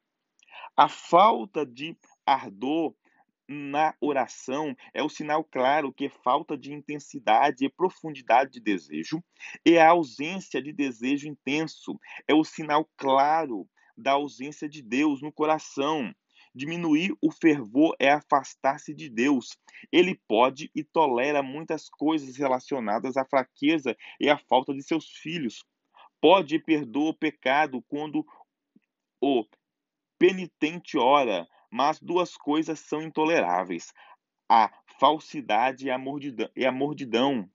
[0.77, 1.97] A falta de
[2.27, 2.95] ardor
[3.49, 9.23] na oração é o sinal claro que falta de intensidade e profundidade de desejo,
[9.65, 15.33] e a ausência de desejo intenso é o sinal claro da ausência de Deus no
[15.33, 16.13] coração.
[16.55, 19.59] Diminuir o fervor é afastar-se de Deus.
[19.91, 25.65] Ele pode e tolera muitas coisas relacionadas à fraqueza e à falta de seus filhos.
[26.21, 28.25] Pode e perdoa o pecado quando
[29.21, 29.45] o
[30.17, 33.93] penitente ora, mas duas coisas são intoleráveis:
[34.49, 34.71] a
[35.01, 37.51] falsidade e a mordidão.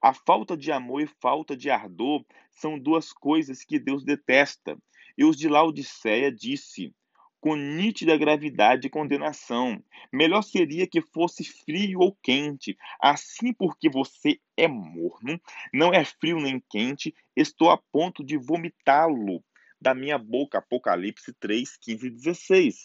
[0.00, 4.78] A, a falta de amor e falta de ardor são duas coisas que Deus detesta.
[5.18, 6.94] E os de Laodiceia disse:
[7.40, 9.82] com nítida gravidade e condenação.
[10.12, 12.78] Melhor seria que fosse frio ou quente.
[13.00, 15.40] Assim, porque você é morno,
[15.74, 19.42] não é frio nem quente, estou a ponto de vomitá-lo
[19.80, 20.58] da minha boca.
[20.58, 22.82] Apocalipse 3, 15 e 16.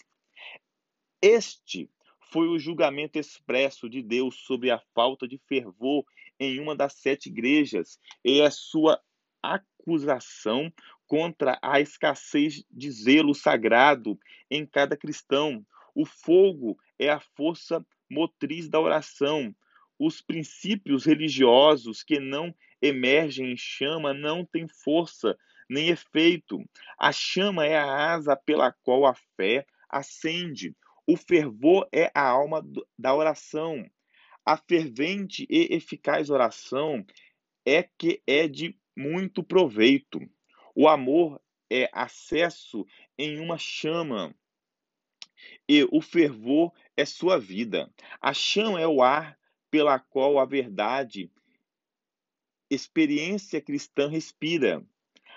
[1.22, 1.90] Este
[2.30, 6.04] foi o julgamento expresso de Deus sobre a falta de fervor
[6.38, 9.00] em uma das sete igrejas e a sua
[9.42, 10.72] acusação
[11.06, 14.18] contra a escassez de zelo sagrado
[14.50, 15.64] em cada cristão.
[15.94, 19.54] O fogo é a força motriz da oração.
[19.98, 25.36] Os princípios religiosos que não emergem em chama não têm força
[25.68, 26.64] nem efeito.
[26.98, 30.74] A chama é a asa pela qual a fé acende.
[31.06, 32.64] O fervor é a alma
[32.98, 33.84] da oração.
[34.44, 37.04] A fervente e eficaz oração
[37.64, 40.20] é que é de muito proveito.
[40.74, 41.40] O amor
[41.70, 42.86] é acesso
[43.18, 44.34] em uma chama
[45.68, 47.92] e o fervor é sua vida.
[48.20, 49.38] A chama é o ar
[49.70, 51.30] pela qual a verdade,
[52.70, 54.84] experiência cristã respira.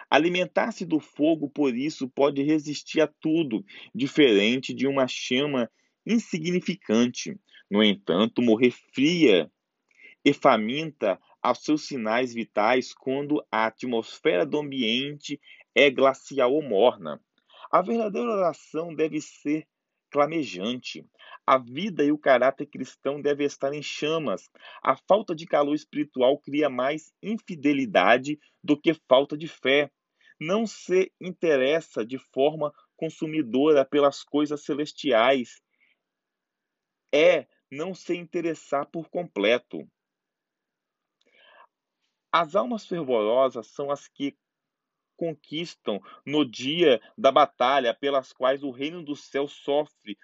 [0.09, 3.63] Alimentar-se do fogo, por isso, pode resistir a tudo,
[3.93, 5.69] diferente de uma chama
[6.05, 7.39] insignificante.
[7.69, 9.51] No entanto, morrer fria
[10.25, 15.39] e faminta aos seus sinais vitais quando a atmosfera do ambiente
[15.75, 17.21] é glacial ou morna.
[17.71, 19.67] A verdadeira oração deve ser
[20.09, 21.05] clamejante.
[21.45, 24.49] A vida e o caráter cristão devem estar em chamas.
[24.81, 29.91] A falta de calor espiritual cria mais infidelidade do que falta de fé.
[30.39, 35.61] Não se interessa de forma consumidora pelas coisas celestiais.
[37.13, 39.87] É não se interessar por completo.
[42.31, 44.37] As almas fervorosas são as que
[45.17, 50.17] conquistam no dia da batalha, pelas quais o reino do céu sofre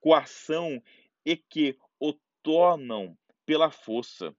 [0.00, 0.82] coação
[1.24, 2.12] e que o
[2.42, 4.36] tornam pela força.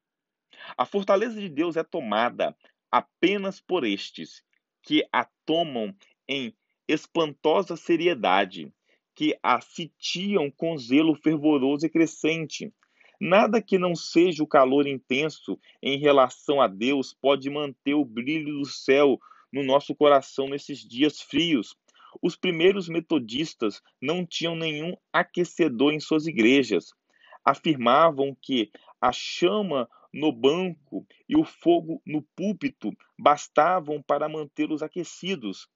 [0.77, 2.55] A fortaleza de Deus é tomada
[2.91, 4.43] apenas por estes,
[4.87, 5.93] que a tomam
[6.29, 6.55] em
[6.87, 8.71] espantosa seriedade,
[9.13, 12.73] que a sitiam com zelo fervoroso e crescente,
[13.19, 18.59] Nada que não seja o calor intenso em relação a Deus pode manter o brilho
[18.59, 19.17] do céu
[19.51, 21.75] no nosso coração nesses dias frios.
[22.21, 26.93] Os primeiros metodistas não tinham nenhum aquecedor em suas igrejas.
[27.43, 28.69] Afirmavam que
[29.01, 35.69] a chama no banco e o fogo no púlpito bastavam para mantê-los aquecidos.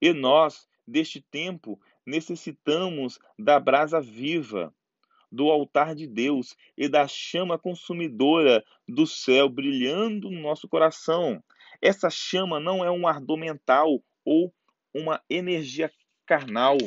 [0.00, 4.74] E nós, deste tempo, necessitamos da brasa viva
[5.30, 11.42] do altar de Deus e da chama consumidora do céu brilhando no nosso coração.
[11.80, 14.52] Essa chama não é um ardor mental ou
[14.92, 15.92] uma energia
[16.26, 16.78] carnal.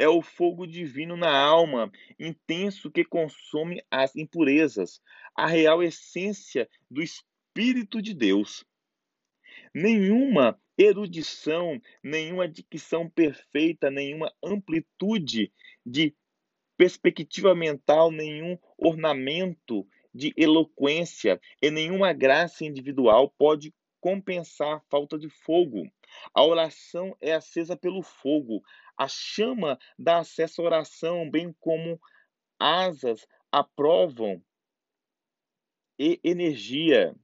[0.00, 4.98] É o fogo divino na alma, intenso que consome as impurezas,
[5.36, 8.64] a real essência do Espírito de Deus.
[9.74, 15.52] Nenhuma erudição, nenhuma dicção perfeita, nenhuma amplitude
[15.84, 16.16] de
[16.78, 23.70] perspectiva mental, nenhum ornamento de eloquência e nenhuma graça individual pode
[24.00, 25.86] compensar a falta de fogo.
[26.34, 28.62] A oração é acesa pelo fogo.
[29.00, 31.98] A chama dá acesso à oração, bem como
[32.58, 34.44] asas aprovam
[35.98, 37.16] e energia.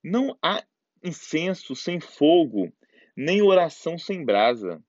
[0.00, 0.64] Não há
[1.02, 2.72] incenso sem fogo,
[3.16, 4.80] nem oração sem brasa.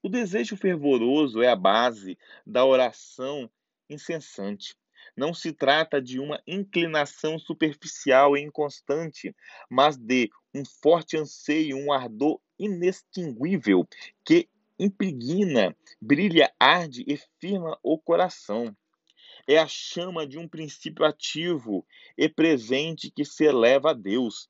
[0.00, 2.16] O desejo fervoroso é a base
[2.46, 3.50] da oração
[3.90, 4.76] incessante.
[5.16, 9.34] Não se trata de uma inclinação superficial e inconstante,
[9.68, 13.86] mas de um forte anseio, um ardor inextinguível
[14.24, 14.48] que
[14.78, 18.74] impregna, brilha, arde e firma o coração.
[19.46, 21.86] É a chama de um princípio ativo
[22.16, 24.48] e presente que se eleva a Deus.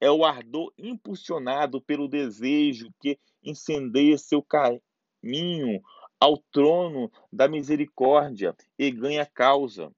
[0.00, 5.82] É o ardor impulsionado pelo desejo que incendeia seu caminho
[6.20, 9.92] ao trono da misericórdia e ganha causa.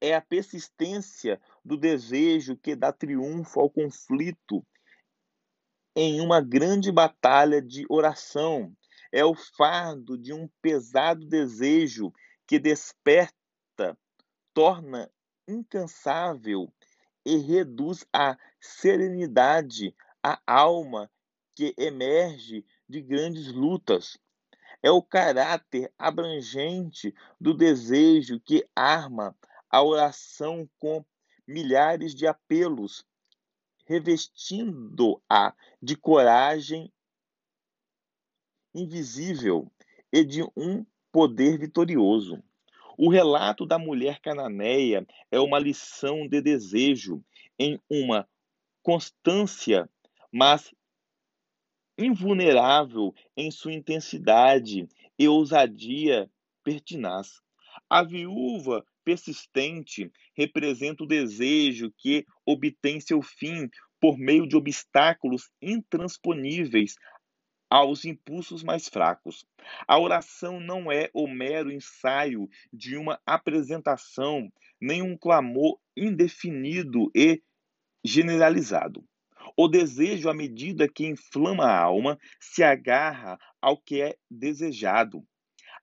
[0.00, 4.64] É a persistência do desejo que dá triunfo ao conflito
[5.96, 8.74] em uma grande batalha de oração.
[9.12, 12.12] É o fardo de um pesado desejo
[12.46, 13.96] que desperta,
[14.52, 15.10] torna
[15.46, 16.72] incansável
[17.24, 21.10] e reduz à serenidade a alma
[21.54, 24.18] que emerge de grandes lutas.
[24.82, 29.36] É o caráter abrangente do desejo que arma
[29.70, 31.04] a oração com
[31.46, 33.06] milhares de apelos
[33.84, 36.92] revestindo-a de coragem
[38.74, 39.70] invisível
[40.12, 42.42] e de um poder vitorioso.
[42.96, 47.24] O relato da mulher cananeia é uma lição de desejo
[47.58, 48.28] em uma
[48.82, 49.88] constância,
[50.32, 50.72] mas
[51.98, 54.88] invulnerável em sua intensidade
[55.18, 56.30] e ousadia
[56.62, 57.40] pertinaz.
[57.88, 63.68] A viúva persistente representa o desejo que obtém seu fim
[64.00, 66.94] por meio de obstáculos intransponíveis
[67.70, 69.44] aos impulsos mais fracos.
[69.88, 74.48] A oração não é o mero ensaio de uma apresentação,
[74.80, 77.42] nem um clamor indefinido e
[78.04, 79.04] generalizado.
[79.56, 85.26] O desejo, à medida que inflama a alma, se agarra ao que é desejado.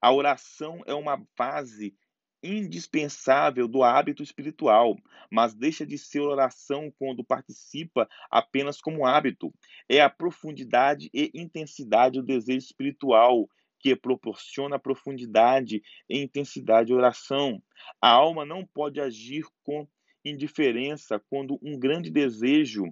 [0.01, 1.95] A oração é uma fase
[2.43, 4.97] indispensável do hábito espiritual,
[5.29, 9.53] mas deixa de ser oração quando participa apenas como hábito.
[9.87, 13.49] É a profundidade e intensidade do desejo espiritual
[13.79, 17.61] que proporciona profundidade e intensidade de oração.
[18.01, 19.87] A alma não pode agir com
[20.23, 22.85] indiferença quando um grande desejo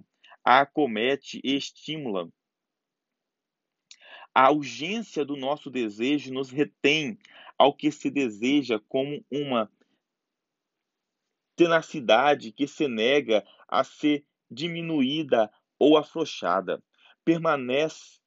[0.44, 2.28] a acomete e estimula.
[4.34, 7.18] A urgência do nosso desejo nos retém
[7.60, 9.70] ao que se deseja como uma
[11.54, 16.82] tenacidade que se nega a ser diminuída ou afrouxada.
[17.22, 18.18] Permanece,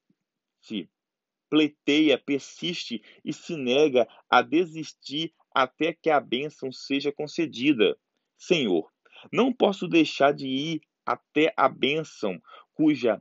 [1.50, 7.98] pleiteia, persiste e se nega a desistir até que a bênção seja concedida.
[8.38, 8.88] Senhor,
[9.32, 12.40] não posso deixar de ir até a bênção
[12.76, 13.20] cuja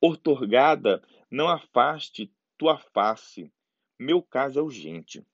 [0.00, 1.00] ortorgada
[1.30, 3.48] não afaste tua face.
[3.96, 5.24] Meu caso é urgente.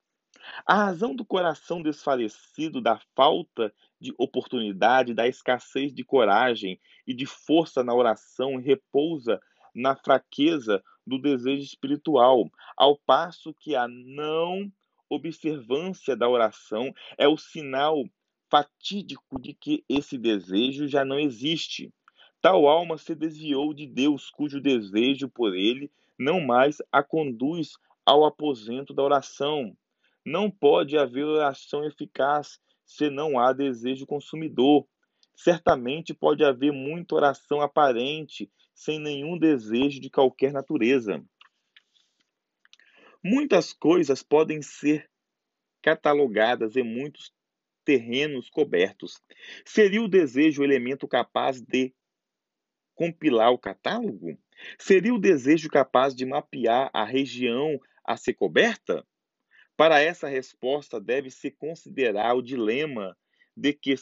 [0.65, 7.25] A razão do coração desfalecido, da falta de oportunidade, da escassez de coragem e de
[7.25, 9.41] força na oração repousa
[9.73, 14.71] na fraqueza do desejo espiritual, ao passo que a não
[15.09, 18.03] observância da oração é o sinal
[18.49, 21.91] fatídico de que esse desejo já não existe.
[22.41, 27.73] Tal alma se desviou de Deus, cujo desejo por ele não mais a conduz
[28.05, 29.75] ao aposento da oração.
[30.25, 34.87] Não pode haver oração eficaz se não há desejo consumidor.
[35.35, 41.23] Certamente pode haver muita oração aparente, sem nenhum desejo de qualquer natureza.
[43.23, 45.09] Muitas coisas podem ser
[45.81, 47.33] catalogadas em muitos
[47.83, 49.21] terrenos cobertos.
[49.65, 51.93] Seria o desejo o elemento capaz de
[52.95, 54.37] compilar o catálogo?
[54.79, 59.05] Seria o desejo capaz de mapear a região a ser coberta?
[59.75, 63.17] Para essa resposta, deve-se considerar o dilema
[63.55, 63.95] de que,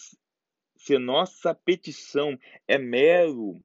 [0.76, 2.38] se nossa petição
[2.68, 3.64] é mero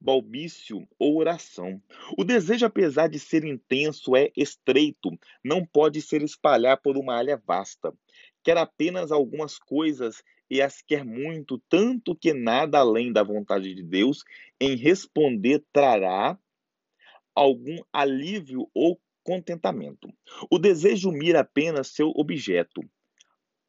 [0.00, 1.82] balbício ou oração.
[2.16, 5.10] O desejo, apesar de ser intenso, é estreito,
[5.42, 7.92] não pode ser espalhar por uma área vasta.
[8.42, 13.82] Quer apenas algumas coisas e as quer muito, tanto que nada além da vontade de
[13.82, 14.24] Deus
[14.60, 16.38] em responder trará
[17.34, 20.08] algum alívio ou contentamento.
[20.50, 22.80] O desejo mira apenas seu objeto.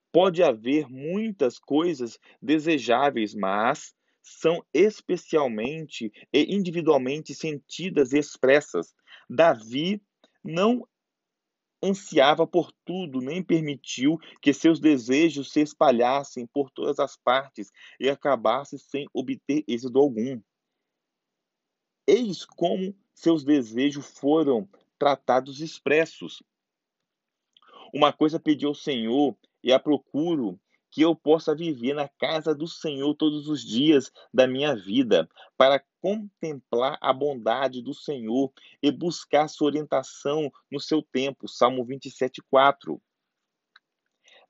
[0.10, 8.96] Pode haver muitas coisas desejáveis, mas são especialmente e individualmente sentidas e expressas.
[9.30, 10.02] Davi
[10.42, 10.88] não
[11.84, 17.70] ansiava por tudo, nem permitiu que seus desejos se espalhassem por todas as partes
[18.00, 20.42] e acabasse sem obter êxito algum.
[22.08, 24.68] Eis como seus desejos foram
[25.00, 26.44] tratados expressos.
[27.94, 30.60] Uma coisa pedi ao Senhor e a procuro
[30.92, 35.84] que eu possa viver na casa do Senhor todos os dias da minha vida, para
[36.02, 38.52] contemplar a bondade do Senhor
[38.82, 41.48] e buscar sua orientação no seu tempo.
[41.48, 43.00] Salmo 27, 4.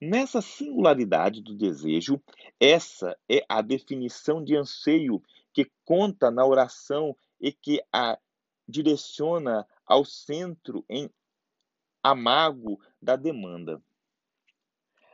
[0.02, 2.22] Nessa singularidade do desejo,
[2.58, 5.22] essa é a definição de anseio
[5.52, 8.18] que conta na oração e que a
[8.66, 11.10] direciona ao centro em
[12.04, 13.82] amago da demanda.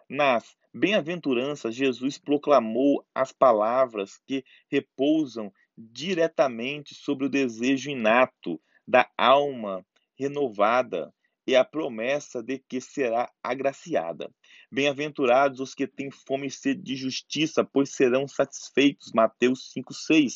[0.10, 9.84] Nas bem-aventuranças, Jesus proclamou as palavras que repousam diretamente sobre o desejo inato da alma
[10.20, 11.12] renovada
[11.48, 14.32] e a promessa de que será agraciada.
[14.72, 19.12] Bem-aventurados os que têm fome e sede de justiça, pois serão satisfeitos.
[19.14, 20.36] Mateus 5:6.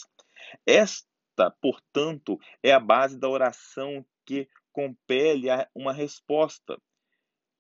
[0.65, 6.79] Esta, portanto, é a base da oração que compele a uma resposta,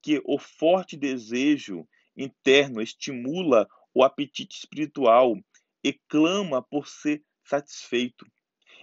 [0.03, 1.83] que o forte desejo
[2.15, 5.35] interno estimula o apetite espiritual
[5.83, 8.23] e clama por se satisfeito.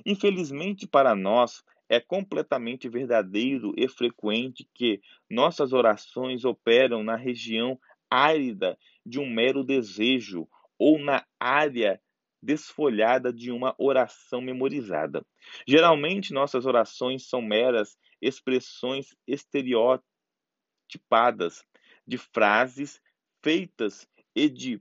[0.04, 5.00] Infelizmente para nós, é completamente verdadeiro e frequente que
[5.30, 7.78] nossas orações operam na região
[8.10, 12.02] árida de um mero desejo ou na área
[12.46, 15.26] desfolhada de uma oração memorizada.
[15.66, 21.64] Geralmente, nossas orações são meras expressões estereotipadas
[22.06, 23.02] de frases
[23.42, 24.80] feitas e de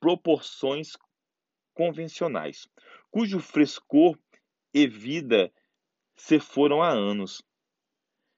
[0.00, 0.96] proporções
[1.72, 2.68] convencionais,
[3.10, 4.18] cujo frescor
[4.74, 5.52] e vida
[6.16, 7.40] se foram há anos.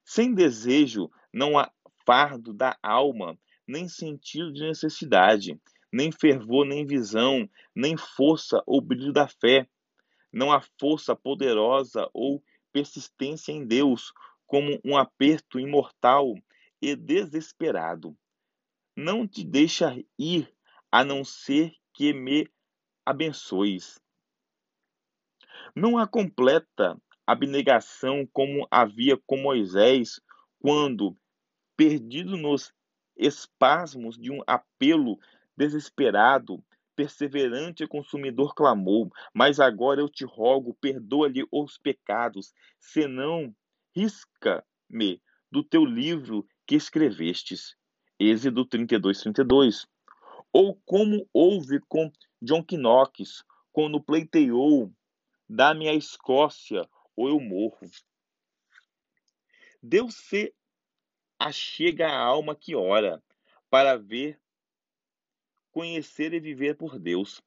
[0.05, 1.73] Sem desejo não há
[2.05, 5.59] fardo da alma, nem sentido de necessidade,
[5.93, 9.69] nem fervor, nem visão, nem força ou brilho da fé.
[10.33, 12.43] Não há força poderosa ou
[12.73, 14.13] persistência em Deus,
[14.47, 16.35] como um aperto imortal
[16.81, 18.17] e desesperado.
[18.97, 20.53] Não te deixa ir,
[20.91, 22.51] a não ser que me
[23.05, 24.01] abençoes.
[25.75, 30.19] Não há completa abnegação como havia com Moisés,
[30.61, 31.17] quando,
[31.77, 32.73] perdido nos
[33.17, 35.19] espasmos de um apelo
[35.59, 36.65] desesperado,
[36.95, 43.53] perseverante consumidor clamou: Mas agora eu te rogo, perdoa-lhe os pecados, senão
[43.95, 45.21] risca-me
[45.51, 47.77] do teu livro que escrevestes.
[48.21, 49.87] Êxodo 32, 32.
[50.53, 52.11] Ou como houve com
[52.41, 54.93] John Knox, quando pleiteou:
[55.49, 57.91] Dá-me a Escócia, ou eu morro.
[59.83, 60.55] Deus se
[61.39, 63.23] achega à alma que ora,
[63.71, 64.41] para ver,
[65.79, 67.41] conhecer e viver por Deus.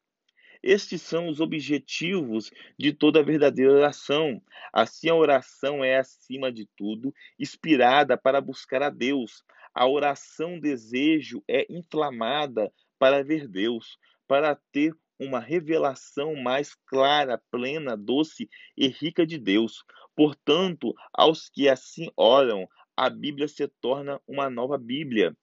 [0.63, 2.49] Estes são os objetivos
[2.79, 4.41] de toda verdadeira oração.
[4.71, 9.43] Assim, a oração é, acima de tudo, inspirada para buscar a Deus.
[9.73, 17.97] A oração desejo é inflamada para ver Deus, para ter uma revelação mais clara, plena,
[17.97, 19.83] doce e rica de Deus.
[20.15, 25.35] Portanto, aos que assim oram, a Bíblia se torna uma nova Bíblia.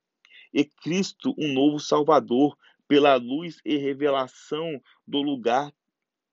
[0.54, 2.56] E Cristo, um novo Salvador,
[2.88, 5.72] pela luz e revelação do lugar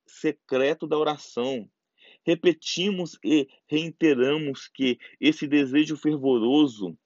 [0.07, 1.69] secreto da oração.
[2.23, 6.97] Repetimos e reiteramos que esse desejo fervoroso,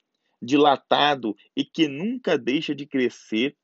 [0.42, 3.58] dilatado e que nunca deixa de crescer,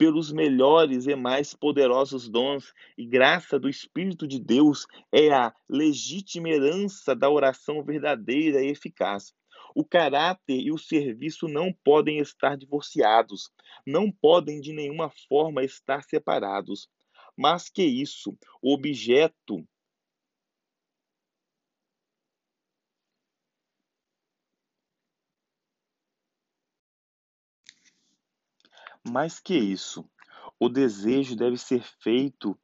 [0.00, 6.48] pelos melhores e mais poderosos dons e graça do Espírito de Deus é a legítima
[6.48, 9.34] herança da oração verdadeira e eficaz.
[9.74, 13.50] O caráter e o serviço não podem estar divorciados,
[13.86, 16.88] não podem de nenhuma forma estar separados.
[17.36, 19.64] Mas que isso, o objeto
[29.02, 30.08] Mais que isso,
[30.58, 32.58] o desejo deve ser feito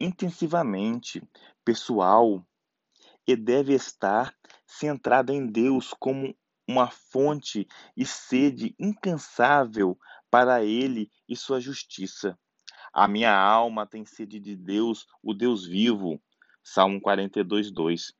[0.00, 1.22] intensivamente,
[1.62, 2.44] pessoal,
[3.26, 4.34] e deve estar
[4.70, 6.34] centrado em Deus como
[6.66, 7.66] uma fonte
[7.96, 9.98] e sede incansável
[10.30, 12.38] para Ele e sua justiça.
[12.92, 16.22] A minha alma tem sede de Deus, o Deus vivo.
[16.62, 18.12] Salmo 42, 2.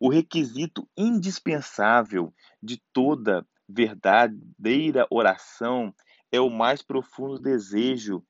[0.00, 5.94] O requisito indispensável de toda verdadeira oração
[6.32, 8.24] é o mais profundo desejo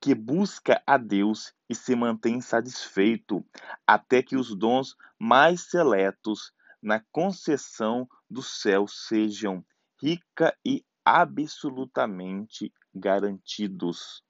[0.00, 3.44] que busca a Deus e se mantém satisfeito
[3.86, 6.52] até que os dons mais seletos
[6.86, 9.66] na concessão do céu sejam
[10.00, 14.22] rica e absolutamente garantidos.